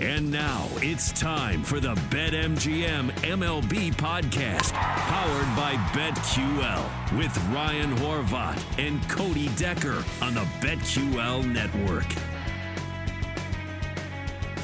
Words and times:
And 0.00 0.30
now 0.30 0.68
it's 0.76 1.10
time 1.10 1.64
for 1.64 1.80
the 1.80 1.96
BetMGM 1.96 3.10
MLB 3.22 3.92
podcast, 3.96 4.72
powered 4.72 5.56
by 5.56 5.74
BetQL, 5.90 7.18
with 7.18 7.36
Ryan 7.48 7.96
Horvat 7.96 8.62
and 8.78 9.02
Cody 9.08 9.48
Decker 9.56 10.04
on 10.22 10.34
the 10.34 10.46
BetQL 10.60 11.44
network. 11.52 12.06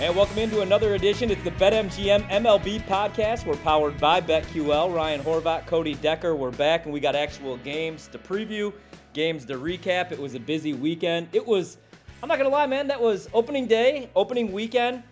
And 0.00 0.14
welcome 0.14 0.39
into 0.39 0.61
another 0.61 0.95
edition. 0.95 1.32
It's 1.32 1.43
the 1.43 1.51
BetMGM 1.51 2.29
MLB 2.30 2.82
podcast. 2.82 3.45
We're 3.45 3.57
powered 3.57 3.98
by 3.98 4.21
BetQL. 4.21 4.95
Ryan 4.95 5.21
Horvat, 5.21 5.66
Cody 5.66 5.95
Decker. 5.96 6.37
We're 6.37 6.53
back, 6.53 6.85
and 6.85 6.95
we 6.95 7.01
got 7.01 7.16
actual 7.16 7.57
games 7.57 8.07
to 8.12 8.19
preview, 8.19 8.73
games 9.14 9.45
to 9.46 9.55
recap. 9.55 10.12
It 10.12 10.21
was 10.21 10.37
a 10.37 10.41
busy 10.41 10.75
weekend. 10.75 11.27
It 11.32 11.45
was, 11.45 11.79
I'm 12.23 12.29
not 12.29 12.39
gonna 12.39 12.51
lie, 12.51 12.66
man. 12.66 12.87
That 12.87 13.03
was 13.03 13.29
opening 13.35 13.66
day, 13.66 14.11
opening 14.14 14.53
weekend 14.53 15.03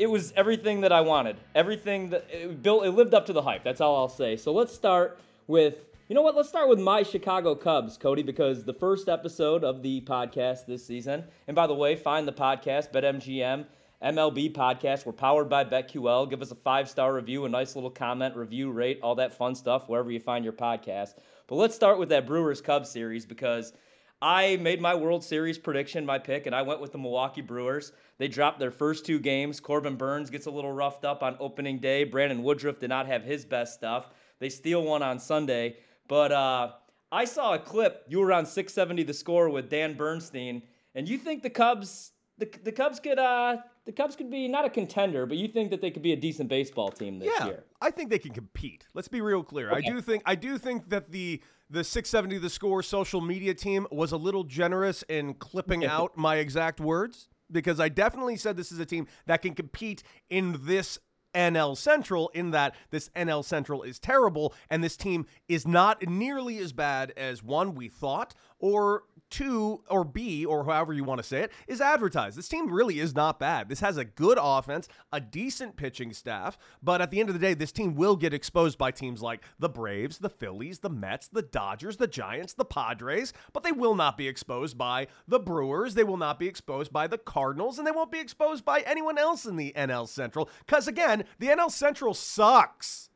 it 0.00 0.08
was 0.08 0.32
everything 0.34 0.80
that 0.80 0.92
I 0.92 1.02
wanted. 1.02 1.36
Everything 1.54 2.08
that 2.08 2.26
it 2.32 2.62
built, 2.62 2.86
it 2.86 2.92
lived 2.92 3.12
up 3.12 3.26
to 3.26 3.34
the 3.34 3.42
hype. 3.42 3.62
That's 3.62 3.82
all 3.82 3.96
I'll 3.96 4.08
say. 4.08 4.34
So 4.34 4.50
let's 4.50 4.74
start 4.74 5.20
with, 5.46 5.84
you 6.08 6.14
know 6.14 6.22
what? 6.22 6.34
Let's 6.34 6.48
start 6.48 6.70
with 6.70 6.80
my 6.80 7.02
Chicago 7.02 7.54
Cubs, 7.54 7.98
Cody, 7.98 8.22
because 8.22 8.64
the 8.64 8.72
first 8.72 9.10
episode 9.10 9.62
of 9.62 9.82
the 9.82 10.00
podcast 10.00 10.64
this 10.64 10.86
season, 10.86 11.24
and 11.48 11.54
by 11.54 11.66
the 11.66 11.74
way, 11.74 11.96
find 11.96 12.26
the 12.26 12.32
podcast, 12.32 12.92
BetMGM. 12.92 13.66
MLB 14.02 14.54
podcast. 14.54 15.04
We're 15.04 15.12
powered 15.12 15.50
by 15.50 15.62
BetQL. 15.62 16.30
Give 16.30 16.40
us 16.40 16.50
a 16.50 16.54
five 16.54 16.88
star 16.88 17.12
review, 17.12 17.44
a 17.44 17.50
nice 17.50 17.74
little 17.74 17.90
comment, 17.90 18.34
review, 18.34 18.70
rate, 18.70 18.98
all 19.02 19.16
that 19.16 19.36
fun 19.36 19.54
stuff 19.54 19.90
wherever 19.90 20.10
you 20.10 20.18
find 20.18 20.42
your 20.42 20.54
podcast. 20.54 21.16
But 21.46 21.56
let's 21.56 21.74
start 21.74 21.98
with 21.98 22.08
that 22.08 22.26
Brewers 22.26 22.62
Cubs 22.62 22.88
series 22.88 23.26
because 23.26 23.74
I 24.22 24.56
made 24.56 24.80
my 24.80 24.94
World 24.94 25.24
Series 25.24 25.58
prediction, 25.58 26.06
my 26.06 26.18
pick, 26.18 26.46
and 26.46 26.54
I 26.54 26.62
went 26.62 26.80
with 26.80 26.92
the 26.92 26.98
Milwaukee 26.98 27.42
Brewers. 27.42 27.92
They 28.20 28.28
dropped 28.28 28.58
their 28.58 28.70
first 28.70 29.06
two 29.06 29.18
games. 29.18 29.60
Corbin 29.60 29.96
Burnes 29.96 30.28
gets 30.28 30.44
a 30.44 30.50
little 30.50 30.72
roughed 30.72 31.06
up 31.06 31.22
on 31.22 31.38
opening 31.40 31.78
day. 31.78 32.04
Brandon 32.04 32.42
Woodruff 32.42 32.78
did 32.78 32.90
not 32.90 33.06
have 33.06 33.24
his 33.24 33.46
best 33.46 33.72
stuff. 33.72 34.10
They 34.40 34.50
steal 34.50 34.82
one 34.82 35.02
on 35.02 35.18
Sunday. 35.18 35.78
But 36.06 36.30
uh, 36.30 36.72
I 37.10 37.24
saw 37.24 37.54
a 37.54 37.58
clip. 37.58 38.04
You 38.08 38.18
were 38.20 38.30
on 38.30 38.44
670 38.44 39.04
the 39.04 39.14
score 39.14 39.48
with 39.48 39.70
Dan 39.70 39.94
Bernstein, 39.94 40.60
and 40.94 41.08
you 41.08 41.16
think 41.16 41.42
the 41.42 41.48
Cubs, 41.48 42.12
the, 42.36 42.52
the 42.62 42.72
Cubs 42.72 43.00
could, 43.00 43.18
uh, 43.18 43.56
the 43.86 43.92
Cubs 43.92 44.16
could 44.16 44.30
be 44.30 44.48
not 44.48 44.66
a 44.66 44.70
contender, 44.70 45.24
but 45.24 45.38
you 45.38 45.48
think 45.48 45.70
that 45.70 45.80
they 45.80 45.90
could 45.90 46.02
be 46.02 46.12
a 46.12 46.16
decent 46.16 46.50
baseball 46.50 46.90
team 46.90 47.20
this 47.20 47.32
yeah, 47.38 47.46
year. 47.46 47.64
I 47.80 47.90
think 47.90 48.10
they 48.10 48.18
can 48.18 48.34
compete. 48.34 48.84
Let's 48.92 49.08
be 49.08 49.22
real 49.22 49.42
clear. 49.42 49.70
Okay. 49.70 49.78
I 49.78 49.90
do 49.90 49.98
think 50.02 50.22
I 50.26 50.34
do 50.34 50.58
think 50.58 50.90
that 50.90 51.10
the 51.10 51.40
the 51.70 51.82
670 51.82 52.36
the 52.36 52.50
score 52.50 52.82
social 52.82 53.22
media 53.22 53.54
team 53.54 53.86
was 53.90 54.12
a 54.12 54.18
little 54.18 54.44
generous 54.44 55.04
in 55.08 55.32
clipping 55.32 55.86
out 55.86 56.18
my 56.18 56.36
exact 56.36 56.80
words 56.80 57.30
because 57.50 57.80
I 57.80 57.88
definitely 57.88 58.36
said 58.36 58.56
this 58.56 58.72
is 58.72 58.78
a 58.78 58.86
team 58.86 59.06
that 59.26 59.42
can 59.42 59.54
compete 59.54 60.02
in 60.28 60.60
this 60.64 60.98
NL 61.34 61.76
Central 61.76 62.28
in 62.34 62.50
that 62.50 62.74
this 62.90 63.08
NL 63.10 63.44
Central 63.44 63.82
is 63.82 63.98
terrible 63.98 64.54
and 64.68 64.82
this 64.82 64.96
team 64.96 65.26
is 65.48 65.66
not 65.66 66.06
nearly 66.08 66.58
as 66.58 66.72
bad 66.72 67.12
as 67.16 67.42
one 67.42 67.74
we 67.74 67.88
thought 67.88 68.34
or 68.58 69.04
two 69.30 69.82
or 69.88 70.04
B 70.04 70.44
or 70.44 70.64
however 70.64 70.92
you 70.92 71.04
want 71.04 71.18
to 71.18 71.26
say 71.26 71.42
it 71.42 71.52
is 71.66 71.80
advertised. 71.80 72.36
This 72.36 72.48
team 72.48 72.72
really 72.72 73.00
is 73.00 73.14
not 73.14 73.38
bad. 73.38 73.68
This 73.68 73.80
has 73.80 73.96
a 73.96 74.04
good 74.04 74.38
offense, 74.40 74.88
a 75.12 75.20
decent 75.20 75.76
pitching 75.76 76.12
staff, 76.12 76.58
but 76.82 77.00
at 77.00 77.10
the 77.10 77.20
end 77.20 77.28
of 77.28 77.34
the 77.34 77.40
day, 77.40 77.54
this 77.54 77.72
team 77.72 77.94
will 77.94 78.16
get 78.16 78.34
exposed 78.34 78.78
by 78.78 78.90
teams 78.90 79.22
like 79.22 79.42
the 79.58 79.68
Braves, 79.68 80.18
the 80.18 80.28
Phillies, 80.28 80.80
the 80.80 80.90
Mets, 80.90 81.28
the 81.28 81.42
Dodgers, 81.42 81.96
the 81.96 82.06
Giants, 82.06 82.54
the 82.54 82.64
Padres, 82.64 83.32
but 83.52 83.62
they 83.62 83.72
will 83.72 83.94
not 83.94 84.16
be 84.16 84.28
exposed 84.28 84.76
by 84.76 85.06
the 85.28 85.38
Brewers. 85.38 85.94
They 85.94 86.04
will 86.04 86.16
not 86.16 86.38
be 86.38 86.48
exposed 86.48 86.92
by 86.92 87.06
the 87.06 87.18
Cardinals, 87.18 87.78
and 87.78 87.86
they 87.86 87.92
won't 87.92 88.12
be 88.12 88.20
exposed 88.20 88.64
by 88.64 88.80
anyone 88.80 89.18
else 89.18 89.46
in 89.46 89.56
the 89.56 89.72
NL 89.76 90.08
Central 90.08 90.48
because 90.66 90.88
again, 90.88 91.24
the 91.38 91.48
NL 91.48 91.70
Central 91.70 92.14
sucks. 92.14 93.09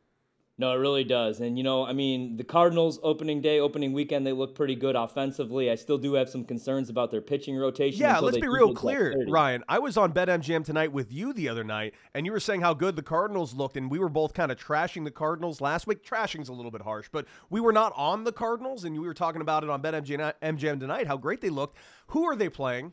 No, 0.56 0.70
it 0.70 0.76
really 0.76 1.02
does. 1.02 1.40
And, 1.40 1.58
you 1.58 1.64
know, 1.64 1.84
I 1.84 1.92
mean, 1.92 2.36
the 2.36 2.44
Cardinals 2.44 3.00
opening 3.02 3.40
day, 3.40 3.58
opening 3.58 3.92
weekend, 3.92 4.24
they 4.24 4.30
look 4.30 4.54
pretty 4.54 4.76
good 4.76 4.94
offensively. 4.94 5.68
I 5.68 5.74
still 5.74 5.98
do 5.98 6.14
have 6.14 6.28
some 6.28 6.44
concerns 6.44 6.88
about 6.88 7.10
their 7.10 7.20
pitching 7.20 7.56
rotation. 7.56 8.00
Yeah, 8.00 8.20
let's 8.20 8.38
be 8.38 8.46
real 8.46 8.72
clear, 8.72 9.16
Ryan. 9.28 9.64
I 9.68 9.80
was 9.80 9.96
on 9.96 10.12
BetMGM 10.12 10.64
tonight 10.64 10.92
with 10.92 11.12
you 11.12 11.32
the 11.32 11.48
other 11.48 11.64
night, 11.64 11.94
and 12.14 12.24
you 12.24 12.30
were 12.30 12.38
saying 12.38 12.60
how 12.60 12.72
good 12.72 12.94
the 12.94 13.02
Cardinals 13.02 13.52
looked, 13.52 13.76
and 13.76 13.90
we 13.90 13.98
were 13.98 14.08
both 14.08 14.32
kind 14.32 14.52
of 14.52 14.56
trashing 14.56 15.02
the 15.02 15.10
Cardinals 15.10 15.60
last 15.60 15.88
week. 15.88 16.04
Trashing's 16.04 16.48
a 16.48 16.52
little 16.52 16.70
bit 16.70 16.82
harsh, 16.82 17.08
but 17.10 17.26
we 17.50 17.60
were 17.60 17.72
not 17.72 17.92
on 17.96 18.22
the 18.22 18.30
Cardinals, 18.30 18.84
and 18.84 18.94
we 18.94 19.08
were 19.08 19.12
talking 19.12 19.40
about 19.40 19.64
it 19.64 19.70
on 19.70 19.82
BetMGM 19.82 20.78
tonight, 20.78 21.08
how 21.08 21.16
great 21.16 21.40
they 21.40 21.50
looked. 21.50 21.78
Who 22.08 22.26
are 22.26 22.36
they 22.36 22.48
playing? 22.48 22.92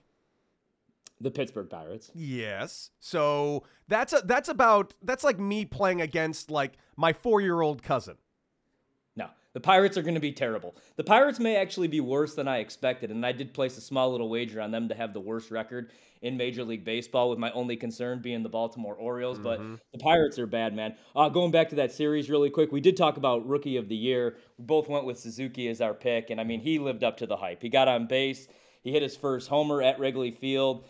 The 1.22 1.32
Pittsburgh 1.32 1.70
Pirates. 1.70 2.12
Yes. 2.14 2.90
So 3.00 3.64
that's 3.88 4.14
a, 4.14 4.22
that's 4.26 4.50
about 4.50 4.94
that's 5.04 5.24
like 5.24 5.40
me 5.40 5.66
playing 5.66 6.02
against 6.02 6.50
like 6.50 6.74
my 6.96 7.14
4-year-old 7.14 7.84
cousin. 7.84 8.16
No. 9.16 9.28
The 9.54 9.60
Pirates 9.60 9.98
are 9.98 10.02
going 10.02 10.16
to 10.16 10.22
be 10.22 10.32
terrible. 10.32 10.76
The 10.96 11.04
Pirates 11.04 11.40
may 11.40 11.58
actually 11.58 11.88
be 11.88 12.00
worse 12.00 12.36
than 12.36 12.48
I 12.48 12.60
expected, 12.60 13.12
and 13.12 13.26
I 13.26 13.32
did 13.34 13.54
place 13.54 13.78
a 13.78 13.82
small 13.82 14.12
little 14.12 14.30
wager 14.30 14.62
on 14.62 14.72
them 14.72 14.88
to 14.90 14.96
have 14.96 15.14
the 15.14 15.20
worst 15.20 15.52
record 15.52 15.92
in 16.22 16.38
Major 16.38 16.64
League 16.64 16.86
Baseball, 16.86 17.30
with 17.30 17.40
my 17.40 17.52
only 17.52 17.76
concern 17.76 18.22
being 18.22 18.44
the 18.44 18.50
Baltimore 18.50 18.96
Orioles. 18.96 19.40
Mm-hmm. 19.40 19.74
But 19.74 19.82
the 19.92 20.00
Pirates 20.00 20.38
are 20.38 20.46
bad, 20.46 20.76
man. 20.76 20.96
Uh, 21.16 21.30
going 21.30 21.52
back 21.52 21.70
to 21.70 21.76
that 21.76 21.92
series 21.92 22.30
really 22.30 22.50
quick, 22.50 22.72
we 22.72 22.80
did 22.80 22.96
talk 22.96 23.18
about 23.18 23.48
Rookie 23.48 23.78
of 23.78 23.90
the 23.90 23.96
Year. 23.96 24.38
We 24.58 24.66
both 24.66 24.88
went 24.88 25.06
with 25.06 25.20
Suzuki 25.20 25.68
as 25.68 25.82
our 25.82 25.94
pick, 25.94 26.30
and 26.30 26.40
I 26.40 26.44
mean, 26.44 26.62
he 26.62 26.80
lived 26.80 27.04
up 27.04 27.18
to 27.18 27.26
the 27.26 27.36
hype. 27.36 27.62
He 27.62 27.70
got 27.70 27.88
on 27.88 28.08
base, 28.08 28.48
he 28.84 28.92
hit 28.92 29.02
his 29.02 29.16
first 29.16 29.48
homer 29.48 29.82
at 29.82 30.00
Wrigley 30.00 30.32
Field. 30.32 30.86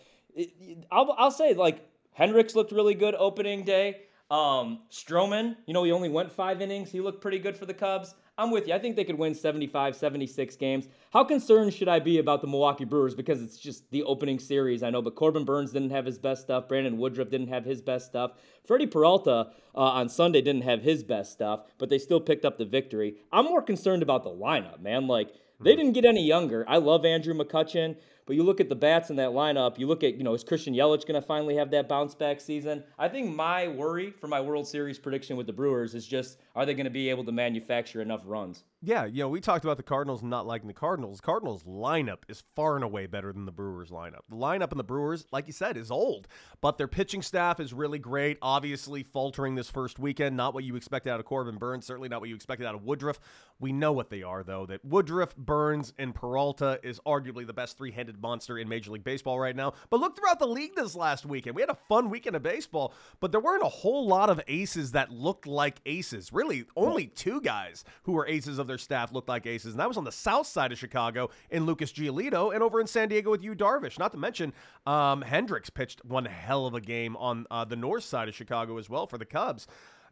I'll, 0.90 1.14
I'll 1.18 1.30
say 1.30 1.54
like 1.54 1.86
Hendricks 2.12 2.54
looked 2.54 2.72
really 2.72 2.94
good 2.94 3.14
opening 3.14 3.64
day. 3.64 4.02
Um, 4.30 4.80
Stroman, 4.90 5.56
you 5.66 5.74
know, 5.74 5.84
he 5.84 5.92
only 5.92 6.08
went 6.08 6.32
five 6.32 6.62
innings. 6.62 6.90
He 6.90 7.00
looked 7.00 7.20
pretty 7.20 7.38
good 7.38 7.56
for 7.56 7.66
the 7.66 7.74
Cubs. 7.74 8.14
I'm 8.38 8.50
with 8.50 8.66
you. 8.66 8.72
I 8.72 8.78
think 8.78 8.96
they 8.96 9.04
could 9.04 9.18
win 9.18 9.34
75, 9.34 9.94
76 9.94 10.56
games. 10.56 10.88
How 11.12 11.22
concerned 11.22 11.74
should 11.74 11.88
I 11.88 11.98
be 11.98 12.18
about 12.18 12.40
the 12.40 12.46
Milwaukee 12.46 12.86
Brewers? 12.86 13.14
Because 13.14 13.42
it's 13.42 13.58
just 13.58 13.90
the 13.90 14.02
opening 14.04 14.38
series, 14.38 14.82
I 14.82 14.88
know, 14.88 15.02
but 15.02 15.16
Corbin 15.16 15.44
Burnes 15.44 15.70
didn't 15.72 15.90
have 15.90 16.06
his 16.06 16.18
best 16.18 16.42
stuff. 16.42 16.66
Brandon 16.66 16.96
Woodruff 16.96 17.28
didn't 17.28 17.48
have 17.48 17.66
his 17.66 17.82
best 17.82 18.06
stuff. 18.06 18.32
Freddie 18.66 18.86
Peralta 18.86 19.50
uh, 19.74 19.78
on 19.78 20.08
Sunday 20.08 20.40
didn't 20.40 20.62
have 20.62 20.80
his 20.80 21.02
best 21.02 21.32
stuff, 21.32 21.66
but 21.76 21.90
they 21.90 21.98
still 21.98 22.20
picked 22.20 22.46
up 22.46 22.56
the 22.56 22.64
victory. 22.64 23.16
I'm 23.30 23.44
more 23.44 23.60
concerned 23.60 24.02
about 24.02 24.24
the 24.24 24.30
lineup, 24.30 24.80
man. 24.80 25.06
Like, 25.06 25.34
they 25.60 25.72
hmm. 25.72 25.78
didn't 25.78 25.92
get 25.92 26.06
any 26.06 26.24
younger. 26.26 26.64
I 26.66 26.78
love 26.78 27.04
Andrew 27.04 27.34
McCutchen. 27.34 27.96
But 28.32 28.36
you 28.36 28.44
look 28.44 28.62
at 28.62 28.70
the 28.70 28.74
bats 28.74 29.10
in 29.10 29.16
that 29.16 29.32
lineup, 29.32 29.78
you 29.78 29.86
look 29.86 30.02
at, 30.02 30.14
you 30.14 30.24
know, 30.24 30.32
is 30.32 30.42
Christian 30.42 30.72
Yelich 30.72 31.06
going 31.06 31.20
to 31.20 31.26
finally 31.26 31.54
have 31.56 31.70
that 31.72 31.86
bounce 31.86 32.14
back 32.14 32.40
season? 32.40 32.82
I 32.98 33.06
think 33.06 33.36
my 33.36 33.68
worry 33.68 34.10
for 34.10 34.26
my 34.26 34.40
World 34.40 34.66
Series 34.66 34.98
prediction 34.98 35.36
with 35.36 35.46
the 35.46 35.52
Brewers 35.52 35.94
is 35.94 36.06
just 36.06 36.38
are 36.56 36.64
they 36.64 36.72
going 36.72 36.84
to 36.84 36.90
be 36.90 37.10
able 37.10 37.24
to 37.24 37.32
manufacture 37.32 38.00
enough 38.00 38.22
runs? 38.24 38.64
Yeah, 38.84 39.04
you 39.04 39.22
know, 39.22 39.28
we 39.28 39.40
talked 39.40 39.64
about 39.64 39.76
the 39.76 39.84
Cardinals 39.84 40.24
not 40.24 40.44
liking 40.44 40.66
the 40.66 40.74
Cardinals. 40.74 41.20
Cardinals 41.20 41.62
lineup 41.62 42.24
is 42.28 42.42
far 42.56 42.74
and 42.74 42.82
away 42.82 43.06
better 43.06 43.32
than 43.32 43.44
the 43.44 43.52
Brewers 43.52 43.90
lineup. 43.90 44.22
The 44.28 44.34
lineup 44.34 44.72
in 44.72 44.78
the 44.78 44.82
Brewers, 44.82 45.24
like 45.30 45.46
you 45.46 45.52
said, 45.52 45.76
is 45.76 45.88
old, 45.88 46.26
but 46.60 46.78
their 46.78 46.88
pitching 46.88 47.22
staff 47.22 47.60
is 47.60 47.72
really 47.72 48.00
great. 48.00 48.38
Obviously, 48.42 49.04
faltering 49.04 49.54
this 49.54 49.70
first 49.70 50.00
weekend, 50.00 50.36
not 50.36 50.52
what 50.52 50.64
you 50.64 50.74
expected 50.74 51.10
out 51.12 51.20
of 51.20 51.26
Corbin 51.26 51.58
Burnes, 51.58 51.86
certainly 51.86 52.08
not 52.08 52.18
what 52.20 52.28
you 52.28 52.34
expected 52.34 52.66
out 52.66 52.74
of 52.74 52.82
Woodruff. 52.82 53.20
We 53.60 53.72
know 53.72 53.92
what 53.92 54.10
they 54.10 54.24
are, 54.24 54.42
though. 54.42 54.66
That 54.66 54.84
Woodruff, 54.84 55.36
Burnes, 55.36 55.92
and 55.96 56.12
Peralta 56.12 56.80
is 56.82 56.98
arguably 57.06 57.46
the 57.46 57.52
best 57.52 57.78
three-headed 57.78 58.20
monster 58.20 58.58
in 58.58 58.68
Major 58.68 58.90
League 58.90 59.04
Baseball 59.04 59.38
right 59.38 59.54
now. 59.54 59.74
But 59.90 60.00
look 60.00 60.16
throughout 60.16 60.40
the 60.40 60.48
league 60.48 60.74
this 60.74 60.96
last 60.96 61.24
weekend. 61.24 61.54
We 61.54 61.62
had 61.62 61.70
a 61.70 61.78
fun 61.88 62.10
weekend 62.10 62.34
of 62.34 62.42
baseball, 62.42 62.94
but 63.20 63.30
there 63.30 63.40
weren't 63.40 63.62
a 63.62 63.68
whole 63.68 64.08
lot 64.08 64.28
of 64.28 64.40
aces 64.48 64.90
that 64.90 65.12
looked 65.12 65.46
like 65.46 65.80
aces. 65.86 66.32
Really, 66.32 66.64
only 66.74 67.06
two 67.06 67.40
guys 67.40 67.84
who 68.02 68.10
were 68.10 68.26
aces 68.26 68.58
of 68.58 68.71
their 68.72 68.78
staff 68.78 69.12
looked 69.12 69.28
like 69.28 69.46
aces, 69.46 69.74
and 69.74 69.80
that 69.80 69.88
was 69.88 69.98
on 69.98 70.04
the 70.04 70.12
south 70.12 70.46
side 70.46 70.72
of 70.72 70.78
Chicago 70.78 71.28
in 71.50 71.66
Lucas 71.66 71.92
Giolito 71.92 72.54
and 72.54 72.62
over 72.62 72.80
in 72.80 72.86
San 72.86 73.08
Diego 73.08 73.30
with 73.30 73.42
Yu 73.42 73.54
Darvish. 73.54 73.98
Not 73.98 74.12
to 74.12 74.18
mention, 74.18 74.54
um, 74.86 75.20
Hendricks 75.20 75.68
pitched 75.68 76.02
one 76.06 76.24
hell 76.24 76.64
of 76.64 76.74
a 76.74 76.80
game 76.80 77.16
on 77.18 77.46
uh, 77.50 77.66
the 77.66 77.76
north 77.76 78.04
side 78.04 78.28
of 78.28 78.34
Chicago 78.34 78.78
as 78.78 78.88
well 78.88 79.06
for 79.06 79.18
the 79.18 79.26
Cubs. 79.26 79.66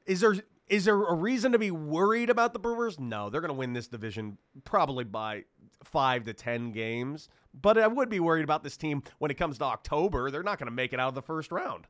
Is 0.04 0.20
there 0.20 0.34
is 0.68 0.84
there 0.84 1.02
a 1.02 1.14
reason 1.14 1.52
to 1.52 1.58
be 1.58 1.70
worried 1.70 2.30
about 2.30 2.52
the 2.52 2.58
Brewers? 2.58 3.00
No, 3.00 3.30
they're 3.30 3.40
going 3.40 3.48
to 3.48 3.54
win 3.54 3.72
this 3.72 3.88
division 3.88 4.38
probably 4.64 5.04
by 5.04 5.44
five 5.82 6.24
to 6.24 6.34
ten 6.34 6.70
games. 6.70 7.28
But 7.58 7.78
I 7.78 7.86
would 7.88 8.08
be 8.08 8.20
worried 8.20 8.44
about 8.44 8.62
this 8.62 8.76
team 8.76 9.02
when 9.18 9.30
it 9.30 9.38
comes 9.38 9.58
to 9.58 9.64
October. 9.64 10.30
They're 10.30 10.42
not 10.42 10.58
going 10.58 10.68
to 10.68 10.74
make 10.74 10.92
it 10.92 11.00
out 11.00 11.08
of 11.08 11.14
the 11.14 11.22
first 11.22 11.50
round. 11.50 11.86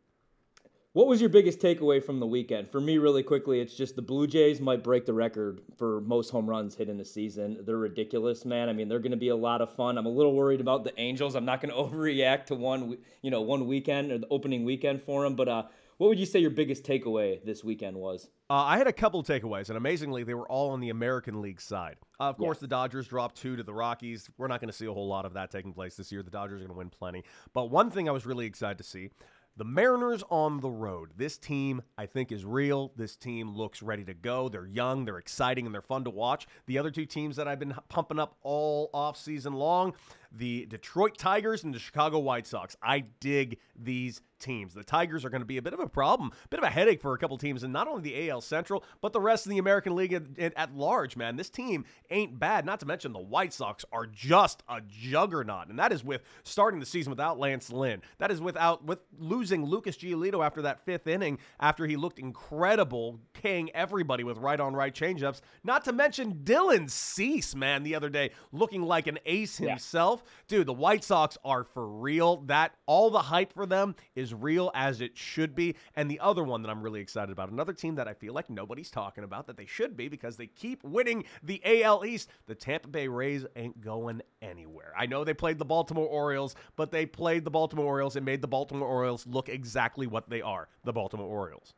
What 0.93 1.07
was 1.07 1.21
your 1.21 1.31
biggest 1.31 1.61
takeaway 1.61 2.03
from 2.03 2.19
the 2.19 2.27
weekend? 2.27 2.69
For 2.69 2.81
me, 2.81 2.99
really 2.99 3.23
quickly, 3.23 3.61
it's 3.61 3.77
just 3.77 3.95
the 3.95 4.03
Blue 4.03 4.27
Jays 4.27 4.61
might 4.61 4.83
break 4.83 5.07
the 5.07 5.13
record 5.13 5.61
for 5.79 6.01
most 6.01 6.31
home 6.31 6.51
runs 6.51 6.75
hit 6.75 6.89
in 6.89 6.99
a 6.99 7.05
season. 7.05 7.59
They're 7.65 7.77
ridiculous, 7.77 8.45
man. 8.45 8.69
I 8.69 8.73
mean, 8.73 8.89
they're 8.89 8.99
going 8.99 9.13
to 9.13 9.17
be 9.17 9.29
a 9.29 9.37
lot 9.37 9.61
of 9.61 9.73
fun. 9.77 9.97
I'm 9.97 10.07
a 10.07 10.11
little 10.11 10.35
worried 10.35 10.61
about 10.61 10.83
the 10.83 10.93
Angels. 10.99 11.37
I'm 11.37 11.45
not 11.45 11.61
going 11.61 11.73
to 11.73 11.81
overreact 11.81 12.47
to 12.47 12.57
one, 12.57 12.99
you 13.23 13.31
know, 13.31 13.41
one 13.41 13.69
weekend 13.69 14.11
or 14.11 14.19
the 14.19 14.27
opening 14.31 14.65
weekend 14.65 15.01
for 15.01 15.23
them. 15.23 15.37
But 15.37 15.47
uh, 15.47 15.63
what 15.99 16.09
would 16.09 16.19
you 16.19 16.27
say 16.27 16.41
your 16.41 16.51
biggest 16.51 16.83
takeaway 16.83 17.41
this 17.45 17.63
weekend 17.63 17.97
was? 17.97 18.29
Uh, 18.49 18.55
I 18.55 18.77
had 18.77 18.89
a 18.89 18.93
couple 18.93 19.23
takeaways, 19.23 19.69
and 19.69 19.77
amazingly, 19.77 20.25
they 20.25 20.35
were 20.35 20.49
all 20.51 20.71
on 20.71 20.81
the 20.81 20.91
American 20.91 21.41
League 21.41 21.61
side. 21.61 21.99
Uh, 22.19 22.25
of 22.25 22.37
course, 22.37 22.57
yeah. 22.57 22.63
the 22.63 22.69
Dodgers 22.69 23.07
dropped 23.07 23.37
two 23.37 23.55
to 23.55 23.63
the 23.63 23.73
Rockies. 23.73 24.29
We're 24.39 24.49
not 24.49 24.61
going 24.61 24.71
to 24.71 24.77
see 24.77 24.87
a 24.87 24.93
whole 24.93 25.07
lot 25.07 25.25
of 25.25 25.35
that 25.35 25.53
taking 25.53 25.73
place 25.73 25.95
this 25.95 26.11
year. 26.11 26.25
The 26.25 26.33
Dodgers 26.33 26.63
are 26.63 26.65
going 26.65 26.75
to 26.75 26.79
win 26.79 26.91
plenty. 26.91 27.23
But 27.53 27.71
one 27.71 27.93
thing 27.93 28.09
I 28.09 28.13
was 28.13 28.27
really 28.27 28.47
excited 28.47 28.79
to 28.79 28.85
see 28.85 29.11
The 29.61 29.67
Mariners 29.67 30.25
on 30.31 30.61
the 30.61 30.71
road. 30.71 31.11
This 31.19 31.37
team, 31.37 31.83
I 31.99 32.07
think, 32.07 32.33
is 32.33 32.47
real. 32.47 32.95
This 32.97 33.15
team 33.15 33.55
looks 33.55 33.83
ready 33.83 34.05
to 34.05 34.15
go. 34.15 34.49
They're 34.49 34.65
young, 34.67 35.05
they're 35.05 35.19
exciting, 35.19 35.67
and 35.67 35.75
they're 35.75 35.83
fun 35.83 36.05
to 36.05 36.11
watch. 36.11 36.47
The 36.65 36.79
other 36.79 36.91
two 36.91 37.05
teams 37.05 37.37
that 37.37 37.47
I've 37.47 37.59
been 37.59 37.75
pumping 37.91 38.19
up 38.19 38.39
all 38.41 38.89
off 38.95 39.19
season 39.19 39.53
long, 39.53 39.93
the 40.33 40.67
Detroit 40.67 41.19
Tigers 41.19 41.65
and 41.65 41.75
the 41.75 41.79
Chicago 41.79 42.19
White 42.19 42.47
Sox. 42.47 42.77
I 42.83 43.01
dig 43.21 43.59
these 43.77 44.21
teams. 44.41 44.75
The 44.75 44.83
Tigers 44.83 45.25
are 45.25 45.31
going 45.31 45.43
to 45.43 45.47
be 45.47 45.59
a 45.59 45.63
bit 45.63 45.75
of 45.75 45.81
a 45.81 45.87
problem, 45.87 46.33
a 46.45 46.49
bit 46.49 46.59
of 46.59 46.65
a 46.65 46.71
headache 46.71 47.01
for 47.01 47.15
a 47.15 47.19
couple 47.19 47.37
teams, 47.39 47.63
and 47.63 47.73
not 47.73 47.87
only 47.87 48.03
the 48.03 48.31
AL 48.31 48.41
Central, 48.41 48.83
but 49.01 49.13
the 49.13 49.21
rest 49.21 49.47
of 49.47 49.51
the 49.51 49.59
American 49.59 49.95
League 49.95 50.13
at, 50.13 50.55
at, 50.57 50.75
large, 50.75 51.17
man. 51.17 51.37
This 51.37 51.51
team 51.51 51.85
ain't 52.11 52.39
bad. 52.39 52.65
Not 52.65 52.81
to 52.81 52.87
mention 52.87 53.13
the 53.13 53.19
White 53.19 53.53
Sox 53.53 53.85
are 53.93 54.07
just 54.07 54.63
a 54.69 54.81
juggernaut, 54.89 55.69
and 55.69 55.79
that 55.79 55.93
is 55.93 56.03
with 56.03 56.23
starting 56.43 56.81
the 56.81 56.87
season 56.87 57.11
without 57.11 57.39
Lance 57.39 57.71
Lynn. 57.71 58.03
That 58.19 58.31
is 58.31 58.41
without 58.41 58.85
with 58.85 59.01
losing 59.19 59.65
Lucas 59.65 59.97
Giolito 59.97 60.45
after 60.45 60.63
that 60.63 60.85
fifth 60.85 61.07
inning, 61.07 61.39
after 61.61 61.87
he 61.87 61.97
looked 61.97 62.19
incredible, 62.19 63.21
K'ing 63.35 63.69
everybody 63.75 64.25
with 64.25 64.39
right 64.39 64.59
on 64.59 64.75
right 64.75 64.95
changeups. 64.95 65.41
Not 65.63 65.85
to 65.85 65.93
mention 65.93 66.41
Dylan 66.45 66.91
Cease, 66.91 67.55
man, 67.55 67.83
the 67.83 67.95
other 67.95 68.09
day 68.09 68.31
looking 68.53 68.83
like 68.83 69.07
an 69.07 69.19
ace 69.27 69.59
himself. 69.59 70.20
Yeah. 70.20 70.20
Dude, 70.49 70.67
the 70.67 70.73
White 70.73 71.05
Sox 71.05 71.37
are 71.45 71.65
for 71.65 71.87
real. 71.87 72.39
That 72.43 72.75
all 72.87 73.11
the 73.11 73.23
hype 73.23 73.53
for 73.53 73.67
them 73.67 73.95
is 74.15 74.35
real 74.35 74.71
as 74.75 75.01
it 75.01 75.17
should 75.17 75.55
be. 75.55 75.77
And 75.95 76.11
the 76.11 76.21
other 76.21 76.45
one 76.45 76.63
that 76.63 76.71
I'm 76.71 76.83
really 76.83 77.01
excited 77.01 77.31
about, 77.31 77.51
another 77.51 77.73
team 77.73 77.95
that 77.97 78.09
I 78.09 78.15
feel 78.15 78.35
like 78.35 78.51
nobody's 78.51 78.91
talking 78.91 79.25
about 79.25 79.47
that 79.47 79.57
they 79.57 79.67
should 79.67 79.97
be 79.97 80.09
because 80.09 80.37
they 80.37 80.47
keep 80.47 80.83
winning 80.85 81.25
the 81.43 81.61
AL 81.65 82.05
East. 82.05 82.29
The 82.47 82.55
Tampa 82.55 82.89
Bay 82.89 83.09
Rays 83.09 83.47
ain't 83.57 83.81
going 83.81 84.23
anywhere. 84.43 84.93
I 84.97 85.07
know 85.07 85.25
they 85.25 85.35
played 85.35 85.59
the 85.59 85.65
Baltimore 85.65 86.09
Orioles, 86.09 86.55
but 86.77 86.91
they 86.91 87.07
played 87.07 87.45
the 87.45 87.51
Baltimore 87.51 87.87
Orioles 87.87 88.17
and 88.17 88.25
made 88.25 88.43
the 88.43 88.49
Baltimore 88.49 88.89
Orioles 88.89 89.27
look 89.27 89.49
exactly 89.49 90.07
what 90.07 90.29
they 90.29 90.43
are 90.43 90.69
the 90.85 90.93
Baltimore 90.93 91.29
Orioles. 91.29 91.75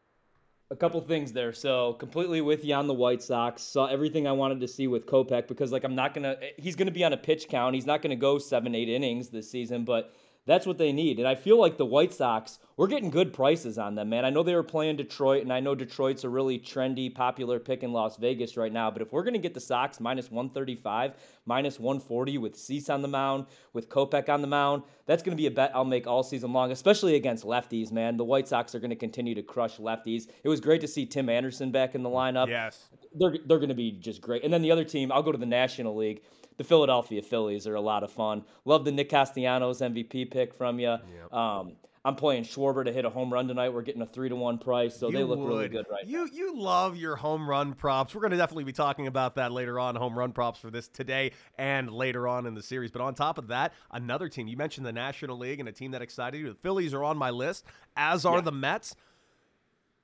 A 0.73 0.77
couple 0.77 0.99
things 1.03 1.33
there. 1.33 1.53
So 1.53 1.93
completely 1.93 2.41
with 2.41 2.65
you 2.65 2.75
on 2.75 2.87
the 2.87 2.95
White 2.95 3.23
Sox. 3.23 3.61
Saw 3.61 3.89
everything 3.89 4.27
I 4.27 4.33
wanted 4.33 4.59
to 4.61 4.67
see 4.69 4.87
with 4.87 5.05
Kopech 5.05 5.47
because 5.47 5.71
like 5.71 5.85
I'm 5.85 5.95
not 5.95 6.15
gonna. 6.15 6.39
He's 6.57 6.77
gonna 6.77 6.91
be 6.91 7.05
on 7.05 7.13
a 7.13 7.17
pitch 7.19 7.47
count. 7.49 7.75
He's 7.75 7.85
not 7.85 8.01
gonna 8.01 8.17
go 8.17 8.39
seven, 8.39 8.75
eight 8.75 8.89
innings 8.89 9.29
this 9.29 9.51
season, 9.51 9.85
but 9.85 10.15
that's 10.45 10.67
what 10.67 10.79
they 10.79 10.93
need. 10.93 11.19
And 11.19 11.29
I 11.29 11.35
feel 11.35 11.59
like 11.59 11.77
the 11.77 11.87
White 11.87 12.13
Sox, 12.13 12.59
we're 12.77 12.89
getting 12.89 13.11
good 13.11 13.33
prices 13.33 13.79
on 13.79 13.95
them, 13.95 14.09
man. 14.09 14.25
I 14.25 14.31
know 14.31 14.43
they 14.43 14.57
were 14.57 14.65
playing 14.65 14.97
Detroit, 14.97 15.43
and 15.43 15.53
I 15.53 15.61
know 15.61 15.75
Detroit's 15.75 16.25
a 16.25 16.29
really 16.29 16.59
trendy, 16.59 17.15
popular 17.15 17.61
pick 17.61 17.85
in 17.85 17.93
Las 17.93 18.17
Vegas 18.17 18.57
right 18.57 18.73
now. 18.73 18.91
But 18.91 19.03
if 19.03 19.13
we're 19.13 19.23
going 19.23 19.35
to 19.35 19.39
get 19.39 19.55
the 19.55 19.61
Sox 19.61 20.01
minus 20.01 20.31
135, 20.33 21.15
minus 21.47 21.79
140 21.79 22.39
with 22.39 22.57
Cease 22.57 22.91
on 22.91 23.03
the 23.03 23.09
mound, 23.09 23.47
with 23.73 23.89
Kopech 23.89 24.29
on 24.29 24.41
the 24.41 24.49
mound, 24.49 24.83
that's 25.07 25.23
going 25.23 25.37
to 25.37 25.41
be 25.41 25.47
a 25.47 25.51
bet 25.51 25.71
I'll 25.75 25.85
make 25.85 26.09
all 26.09 26.25
season 26.25 26.53
long, 26.53 26.73
especially 26.73 27.15
against 27.15 27.45
lefties, 27.45 27.93
man. 27.93 28.17
The 28.17 28.25
White 28.25 28.49
Sox 28.49 28.75
are 28.75 28.81
going 28.81 28.91
to 28.91 28.97
continue 28.97 29.37
to 29.37 29.43
crush 29.43 29.77
lefties. 29.77 30.29
It 30.43 30.49
was 30.49 30.61
great 30.61 30.81
to 30.81 30.89
see 30.89 31.07
Tim 31.07 31.29
Anderson 31.29 31.71
back 31.71 31.95
in 31.95 32.03
the 32.03 32.11
lineup. 32.11 32.49
Yes. 32.49 32.89
They're, 33.15 33.37
they're 33.47 33.59
going 33.59 33.69
to 33.69 33.75
be 33.75 33.93
just 33.93 34.21
great. 34.21 34.43
And 34.43 34.53
then 34.53 34.63
the 34.63 34.73
other 34.73 34.85
team, 34.85 35.13
I'll 35.13 35.23
go 35.23 35.33
to 35.33 35.39
the 35.39 35.47
National 35.47 35.95
League 35.95 36.23
the 36.63 36.69
Philadelphia 36.69 37.23
Phillies 37.23 37.67
are 37.67 37.75
a 37.75 37.81
lot 37.81 38.05
of 38.05 38.13
fun. 38.13 38.45
Love 38.65 38.85
the 38.85 38.93
Nick 38.93 39.09
Castellanos 39.09 39.81
MVP 39.81 40.31
pick 40.31 40.55
from 40.55 40.79
you. 40.79 40.91
Yep. 40.91 41.33
Um, 41.33 41.73
I'm 42.05 42.15
playing 42.15 42.45
Schwarber 42.45 42.85
to 42.85 42.93
hit 42.93 43.05
a 43.05 43.11
home 43.11 43.33
run 43.33 43.49
tonight. 43.49 43.71
We're 43.71 43.83
getting 43.83 44.03
a 44.03 44.07
three 44.07 44.29
to 44.29 44.37
one 44.37 44.59
price, 44.59 44.97
so 44.97 45.09
you 45.09 45.19
they 45.19 45.25
look 45.25 45.41
would. 45.41 45.49
really 45.49 45.69
good 45.69 45.87
right 45.91 46.07
you, 46.07 46.27
now. 46.27 46.33
You 46.33 46.57
love 46.57 46.97
your 46.97 47.17
home 47.17 47.49
run 47.49 47.75
props. 47.75 48.15
We're 48.15 48.21
going 48.21 48.31
to 48.33 48.37
definitely 48.37 48.65
be 48.65 48.73
talking 48.73 49.09
about 49.09 49.35
that 49.37 49.51
later 49.51 49.81
on, 49.81 49.97
home 49.97 50.17
run 50.17 50.33
props 50.33 50.61
for 50.61 50.71
this 50.71 50.87
today 50.87 51.33
and 51.59 51.91
later 51.93 52.29
on 52.29 52.47
in 52.47 52.55
the 52.55 52.63
series. 52.63 52.93
But 52.93 53.03
on 53.03 53.15
top 53.15 53.39
of 53.39 53.49
that, 53.49 53.73
another 53.91 54.29
team. 54.29 54.47
You 54.47 54.57
mentioned 54.57 54.87
the 54.87 54.93
National 54.93 55.39
League 55.39 55.59
and 55.59 55.69
a 55.69 55.73
team 55.73 55.91
that 55.93 56.03
excited 56.03 56.39
you. 56.39 56.49
The 56.49 56.55
Phillies 56.55 56.95
are 56.95 57.03
on 57.03 57.17
my 57.17 57.31
list, 57.31 57.65
as 57.97 58.25
are 58.25 58.37
yeah. 58.37 58.43
the 58.43 58.53
Mets. 58.53 58.95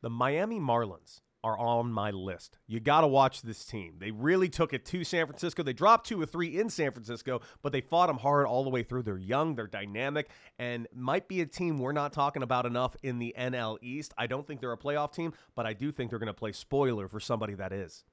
The 0.00 0.10
Miami 0.10 0.60
Marlins 0.60 1.20
are 1.44 1.58
on 1.58 1.92
my 1.92 2.10
list. 2.10 2.58
You 2.66 2.80
got 2.80 3.02
to 3.02 3.06
watch 3.06 3.42
this 3.42 3.64
team. 3.64 3.94
They 3.98 4.10
really 4.10 4.48
took 4.48 4.72
it 4.72 4.84
to 4.86 5.04
San 5.04 5.26
Francisco. 5.26 5.62
They 5.62 5.72
dropped 5.72 6.06
two 6.06 6.20
or 6.20 6.26
three 6.26 6.58
in 6.58 6.68
San 6.70 6.92
Francisco, 6.92 7.40
but 7.62 7.72
they 7.72 7.80
fought 7.80 8.08
them 8.08 8.18
hard 8.18 8.46
all 8.46 8.64
the 8.64 8.70
way 8.70 8.82
through. 8.82 9.02
They're 9.02 9.18
young, 9.18 9.54
they're 9.54 9.66
dynamic, 9.66 10.30
and 10.58 10.88
might 10.94 11.28
be 11.28 11.40
a 11.40 11.46
team 11.46 11.78
we're 11.78 11.92
not 11.92 12.12
talking 12.12 12.42
about 12.42 12.66
enough 12.66 12.96
in 13.02 13.18
the 13.18 13.34
NL 13.38 13.78
East. 13.82 14.12
I 14.18 14.26
don't 14.26 14.46
think 14.46 14.60
they're 14.60 14.72
a 14.72 14.78
playoff 14.78 15.12
team, 15.12 15.32
but 15.54 15.66
I 15.66 15.72
do 15.72 15.92
think 15.92 16.10
they're 16.10 16.18
going 16.18 16.26
to 16.28 16.34
play 16.34 16.52
spoiler 16.52 17.08
for 17.08 17.20
somebody 17.20 17.54
that 17.54 17.72
is. 17.72 18.04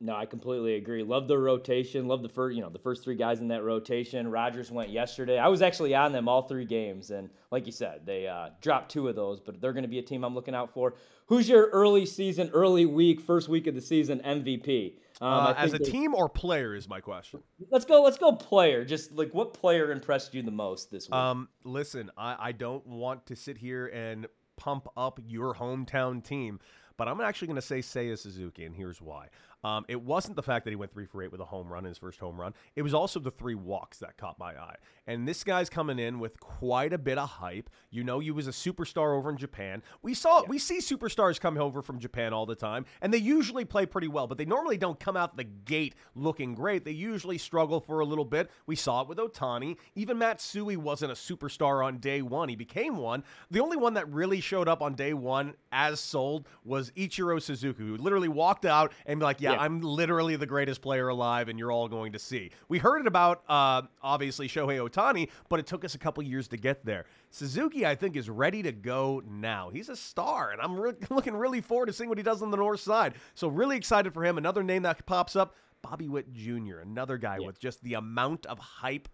No, 0.00 0.14
I 0.14 0.26
completely 0.26 0.76
agree. 0.76 1.02
Love 1.02 1.26
the 1.26 1.36
rotation. 1.36 2.06
Love 2.06 2.22
the 2.22 2.28
first, 2.28 2.54
you 2.54 2.62
know, 2.62 2.70
the 2.70 2.78
first 2.78 3.02
three 3.02 3.16
guys 3.16 3.40
in 3.40 3.48
that 3.48 3.64
rotation. 3.64 4.30
Rogers 4.30 4.70
went 4.70 4.90
yesterday. 4.90 5.38
I 5.38 5.48
was 5.48 5.60
actually 5.60 5.92
on 5.92 6.12
them 6.12 6.28
all 6.28 6.42
three 6.42 6.64
games, 6.64 7.10
and 7.10 7.28
like 7.50 7.66
you 7.66 7.72
said, 7.72 8.06
they 8.06 8.28
uh, 8.28 8.50
dropped 8.60 8.92
two 8.92 9.08
of 9.08 9.16
those, 9.16 9.40
but 9.40 9.60
they're 9.60 9.72
going 9.72 9.82
to 9.82 9.88
be 9.88 9.98
a 9.98 10.02
team 10.02 10.24
I'm 10.24 10.36
looking 10.36 10.54
out 10.54 10.72
for. 10.72 10.94
Who's 11.26 11.48
your 11.48 11.66
early 11.70 12.06
season, 12.06 12.48
early 12.54 12.86
week, 12.86 13.20
first 13.20 13.48
week 13.48 13.66
of 13.66 13.74
the 13.74 13.80
season 13.80 14.20
MVP? 14.24 14.94
Um, 15.20 15.32
uh, 15.32 15.54
as 15.56 15.72
a 15.72 15.80
team 15.80 16.14
or 16.14 16.28
player 16.28 16.76
is 16.76 16.88
my 16.88 17.00
question. 17.00 17.42
Let's 17.70 17.84
go. 17.84 18.00
Let's 18.02 18.18
go 18.18 18.32
player. 18.32 18.84
Just 18.84 19.10
like 19.10 19.34
what 19.34 19.52
player 19.52 19.90
impressed 19.90 20.32
you 20.32 20.42
the 20.42 20.52
most 20.52 20.92
this 20.92 21.08
week? 21.08 21.14
Um, 21.14 21.48
listen, 21.64 22.10
I, 22.16 22.36
I 22.38 22.52
don't 22.52 22.86
want 22.86 23.26
to 23.26 23.36
sit 23.36 23.58
here 23.58 23.88
and 23.88 24.28
pump 24.56 24.86
up 24.96 25.18
your 25.26 25.54
hometown 25.54 26.22
team, 26.22 26.60
but 26.96 27.08
I'm 27.08 27.20
actually 27.20 27.48
going 27.48 27.56
to 27.56 27.62
say 27.62 27.80
Seiya 27.80 28.16
Suzuki, 28.16 28.64
and 28.64 28.76
here's 28.76 29.02
why. 29.02 29.28
Um, 29.64 29.84
it 29.88 30.00
wasn't 30.00 30.36
the 30.36 30.42
fact 30.42 30.64
that 30.64 30.70
he 30.70 30.76
went 30.76 30.92
three 30.92 31.06
for 31.06 31.22
eight 31.22 31.32
with 31.32 31.40
a 31.40 31.46
home 31.46 31.68
run 31.68 31.84
in 31.84 31.88
his 31.88 31.98
first 31.98 32.20
home 32.20 32.40
run. 32.40 32.54
It 32.76 32.82
was 32.82 32.94
also 32.94 33.18
the 33.18 33.30
three 33.30 33.54
walks 33.54 33.98
that 33.98 34.16
caught 34.16 34.38
my 34.38 34.52
eye. 34.56 34.76
And 35.06 35.26
this 35.26 35.42
guy's 35.42 35.68
coming 35.70 35.98
in 35.98 36.20
with 36.20 36.38
quite 36.38 36.92
a 36.92 36.98
bit 36.98 37.18
of 37.18 37.28
hype. 37.28 37.70
You 37.90 38.04
know, 38.04 38.20
he 38.20 38.30
was 38.30 38.46
a 38.46 38.52
superstar 38.52 39.16
over 39.16 39.30
in 39.30 39.36
Japan. 39.36 39.82
We 40.02 40.14
saw, 40.14 40.42
yeah. 40.42 40.48
we 40.48 40.58
see 40.58 40.78
superstars 40.78 41.40
come 41.40 41.56
over 41.58 41.82
from 41.82 41.98
Japan 41.98 42.32
all 42.32 42.46
the 42.46 42.54
time, 42.54 42.84
and 43.00 43.12
they 43.12 43.18
usually 43.18 43.64
play 43.64 43.86
pretty 43.86 44.08
well, 44.08 44.26
but 44.26 44.38
they 44.38 44.44
normally 44.44 44.76
don't 44.76 45.00
come 45.00 45.16
out 45.16 45.36
the 45.36 45.44
gate 45.44 45.94
looking 46.14 46.54
great. 46.54 46.84
They 46.84 46.92
usually 46.92 47.38
struggle 47.38 47.80
for 47.80 48.00
a 48.00 48.04
little 48.04 48.24
bit. 48.24 48.50
We 48.66 48.76
saw 48.76 49.00
it 49.02 49.08
with 49.08 49.18
Ohtani. 49.18 49.76
Even 49.94 50.18
Matsui 50.18 50.76
wasn't 50.76 51.12
a 51.12 51.14
superstar 51.14 51.84
on 51.84 51.98
day 51.98 52.22
one. 52.22 52.48
He 52.48 52.56
became 52.56 52.96
one. 52.96 53.24
The 53.50 53.60
only 53.60 53.76
one 53.76 53.94
that 53.94 54.08
really 54.12 54.40
showed 54.40 54.68
up 54.68 54.82
on 54.82 54.94
day 54.94 55.14
one 55.14 55.54
as 55.72 56.00
sold 56.00 56.46
was 56.64 56.90
Ichiro 56.92 57.40
Suzuki, 57.40 57.82
who 57.82 57.96
literally 57.96 58.28
walked 58.28 58.64
out 58.64 58.92
and 59.06 59.18
be 59.18 59.24
like, 59.24 59.40
yeah, 59.40 59.47
yeah, 59.52 59.60
I'm 59.60 59.80
literally 59.80 60.36
the 60.36 60.46
greatest 60.46 60.82
player 60.82 61.08
alive, 61.08 61.48
and 61.48 61.58
you're 61.58 61.72
all 61.72 61.88
going 61.88 62.12
to 62.12 62.18
see. 62.18 62.50
We 62.68 62.78
heard 62.78 63.00
it 63.00 63.06
about 63.06 63.42
uh, 63.48 63.82
obviously 64.02 64.48
Shohei 64.48 64.86
Ohtani, 64.86 65.30
but 65.48 65.60
it 65.60 65.66
took 65.66 65.84
us 65.84 65.94
a 65.94 65.98
couple 65.98 66.22
years 66.22 66.48
to 66.48 66.56
get 66.56 66.84
there. 66.84 67.06
Suzuki, 67.30 67.86
I 67.86 67.94
think, 67.94 68.16
is 68.16 68.30
ready 68.30 68.62
to 68.62 68.72
go 68.72 69.22
now. 69.28 69.70
He's 69.70 69.88
a 69.88 69.96
star, 69.96 70.50
and 70.50 70.60
I'm 70.60 70.78
re- 70.78 70.92
looking 71.10 71.34
really 71.34 71.60
forward 71.60 71.86
to 71.86 71.92
seeing 71.92 72.08
what 72.08 72.18
he 72.18 72.24
does 72.24 72.42
on 72.42 72.50
the 72.50 72.56
north 72.56 72.80
side. 72.80 73.14
So 73.34 73.48
really 73.48 73.76
excited 73.76 74.14
for 74.14 74.24
him. 74.24 74.38
Another 74.38 74.62
name 74.62 74.82
that 74.82 75.04
pops 75.06 75.36
up. 75.36 75.54
Bobby 75.80 76.08
Witt 76.08 76.32
Jr., 76.32 76.78
another 76.78 77.18
guy 77.18 77.38
yeah. 77.38 77.46
with 77.46 77.60
just 77.60 77.82
the 77.84 77.94
amount 77.94 78.46
of 78.46 78.58
hype 78.58 79.08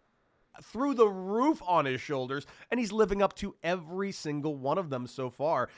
through 0.63 0.95
the 0.95 1.07
roof 1.07 1.61
on 1.67 1.85
his 1.85 2.01
shoulders, 2.01 2.47
and 2.71 2.79
he's 2.81 2.93
living 2.93 3.23
up 3.23 3.35
to 3.37 3.55
every 3.63 4.13
single 4.13 4.57
one 4.57 4.79
of 4.79 4.89
them 4.89 5.07
so 5.07 5.31
far 5.31 5.69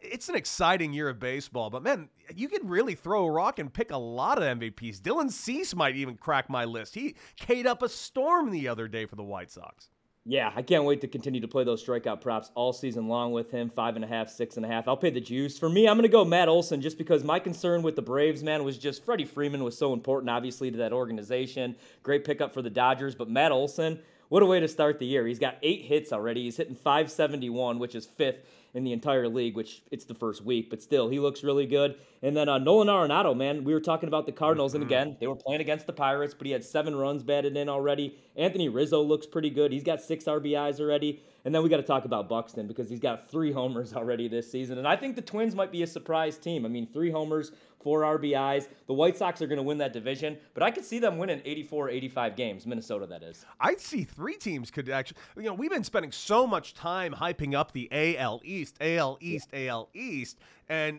it's 0.00 0.28
an 0.28 0.34
exciting 0.34 0.92
year 0.92 1.08
of 1.08 1.18
baseball, 1.18 1.70
but 1.70 1.82
man, 1.82 2.08
you 2.34 2.48
can 2.48 2.66
really 2.68 2.94
throw 2.94 3.24
a 3.24 3.30
rock 3.30 3.58
and 3.58 3.72
pick 3.72 3.90
a 3.90 3.96
lot 3.96 4.38
of 4.38 4.58
MVPs. 4.58 5.00
Dylan 5.00 5.30
Cease 5.30 5.74
might 5.74 5.96
even 5.96 6.16
crack 6.16 6.50
my 6.50 6.64
list. 6.64 6.94
He 6.94 7.14
K'd 7.36 7.66
up 7.66 7.82
a 7.82 7.88
storm 7.88 8.50
the 8.50 8.68
other 8.68 8.88
day 8.88 9.06
for 9.06 9.16
the 9.16 9.22
White 9.22 9.50
Sox. 9.50 9.90
Yeah, 10.28 10.50
I 10.56 10.62
can't 10.62 10.82
wait 10.82 11.00
to 11.02 11.06
continue 11.06 11.40
to 11.40 11.46
play 11.46 11.62
those 11.62 11.86
strikeout 11.86 12.20
props 12.20 12.50
all 12.56 12.72
season 12.72 13.06
long 13.06 13.30
with 13.30 13.52
him. 13.52 13.70
Five 13.70 13.94
and 13.94 14.04
a 14.04 14.08
half, 14.08 14.28
six 14.28 14.56
and 14.56 14.66
a 14.66 14.68
half. 14.68 14.88
I'll 14.88 14.96
pay 14.96 15.10
the 15.10 15.20
juice. 15.20 15.56
For 15.56 15.68
me, 15.68 15.86
I'm 15.86 15.96
going 15.96 16.02
to 16.02 16.08
go 16.08 16.24
Matt 16.24 16.48
Olson 16.48 16.80
just 16.80 16.98
because 16.98 17.22
my 17.22 17.38
concern 17.38 17.82
with 17.82 17.94
the 17.94 18.02
Braves, 18.02 18.42
man, 18.42 18.64
was 18.64 18.76
just 18.76 19.04
Freddie 19.04 19.24
Freeman 19.24 19.62
was 19.62 19.78
so 19.78 19.92
important, 19.92 20.28
obviously, 20.30 20.68
to 20.72 20.78
that 20.78 20.92
organization. 20.92 21.76
Great 22.02 22.24
pickup 22.24 22.52
for 22.52 22.60
the 22.60 22.70
Dodgers, 22.70 23.14
but 23.14 23.30
Matt 23.30 23.52
Olson, 23.52 24.00
what 24.28 24.42
a 24.42 24.46
way 24.46 24.58
to 24.58 24.66
start 24.66 24.98
the 24.98 25.06
year. 25.06 25.28
He's 25.28 25.38
got 25.38 25.58
eight 25.62 25.82
hits 25.82 26.12
already. 26.12 26.42
He's 26.42 26.56
hitting 26.56 26.74
571, 26.74 27.78
which 27.78 27.94
is 27.94 28.04
fifth 28.04 28.40
in 28.76 28.84
the 28.84 28.92
entire 28.92 29.26
league, 29.26 29.56
which 29.56 29.82
it's 29.90 30.04
the 30.04 30.14
first 30.14 30.44
week, 30.44 30.68
but 30.68 30.82
still, 30.82 31.08
he 31.08 31.18
looks 31.18 31.42
really 31.42 31.64
good. 31.64 31.96
And 32.22 32.36
then 32.36 32.48
uh, 32.48 32.58
Nolan 32.58 32.88
Arenado, 32.88 33.34
man, 33.34 33.64
we 33.64 33.72
were 33.72 33.80
talking 33.80 34.06
about 34.06 34.26
the 34.26 34.32
Cardinals, 34.32 34.74
and 34.74 34.84
mm-hmm. 34.84 34.92
again, 34.92 35.16
they 35.18 35.26
were 35.26 35.34
playing 35.34 35.62
against 35.62 35.86
the 35.86 35.94
Pirates, 35.94 36.34
but 36.34 36.46
he 36.46 36.52
had 36.52 36.62
seven 36.62 36.94
runs 36.94 37.22
batted 37.22 37.56
in 37.56 37.70
already. 37.70 38.18
Anthony 38.36 38.68
Rizzo 38.68 39.00
looks 39.00 39.26
pretty 39.26 39.48
good. 39.48 39.72
He's 39.72 39.82
got 39.82 40.02
six 40.02 40.24
RBIs 40.24 40.78
already. 40.78 41.22
And 41.46 41.54
then 41.54 41.62
we 41.62 41.68
got 41.68 41.76
to 41.76 41.84
talk 41.84 42.06
about 42.06 42.28
Buxton 42.28 42.66
because 42.66 42.90
he's 42.90 42.98
got 42.98 43.30
three 43.30 43.52
homers 43.52 43.94
already 43.94 44.26
this 44.26 44.50
season. 44.50 44.78
And 44.78 44.88
I 44.88 44.96
think 44.96 45.14
the 45.14 45.22
Twins 45.22 45.54
might 45.54 45.70
be 45.70 45.84
a 45.84 45.86
surprise 45.86 46.38
team. 46.38 46.66
I 46.66 46.68
mean, 46.68 46.88
three 46.92 47.08
homers, 47.08 47.52
four 47.80 48.00
RBIs. 48.00 48.66
The 48.88 48.92
White 48.92 49.16
Sox 49.16 49.40
are 49.40 49.46
going 49.46 49.58
to 49.58 49.62
win 49.62 49.78
that 49.78 49.92
division, 49.92 50.38
but 50.54 50.64
I 50.64 50.72
could 50.72 50.84
see 50.84 50.98
them 50.98 51.18
winning 51.18 51.40
84, 51.44 51.88
85 51.90 52.34
games. 52.34 52.66
Minnesota, 52.66 53.06
that 53.06 53.22
is. 53.22 53.46
I'd 53.60 53.80
see 53.80 54.02
three 54.02 54.34
teams 54.34 54.72
could 54.72 54.88
actually. 54.88 55.18
You 55.36 55.44
know, 55.44 55.54
we've 55.54 55.70
been 55.70 55.84
spending 55.84 56.10
so 56.10 56.48
much 56.48 56.74
time 56.74 57.14
hyping 57.14 57.54
up 57.54 57.70
the 57.70 57.88
AL 57.92 58.40
East, 58.42 58.74
AL 58.80 59.18
East, 59.20 59.50
yeah. 59.52 59.68
AL 59.68 59.88
East, 59.94 60.40
and 60.68 60.98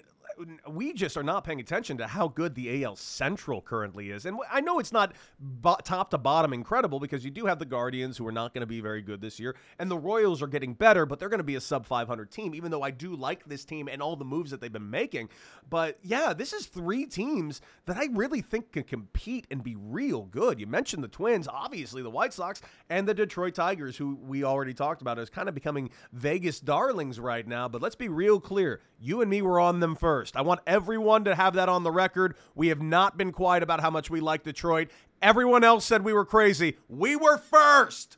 we 0.70 0.94
just 0.94 1.17
are 1.17 1.24
not 1.24 1.44
paying 1.44 1.60
attention 1.60 1.98
to 1.98 2.08
how 2.08 2.27
good 2.27 2.56
the 2.56 2.84
AL 2.84 2.96
Central 2.96 3.62
currently 3.62 4.12
is. 4.12 4.25
And 4.25 4.38
I 4.51 4.62
know 4.62 4.79
it's 4.79 4.91
not 4.91 5.13
bo- 5.39 5.77
top 5.84 6.12
to 6.12 6.17
bottom 6.17 6.53
incredible 6.53 7.00
because 7.00 7.25
you 7.25 7.32
do 7.32 7.46
have 7.46 7.60
the 7.60 7.65
Guardians 7.65 8.17
who 8.17 8.27
are 8.27 8.32
not 8.32 8.53
going 8.53 8.62
to 8.62 8.67
be 8.67 8.82
very 8.82 9.01
good 9.01 9.22
this 9.22 9.39
year, 9.39 9.56
and 9.79 9.89
the 9.89 9.98
Royals 9.98 10.41
are 10.41 10.48
getting 10.48 10.74
better, 10.74 11.06
but 11.06 11.20
they're 11.20 11.29
going 11.29 11.39
to 11.39 11.44
be 11.44 11.56
a 11.56 11.62
sub 11.62 11.86
500 11.86 12.32
team, 12.32 12.53
even 12.53 12.72
though 12.72 12.84
I 12.84 12.91
do 12.91 13.15
like 13.15 13.46
this 13.46 13.65
team 13.65 13.88
and 13.88 14.01
all 14.01 14.15
the 14.15 14.25
moves 14.25 14.51
that 14.51 14.62
they've 14.62 14.72
been 14.72 14.89
making. 14.89 15.29
But 15.70 16.00
yeah, 16.03 16.34
this 16.34 16.53
is 16.53 16.65
three 16.67 17.06
teams 17.06 17.62
that 17.86 17.98
I 17.98 18.10
really 18.12 18.41
think 18.41 18.72
can 18.74 18.84
compete 18.84 19.48
and 19.50 19.63
be 19.63 19.75
real 19.75 20.24
good. 20.24 20.60
You 20.60 20.67
mentioned 20.67 21.03
the 21.03 21.08
Twins, 21.08 21.48
obviously 21.48 22.03
the 22.03 22.10
White 22.10 22.34
Sox, 22.34 22.62
and 22.89 23.08
the 23.08 23.13
Detroit 23.13 23.56
Tigers, 23.56 23.98
who 23.98 24.15
we 24.22 24.44
already 24.44 24.74
talked 24.74 25.01
about 25.01 25.20
as 25.20 25.29
kind 25.29 25.50
of 25.50 25.56
becoming 25.56 25.89
Vegas 26.13 26.60
darlings 26.60 27.20
right 27.20 27.48
now. 27.48 27.67
But 27.67 27.82
let's 27.82 27.96
be 27.96 28.10
real 28.10 28.39
clear 28.39 28.82
you 29.00 29.22
and 29.22 29.29
me 29.29 29.41
were 29.41 29.60
on 29.60 29.79
them 29.79 29.96
first. 29.96 30.27
I 30.36 30.42
want 30.42 30.62
everyone 30.68 31.24
to 31.26 31.36
have 31.36 31.54
that 31.56 31.70
on 31.70 31.84
the 31.84 31.92
record. 31.92 32.36
We 32.56 32.68
have 32.68 32.82
not 32.82 33.18
been 33.18 33.32
quiet 33.32 33.64
about 33.64 33.82
how 33.82 33.90
much 33.90 34.10
we 34.10 34.20
like 34.20 34.44
Detroit. 34.44 34.90
Everyone 35.22 35.64
else 35.64 35.86
said 35.86 36.04
we 36.04 36.14
were 36.14 36.26
crazy. 36.26 36.78
We 36.90 37.16
were 37.16 37.38
first. 37.38 38.18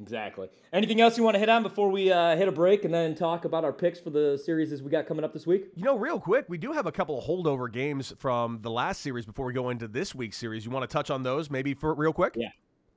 Exactly. 0.00 0.48
Anything 0.72 1.00
else 1.00 1.16
you 1.16 1.24
want 1.24 1.34
to 1.34 1.38
hit 1.38 1.48
on 1.48 1.62
before 1.62 1.90
we 1.90 2.12
uh, 2.12 2.36
hit 2.36 2.48
a 2.48 2.52
break 2.52 2.84
and 2.84 2.92
then 2.92 3.14
talk 3.14 3.44
about 3.44 3.64
our 3.64 3.72
picks 3.72 3.98
for 3.98 4.10
the 4.10 4.36
series 4.36 4.70
as 4.72 4.82
we 4.82 4.90
got 4.90 5.06
coming 5.06 5.24
up 5.24 5.32
this 5.32 5.46
week? 5.46 5.70
You 5.74 5.84
know, 5.84 5.96
real 5.96 6.20
quick, 6.20 6.44
we 6.48 6.58
do 6.58 6.72
have 6.72 6.86
a 6.86 6.92
couple 6.92 7.18
of 7.18 7.24
holdover 7.24 7.72
games 7.72 8.12
from 8.18 8.60
the 8.60 8.70
last 8.70 9.00
series 9.00 9.24
before 9.24 9.46
we 9.46 9.54
go 9.54 9.70
into 9.70 9.88
this 9.88 10.14
week's 10.14 10.36
series. 10.36 10.64
You 10.64 10.70
want 10.70 10.88
to 10.88 10.92
touch 10.92 11.10
on 11.10 11.22
those 11.22 11.50
maybe 11.50 11.72
for 11.72 11.94
real 11.94 12.12
quick? 12.12 12.34
Yeah. 12.36 12.48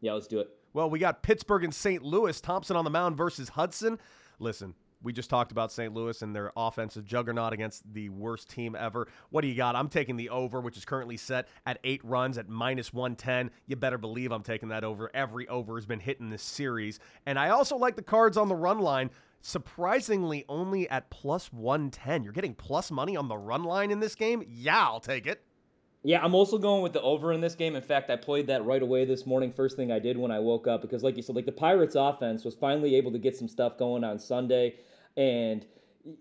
Yeah, 0.01 0.13
let's 0.13 0.27
do 0.27 0.39
it. 0.39 0.49
Well, 0.73 0.89
we 0.89 0.99
got 0.99 1.23
Pittsburgh 1.23 1.63
and 1.63 1.73
St. 1.73 2.03
Louis. 2.03 2.39
Thompson 2.39 2.75
on 2.75 2.83
the 2.83 2.91
mound 2.91 3.17
versus 3.17 3.49
Hudson. 3.49 3.99
Listen, 4.39 4.75
we 5.01 5.13
just 5.13 5.29
talked 5.29 5.51
about 5.51 5.71
St. 5.71 5.93
Louis 5.93 6.21
and 6.21 6.35
their 6.35 6.51
offensive 6.57 7.05
juggernaut 7.05 7.53
against 7.53 7.93
the 7.93 8.09
worst 8.09 8.49
team 8.49 8.75
ever. 8.75 9.07
What 9.29 9.41
do 9.41 9.47
you 9.47 9.55
got? 9.55 9.75
I'm 9.75 9.89
taking 9.89 10.17
the 10.17 10.29
over, 10.29 10.59
which 10.59 10.77
is 10.77 10.85
currently 10.85 11.17
set 11.17 11.47
at 11.65 11.79
eight 11.83 12.03
runs 12.03 12.37
at 12.37 12.49
minus 12.49 12.93
110. 12.93 13.51
You 13.65 13.75
better 13.75 13.97
believe 13.97 14.31
I'm 14.31 14.43
taking 14.43 14.69
that 14.69 14.83
over. 14.83 15.09
Every 15.13 15.47
over 15.47 15.75
has 15.75 15.85
been 15.85 15.99
hit 15.99 16.19
in 16.19 16.29
this 16.29 16.43
series. 16.43 16.99
And 17.25 17.39
I 17.39 17.49
also 17.49 17.77
like 17.77 17.95
the 17.95 18.01
cards 18.01 18.37
on 18.37 18.49
the 18.49 18.55
run 18.55 18.79
line. 18.79 19.09
Surprisingly, 19.41 20.43
only 20.49 20.89
at 20.89 21.09
plus 21.09 21.53
110. 21.53 22.23
You're 22.23 22.33
getting 22.33 22.53
plus 22.53 22.91
money 22.91 23.15
on 23.15 23.29
the 23.29 23.37
run 23.37 23.63
line 23.63 23.91
in 23.91 24.01
this 24.01 24.15
game? 24.15 24.43
Yeah, 24.45 24.81
I'll 24.81 24.99
take 24.99 25.25
it. 25.27 25.41
Yeah, 26.03 26.23
I'm 26.23 26.35
also 26.35 26.57
going 26.57 26.81
with 26.81 26.93
the 26.93 27.01
over 27.01 27.33
in 27.33 27.41
this 27.41 27.55
game. 27.55 27.75
In 27.75 27.81
fact, 27.81 28.09
I 28.09 28.15
played 28.15 28.47
that 28.47 28.65
right 28.65 28.81
away 28.81 29.03
this 29.03 29.25
morning. 29.25 29.51
First 29.51 29.75
thing 29.75 29.91
I 29.91 29.99
did 29.99 30.17
when 30.17 30.31
I 30.31 30.39
woke 30.39 30.65
up, 30.65 30.81
because 30.81 31.03
like 31.03 31.17
you 31.17 31.21
said, 31.21 31.35
like 31.35 31.45
the 31.45 31.51
Pirates 31.51 31.95
offense 31.95 32.45
was 32.45 32.55
finally 32.55 32.95
able 32.95 33.11
to 33.11 33.17
get 33.17 33.35
some 33.35 33.49
stuff 33.49 33.77
going 33.77 34.05
on 34.05 34.17
Sunday 34.17 34.75
and 35.17 35.65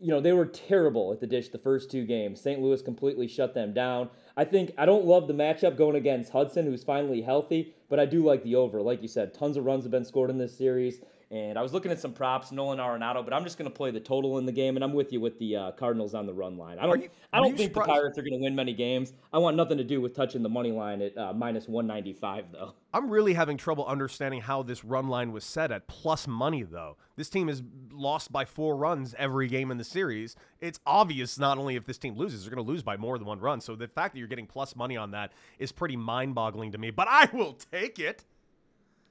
you 0.00 0.09
know 0.09 0.21
they 0.21 0.33
were 0.33 0.47
terrible 0.47 1.12
at 1.12 1.21
the 1.21 1.26
dish 1.26 1.49
the 1.49 1.59
first 1.59 1.90
two 1.90 2.04
games. 2.04 2.40
St. 2.40 2.61
Louis 2.61 2.83
completely 2.83 3.28
shut 3.28 3.54
them 3.54 3.73
down. 3.73 4.11
I 4.37 4.45
think 4.45 4.73
I 4.76 4.87
don't 4.87 5.04
love 5.04 5.26
the 5.26 5.35
matchup 5.35 5.76
going 5.76 5.97
against 5.97 6.33
Hudson, 6.33 6.66
who's 6.66 6.85
finally 6.85 7.23
healthy, 7.23 7.75
but 7.88 7.99
I 7.99 8.07
do 8.07 8.25
like 8.25 8.42
the 8.42 8.57
over. 8.57 8.83
Like 8.83 9.02
you 9.02 9.09
said, 9.09 9.35
tons 9.35 9.57
of 9.57 9.64
runs 9.64 9.85
have 9.85 9.90
been 9.90 10.04
scored 10.04 10.30
in 10.30 10.38
this 10.38 10.57
series. 10.57 11.00
And 11.31 11.59
I 11.59 11.63
was 11.63 11.75
looking 11.75 11.93
at 11.93 12.01
some 12.01 12.15
props, 12.15 12.53
Nolan 12.53 12.79
Arenado, 12.79 13.23
but 13.23 13.35
I'm 13.35 13.45
just 13.45 13.59
going 13.59 13.71
to 13.71 13.77
play 13.77 13.91
the 13.91 14.01
total 14.01 14.39
in 14.39 14.47
the 14.47 14.53
game, 14.53 14.77
and 14.77 14.85
I'm 14.85 14.95
with 14.95 15.13
you 15.13 15.21
with 15.21 15.39
the 15.39 15.57
uh, 15.57 15.73
Cardinals 15.73 16.15
on 16.15 16.25
the 16.25 16.33
run 16.33 16.57
line. 16.57 16.79
I 16.79 16.87
don't, 16.87 17.03
you, 17.03 17.11
I 17.35 17.41
don't 17.41 17.55
think 17.55 17.71
surprised? 17.71 17.89
the 17.89 17.93
Pirates 17.93 18.19
are 18.19 18.23
going 18.23 18.33
to 18.33 18.39
win 18.39 18.55
many 18.55 18.73
games. 18.73 19.13
I 19.31 19.37
want 19.37 19.55
nothing 19.55 19.77
to 19.77 19.85
do 19.85 20.01
with 20.01 20.15
touching 20.17 20.43
the 20.43 20.49
money 20.49 20.73
line 20.73 21.03
at 21.03 21.19
uh, 21.19 21.35
minus 21.35 21.69
195, 21.69 22.47
though. 22.53 22.73
I'm 22.95 23.11
really 23.11 23.35
having 23.35 23.59
trouble 23.59 23.85
understanding 23.85 24.41
how 24.41 24.63
this 24.63 24.83
run 24.83 25.09
line 25.09 25.31
was 25.33 25.45
set 25.45 25.71
at 25.71 25.87
plus 25.87 26.27
money, 26.27 26.63
though. 26.63 26.97
This 27.17 27.29
team 27.29 27.49
has 27.49 27.63
lost 27.93 28.33
by 28.33 28.47
four 28.47 28.75
runs 28.77 29.15
every 29.19 29.49
game 29.49 29.71
in 29.71 29.77
the 29.77 29.85
series. 29.85 30.35
It's 30.61 30.81
obvious 30.87 31.39
not 31.39 31.59
only 31.59 31.77
if 31.77 31.85
this 31.85 31.99
team 31.99 32.17
loses, 32.17 32.45
they're 32.45 32.55
going 32.55 32.65
to 32.65 32.73
lose 32.73 32.83
by 32.83 32.97
more 32.97 33.19
than 33.19 33.27
one 33.27 33.41
run. 33.41 33.61
So 33.61 33.77
the 33.77 33.89
fact 33.89 34.15
that 34.15 34.19
you're 34.19 34.29
getting 34.29 34.47
plus 34.47 34.75
money 34.75 34.97
on 34.97 35.11
that 35.11 35.33
is 35.59 35.73
pretty 35.73 35.97
mind 35.97 36.35
boggling 36.35 36.73
to 36.73 36.79
me, 36.79 36.91
but 36.91 37.07
I 37.11 37.29
will 37.35 37.59
take 37.71 37.99
it. 37.99 38.25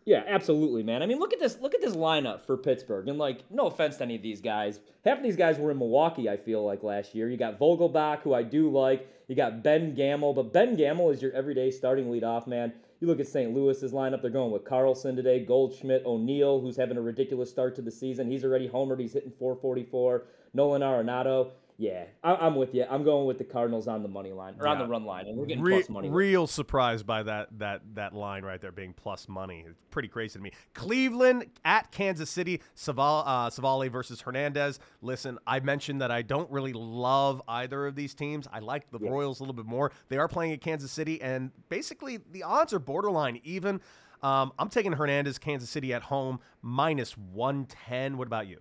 Yeah, 0.08 0.24
absolutely, 0.26 0.84
man. 0.84 1.04
I 1.04 1.06
mean, 1.06 1.20
look 1.20 1.34
at 1.34 1.40
this. 1.42 1.60
Look 1.60 1.76
at 1.76 1.82
this 1.82 1.94
lineup 1.94 2.46
for 2.46 2.56
Pittsburgh. 2.56 3.10
And 3.10 3.18
like, 3.18 3.44
no 3.52 3.68
offense 3.68 3.98
to 3.98 4.04
any 4.04 4.16
of 4.16 4.22
these 4.22 4.40
guys. 4.40 4.80
Half 5.04 5.18
of 5.18 5.24
these 5.26 5.36
guys 5.36 5.60
were 5.60 5.70
in 5.70 5.78
Milwaukee. 5.78 6.30
I 6.30 6.38
feel 6.38 6.64
like 6.66 6.82
last 6.82 7.14
year. 7.14 7.30
You 7.30 7.36
got 7.36 7.60
Vogelbach, 7.60 8.22
who 8.22 8.34
I 8.34 8.42
do 8.42 8.72
like. 8.72 9.06
You 9.28 9.36
got 9.36 9.64
Ben 9.64 9.96
Gamel, 9.96 10.34
but 10.34 10.54
Ben 10.54 10.78
Gamel 10.78 11.10
is 11.10 11.22
your 11.22 11.34
everyday 11.34 11.72
starting 11.72 12.06
leadoff 12.06 12.48
man. 12.48 12.72
You 13.02 13.08
look 13.08 13.20
at 13.20 13.28
St. 13.28 13.54
Louis's 13.54 13.92
lineup. 13.92 14.22
They're 14.22 14.32
going 14.32 14.54
with 14.54 14.64
Carlson 14.64 15.14
today, 15.14 15.44
Goldschmidt, 15.44 16.06
O'Neill, 16.06 16.62
who's 16.62 16.78
having 16.78 16.96
a 16.96 17.02
ridiculous 17.02 17.50
start 17.50 17.76
to 17.76 17.82
the 17.82 17.92
season. 17.92 18.32
He's 18.32 18.46
already 18.46 18.70
homered. 18.70 19.02
He's 19.02 19.12
hitting 19.12 19.34
444. 19.38 20.24
Nolan 20.54 20.84
Arenado. 20.84 21.52
Yeah, 21.80 22.06
I, 22.24 22.48
am 22.48 22.56
with 22.56 22.74
you. 22.74 22.86
I'm 22.90 23.04
going 23.04 23.28
with 23.28 23.38
the 23.38 23.44
Cardinals 23.44 23.88
on 23.88 24.02
the 24.02 24.10
money 24.10 24.32
line 24.32 24.56
or 24.60 24.66
yeah. 24.66 24.72
on 24.72 24.80
the 24.80 24.88
run 24.88 25.06
line, 25.06 25.28
and 25.28 25.38
we're 25.38 25.46
getting 25.46 25.64
Re- 25.64 25.76
plus 25.76 25.90
money. 25.90 26.10
Real 26.10 26.48
surprised 26.48 27.06
by 27.06 27.22
that 27.22 27.50
that 27.60 27.82
that 27.94 28.14
line 28.14 28.44
right 28.44 28.60
there 28.60 28.72
being 28.72 28.94
plus 28.94 29.30
money. 29.30 29.64
It's 29.68 29.78
pretty 29.92 30.08
crazy 30.08 30.40
to 30.40 30.44
me. 30.44 30.52
Cleveland 30.74 31.46
at 31.64 31.92
Kansas 31.92 32.32
City, 32.32 32.62
Saval, 32.74 33.24
uh, 33.28 33.50
Civale 33.52 33.92
versus 33.92 34.22
Hernandez. 34.22 34.80
Listen, 35.04 35.38
I 35.46 35.60
mentioned 35.60 36.02
that 36.02 36.10
I 36.10 36.24
don't 36.24 36.50
really 36.50 36.74
love 36.74 37.44
either 37.48 37.86
of 37.86 37.96
these 37.96 38.16
teams. 38.16 38.48
I 38.52 38.60
like 38.60 38.90
the. 38.92 38.98
Royals 39.08 39.40
a 39.40 39.44
little 39.44 39.54
bit 39.54 39.66
more. 39.66 39.92
They 40.10 40.18
are 40.18 40.28
playing 40.28 40.52
at 40.52 40.60
Kansas 40.60 40.92
City, 40.92 41.22
and 41.22 41.52
basically 41.70 42.18
the 42.32 42.44
odds 42.44 42.74
are 42.74 42.80
borderline 42.80 43.40
even. 43.44 43.80
Um, 44.24 44.52
I'm 44.58 44.70
taking 44.70 44.94
Hernandez, 44.94 45.38
Kansas 45.38 45.70
City 45.70 45.94
at 45.94 46.02
home, 46.02 46.40
minus 46.62 47.16
110. 47.18 48.18
What 48.18 48.28
about 48.28 48.48
you? 48.48 48.60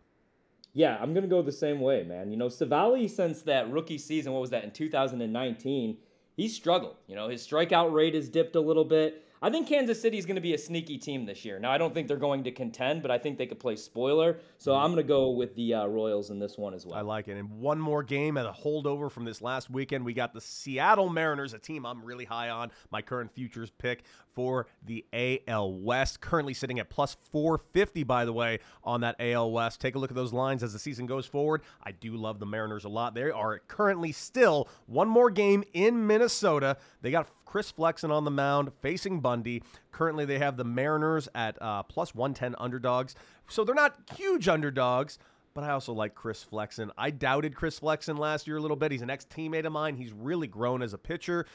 Yeah, 0.77 0.99
I'm 1.01 1.15
gonna 1.15 1.27
go 1.27 1.41
the 1.41 1.51
same 1.51 1.81
way, 1.81 2.03
man. 2.03 2.31
You 2.31 2.37
know, 2.37 2.49
Civale 2.49 3.09
since 3.09 3.41
that 3.43 3.73
rookie 3.73 3.97
season, 3.97 4.35
what 4.35 4.43
was 4.43 4.51
that 4.51 4.63
in 4.63 4.71
2019? 4.71 5.97
He 6.37 6.49
struggled. 6.49 6.97
You 7.07 7.17
know, 7.17 7.29
his 7.31 7.47
strikeout 7.47 7.95
rate 7.95 8.15
has 8.15 8.29
dipped 8.29 8.57
a 8.57 8.61
little 8.61 8.85
bit. 8.85 9.25
I 9.41 9.49
think 9.49 9.69
Kansas 9.69 10.01
City 10.01 10.19
is 10.19 10.27
going 10.27 10.37
to 10.37 10.43
be 10.43 10.55
a 10.55 10.59
sneaky 10.59 10.99
team 10.99 11.25
this 11.25 11.45
year. 11.45 11.59
Now, 11.59 11.71
I 11.71 11.79
don't 11.79 11.93
think 11.93 12.09
they're 12.09 12.17
going 12.17 12.43
to 12.45 12.51
contend, 12.51 13.03
but 13.03 13.11
I 13.11 13.19
think 13.19 13.37
they 13.37 13.47
could 13.47 13.61
play 13.61 13.77
spoiler. 13.77 14.39
So 14.59 14.75
I'm 14.75 14.93
going 14.93 14.97
to 14.97 15.09
go 15.09 15.31
with 15.31 15.55
the 15.55 15.75
uh, 15.75 15.87
Royals 15.87 16.31
in 16.31 16.39
this 16.39 16.57
one 16.57 16.73
as 16.73 16.87
well. 16.87 16.99
I 16.99 17.03
like 17.03 17.29
it. 17.29 17.37
And 17.37 17.51
one 17.61 17.79
more 17.79 18.03
game 18.03 18.39
at 18.39 18.47
a 18.47 18.53
holdover 18.53 19.11
from 19.11 19.25
this 19.25 19.43
last 19.43 19.69
weekend. 19.71 20.05
We 20.05 20.15
got 20.15 20.33
the 20.33 20.41
Seattle 20.41 21.11
Mariners, 21.11 21.53
a 21.53 21.59
team 21.59 21.85
I'm 21.85 22.03
really 22.03 22.25
high 22.25 22.49
on. 22.49 22.71
My 22.91 23.03
current 23.03 23.31
futures 23.31 23.71
pick 23.71 24.05
for 24.37 24.67
the 24.85 25.05
AL 25.13 25.73
West, 25.73 26.21
currently 26.21 26.55
sitting 26.55 26.79
at 26.79 26.91
plus 26.91 27.17
450, 27.33 28.05
by 28.05 28.25
the 28.25 28.33
way, 28.33 28.61
on 28.85 29.01
that 29.01 29.17
AL 29.19 29.51
West. 29.51 29.81
Take 29.81 29.97
a 29.97 29.99
look 29.99 30.11
at 30.11 30.15
those 30.15 30.33
lines 30.33 30.63
as 30.63 30.73
the 30.75 30.79
season 30.79 31.07
goes 31.07 31.27
forward. 31.27 31.63
I 31.83 31.91
do 31.91 32.17
love 32.17 32.39
the 32.39 32.47
Mariners 32.47 32.85
a 32.85 32.89
lot. 32.89 33.15
They 33.15 33.31
are 33.31 33.61
currently 33.67 34.13
still 34.13 34.69
one 34.87 35.09
more 35.09 35.31
game 35.31 35.65
in 35.73 36.07
Minnesota. 36.07 36.77
They 37.01 37.11
got 37.11 37.29
Chris 37.47 37.71
Flexen 37.71 38.11
on 38.11 38.25
the 38.25 38.31
mound 38.31 38.71
facing 38.83 39.21
Bundy. 39.21 39.63
Currently, 39.91 40.27
they 40.27 40.39
have 40.39 40.59
the 40.59 40.65
Mariners 40.65 41.29
at 41.35 41.61
uh, 41.63 41.83
plus 41.85 42.15
110 42.15 42.55
underdogs. 42.63 43.15
So 43.49 43.65
they're 43.65 43.75
not 43.75 43.97
huge 44.15 44.49
underdogs, 44.49 45.19
but 45.55 45.65
I 45.65 45.71
also 45.71 45.95
like 45.95 46.15
Chris 46.15 46.43
Flexen. 46.43 46.91
I 46.99 47.09
doubted 47.11 47.55
Chris 47.55 47.79
Flexen 47.79 48.19
last 48.19 48.47
year 48.47 48.59
a 48.59 48.61
little 48.61 48.77
bit. 48.77 48.93
He's 48.93 49.01
an 49.01 49.09
ex 49.09 49.25
teammate 49.25 49.65
of 49.65 49.73
mine. 49.73 49.97
He's 49.97 50.13
really 50.13 50.47
grown 50.47 50.83
as 50.83 50.93
a 50.93 50.99
pitcher. 50.99 51.47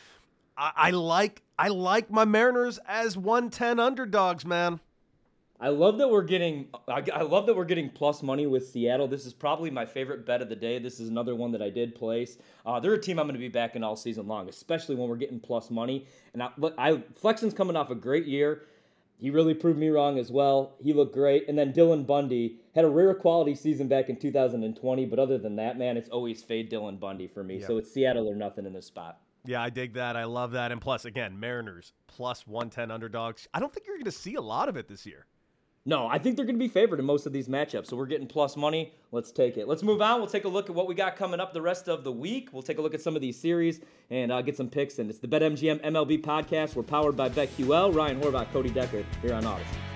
I, 0.62 0.72
I 0.76 0.90
like 0.92 1.42
I 1.58 1.70
like 1.70 2.12
my 2.12 2.24
Mariners 2.24 2.80
as 2.88 3.18
110 3.18 3.80
underdogs, 3.80 4.46
man. 4.46 4.80
I 5.60 5.70
love 5.70 5.98
that 5.98 6.10
we're 6.10 6.24
getting. 6.24 6.68
I, 6.88 7.04
I, 7.14 7.22
love 7.22 7.46
that 7.46 7.56
we're 7.56 7.66
getting 7.66 7.90
plus 7.90 8.24
money 8.24 8.48
with 8.48 8.68
Seattle. 8.68 9.08
This 9.08 9.28
is 9.28 9.34
probably 9.34 9.70
my 9.70 9.86
favorite 9.86 10.26
bet 10.26 10.42
of 10.42 10.50
the 10.50 10.56
day. 10.56 10.80
This 10.80 11.00
is 11.00 11.10
another 11.10 11.36
one 11.36 11.52
that 11.52 11.62
I 11.62 11.70
did 11.70 11.94
place. 11.94 12.38
Uh, 12.66 12.80
they're 12.80 12.94
a 12.94 13.02
team 13.02 13.20
I'm 13.20 13.26
going 13.26 13.36
to 13.36 13.40
be 13.40 13.48
backing 13.48 13.84
all 13.84 13.96
season 13.96 14.28
long, 14.28 14.50
especially 14.50 14.96
when 14.96 15.08
we're 15.08 15.18
getting 15.18 15.40
plus 15.40 15.70
money. 15.70 16.08
And 16.34 16.42
I, 16.42 16.50
I 16.78 17.04
Flexen's 17.16 17.54
coming 17.54 17.76
off 17.76 17.90
a 17.90 17.96
great 17.96 18.26
year. 18.26 18.64
He 19.18 19.30
really 19.30 19.54
proved 19.54 19.78
me 19.78 19.90
wrong 19.90 20.18
as 20.18 20.32
well. 20.32 20.74
He 20.82 20.94
looked 20.94 21.14
great. 21.14 21.48
And 21.48 21.58
then 21.58 21.74
Dylan 21.74 22.08
Bundy 22.08 22.58
had 22.74 22.86
a 22.86 22.90
rare 22.90 23.14
quality 23.14 23.54
season 23.54 23.88
back 23.88 24.10
in 24.10 24.16
2020. 24.16 25.06
But 25.06 25.20
other 25.20 25.38
than 25.38 25.56
that, 25.58 25.78
man, 25.78 25.98
it's 25.98 26.10
always 26.10 26.42
fade 26.42 26.72
Dylan 26.72 27.00
Bundy 27.00 27.28
for 27.28 27.44
me. 27.44 27.60
Yep. 27.60 27.68
So 27.68 27.78
it's 27.78 27.92
Seattle 27.92 28.28
or 28.28 28.36
nothing 28.36 28.66
in 28.66 28.74
this 28.74 28.88
spot. 28.88 29.20
Yeah, 29.46 29.62
I 29.62 29.70
dig 29.70 29.94
that. 29.94 30.16
I 30.16 30.26
love 30.26 30.52
that. 30.52 30.72
And 30.72 30.80
plus, 30.80 31.06
again, 31.06 31.40
Mariners 31.40 31.94
plus 32.08 32.46
110 32.46 32.92
underdogs. 32.92 33.48
I 33.54 33.60
don't 33.60 33.74
think 33.74 33.88
you're 33.88 33.98
going 33.98 34.06
to 34.06 34.12
see 34.12 34.36
a 34.36 34.42
lot 34.42 34.70
of 34.70 34.78
it 34.78 34.88
this 34.88 35.06
year. 35.06 35.26
No, 35.84 36.08
I 36.08 36.20
think 36.20 36.36
they're 36.36 36.46
going 36.46 36.58
to 36.58 36.64
be 36.64 36.68
favored 36.68 37.00
in 37.00 37.06
most 37.06 37.26
of 37.26 37.34
these 37.34 37.48
matchups. 37.48 37.88
So 37.88 37.98
we're 37.98 38.06
getting 38.06 38.28
plus 38.28 38.56
money. 38.56 38.94
Let's 39.12 39.32
take 39.32 39.58
it. 39.58 39.68
Let's 39.68 39.82
move 39.82 40.00
on. 40.00 40.20
We'll 40.20 40.30
take 40.30 40.46
a 40.46 40.48
look 40.48 40.70
at 40.70 40.76
what 40.76 40.88
we 40.88 40.94
got 40.94 41.16
coming 41.16 41.40
up 41.40 41.54
the 41.54 41.62
rest 41.62 41.90
of 41.90 42.04
the 42.04 42.12
week. 42.12 42.50
We'll 42.54 42.62
take 42.62 42.78
a 42.78 42.82
look 42.82 42.94
at 42.94 43.02
some 43.02 43.16
of 43.16 43.22
these 43.22 43.40
series 43.40 43.82
and 44.12 44.32
uh, 44.32 44.44
get 44.44 44.56
some 44.56 44.70
picks. 44.70 45.00
And 45.00 45.10
it's 45.10 45.18
the 45.18 45.28
BetMGM 45.28 45.84
MLB 45.84 46.22
podcast. 46.22 46.76
We're 46.76 46.84
powered 46.84 47.18
by 47.18 47.30
BetQL. 47.30 47.96
Ryan 47.96 48.22
Horvat, 48.22 48.52
Cody 48.54 48.70
Decker 48.70 49.04
here 49.24 49.34
on 49.34 49.44
Audacy. 49.44 49.91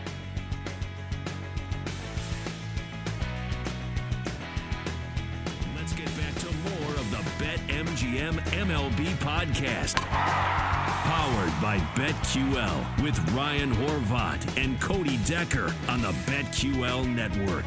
BetMGM 8.26 8.40
MLB 8.66 9.06
podcast. 9.18 9.96
Powered 9.98 11.62
by 11.62 11.78
BetQL 11.94 13.04
with 13.04 13.20
Ryan 13.34 13.72
Horvat 13.76 14.64
and 14.64 14.82
Cody 14.82 15.18
Decker 15.26 15.72
on 15.88 16.02
the 16.02 16.12
BetQL 16.26 17.08
network. 17.14 17.66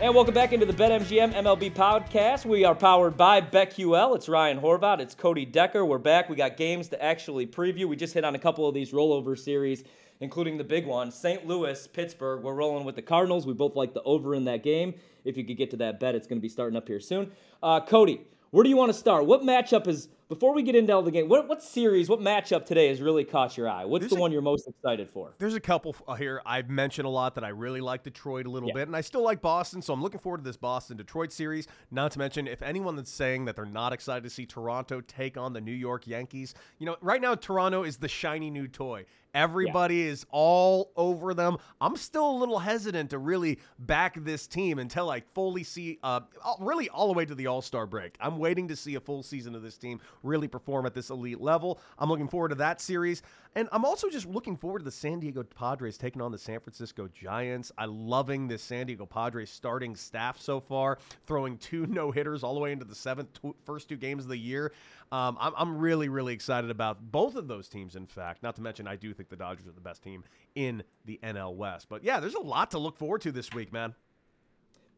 And 0.00 0.14
welcome 0.14 0.32
back 0.32 0.52
into 0.52 0.64
the 0.64 0.72
BetMGM 0.72 1.32
MLB 1.32 1.72
podcast. 1.72 2.46
We 2.46 2.64
are 2.64 2.76
powered 2.76 3.16
by 3.16 3.40
BetQL. 3.40 4.14
It's 4.14 4.28
Ryan 4.28 4.60
Horvat. 4.60 5.00
It's 5.00 5.16
Cody 5.16 5.44
Decker. 5.44 5.84
We're 5.84 5.98
back. 5.98 6.28
We 6.28 6.36
got 6.36 6.56
games 6.56 6.86
to 6.90 7.02
actually 7.02 7.48
preview. 7.48 7.86
We 7.86 7.96
just 7.96 8.14
hit 8.14 8.24
on 8.24 8.36
a 8.36 8.38
couple 8.38 8.68
of 8.68 8.74
these 8.74 8.92
rollover 8.92 9.36
series, 9.36 9.82
including 10.20 10.58
the 10.58 10.64
big 10.64 10.86
one, 10.86 11.10
St. 11.10 11.46
Louis, 11.46 11.86
Pittsburgh. 11.88 12.42
We're 12.42 12.54
rolling 12.54 12.84
with 12.84 12.96
the 12.96 13.02
Cardinals. 13.02 13.46
We 13.46 13.52
both 13.54 13.76
like 13.76 13.94
the 13.94 14.02
over 14.02 14.34
in 14.34 14.44
that 14.46 14.62
game. 14.62 14.94
If 15.24 15.36
you 15.36 15.44
could 15.44 15.56
get 15.56 15.70
to 15.72 15.76
that 15.78 16.00
bet, 16.00 16.14
it's 16.14 16.26
going 16.26 16.38
to 16.38 16.42
be 16.42 16.48
starting 16.48 16.76
up 16.76 16.88
here 16.88 17.00
soon. 17.00 17.32
Uh, 17.62 17.80
Cody, 17.80 18.22
where 18.50 18.62
do 18.64 18.70
you 18.70 18.76
want 18.76 18.90
to 18.92 18.98
start? 18.98 19.26
What 19.26 19.42
matchup 19.42 19.86
is 19.86 20.08
before 20.28 20.54
we 20.54 20.62
get 20.62 20.74
into 20.74 20.92
all 20.92 21.02
the 21.02 21.10
game? 21.10 21.28
What 21.28 21.48
what 21.48 21.62
series? 21.62 22.08
What 22.08 22.20
matchup 22.20 22.64
today 22.64 22.88
has 22.88 23.00
really 23.02 23.24
caught 23.24 23.56
your 23.58 23.68
eye? 23.68 23.84
What's 23.84 24.02
There's 24.02 24.10
the 24.12 24.16
a- 24.16 24.20
one 24.20 24.32
you're 24.32 24.40
most 24.42 24.66
excited 24.68 25.10
for? 25.10 25.34
There's 25.38 25.54
a 25.54 25.60
couple 25.60 25.94
uh, 26.06 26.14
here. 26.14 26.40
I've 26.46 26.70
mentioned 26.70 27.04
a 27.06 27.10
lot 27.10 27.34
that 27.34 27.44
I 27.44 27.48
really 27.48 27.80
like 27.82 28.04
Detroit 28.04 28.46
a 28.46 28.50
little 28.50 28.68
Yeah. 28.70 28.74
bit, 28.76 28.86
and 28.88 28.96
I 28.96 29.02
still 29.02 29.22
like 29.22 29.42
Boston, 29.42 29.82
so 29.82 29.92
I'm 29.92 30.00
looking 30.02 30.20
forward 30.20 30.38
to 30.38 30.44
this 30.44 30.56
Boston 30.56 30.96
Detroit 30.96 31.30
series. 31.32 31.66
Not 31.90 32.12
to 32.12 32.18
mention, 32.18 32.46
if 32.46 32.62
anyone 32.62 32.96
that's 32.96 33.10
saying 33.10 33.44
that 33.46 33.56
they're 33.56 33.66
not 33.66 33.92
excited 33.92 34.22
to 34.24 34.30
see 34.30 34.46
Toronto 34.46 35.02
take 35.02 35.36
on 35.36 35.52
the 35.52 35.60
New 35.60 35.72
York 35.72 36.06
Yankees, 36.06 36.54
you 36.78 36.86
know, 36.86 36.96
right 37.02 37.20
now 37.20 37.34
Toronto 37.34 37.82
is 37.82 37.98
the 37.98 38.08
shiny 38.08 38.48
new 38.50 38.66
toy. 38.68 39.04
Everybody 39.38 40.02
is 40.02 40.26
all 40.30 40.90
over 40.96 41.32
them. 41.32 41.58
I'm 41.80 41.96
still 41.96 42.28
a 42.28 42.36
little 42.38 42.58
hesitant 42.58 43.10
to 43.10 43.18
really 43.18 43.60
back 43.78 44.16
this 44.24 44.48
team 44.48 44.80
until 44.80 45.10
I 45.10 45.20
fully 45.32 45.62
see, 45.62 46.00
uh, 46.02 46.20
really 46.58 46.88
all 46.88 47.06
the 47.06 47.12
way 47.12 47.24
to 47.24 47.36
the 47.36 47.46
All 47.46 47.62
Star 47.62 47.86
break. 47.86 48.16
I'm 48.20 48.38
waiting 48.38 48.66
to 48.66 48.74
see 48.74 48.96
a 48.96 49.00
full 49.00 49.22
season 49.22 49.54
of 49.54 49.62
this 49.62 49.78
team 49.78 50.00
really 50.24 50.48
perform 50.48 50.86
at 50.86 50.94
this 50.94 51.10
elite 51.10 51.40
level. 51.40 51.78
I'm 52.00 52.08
looking 52.08 52.26
forward 52.26 52.48
to 52.48 52.56
that 52.56 52.80
series. 52.80 53.22
And 53.54 53.68
I'm 53.72 53.84
also 53.84 54.08
just 54.08 54.26
looking 54.26 54.56
forward 54.56 54.80
to 54.80 54.84
the 54.84 54.90
San 54.90 55.20
Diego 55.20 55.42
Padres 55.42 55.96
taking 55.98 56.20
on 56.20 56.30
the 56.30 56.38
San 56.38 56.60
Francisco 56.60 57.08
Giants. 57.08 57.72
I'm 57.78 58.06
loving 58.06 58.46
this 58.46 58.62
San 58.62 58.86
Diego 58.86 59.06
Padres 59.06 59.50
starting 59.50 59.96
staff 59.96 60.38
so 60.40 60.60
far, 60.60 60.98
throwing 61.26 61.56
two 61.58 61.86
no 61.88 62.10
hitters 62.10 62.42
all 62.42 62.54
the 62.54 62.60
way 62.60 62.72
into 62.72 62.84
the 62.84 62.94
seventh 62.94 63.32
tw- 63.34 63.56
first 63.64 63.88
two 63.88 63.96
games 63.96 64.24
of 64.24 64.28
the 64.28 64.36
year. 64.36 64.72
Um, 65.10 65.38
I'm, 65.40 65.52
I'm 65.56 65.78
really, 65.78 66.08
really 66.08 66.34
excited 66.34 66.70
about 66.70 67.10
both 67.10 67.34
of 67.34 67.48
those 67.48 67.68
teams, 67.68 67.96
in 67.96 68.06
fact. 68.06 68.42
Not 68.42 68.56
to 68.56 68.62
mention, 68.62 68.86
I 68.86 68.96
do 68.96 69.14
think 69.14 69.28
the 69.28 69.36
Dodgers 69.36 69.66
are 69.66 69.72
the 69.72 69.80
best 69.80 70.02
team 70.02 70.24
in 70.54 70.82
the 71.06 71.18
NL 71.22 71.54
West. 71.54 71.88
But 71.88 72.04
yeah, 72.04 72.20
there's 72.20 72.34
a 72.34 72.40
lot 72.40 72.70
to 72.72 72.78
look 72.78 72.98
forward 72.98 73.22
to 73.22 73.32
this 73.32 73.52
week, 73.52 73.72
man. 73.72 73.94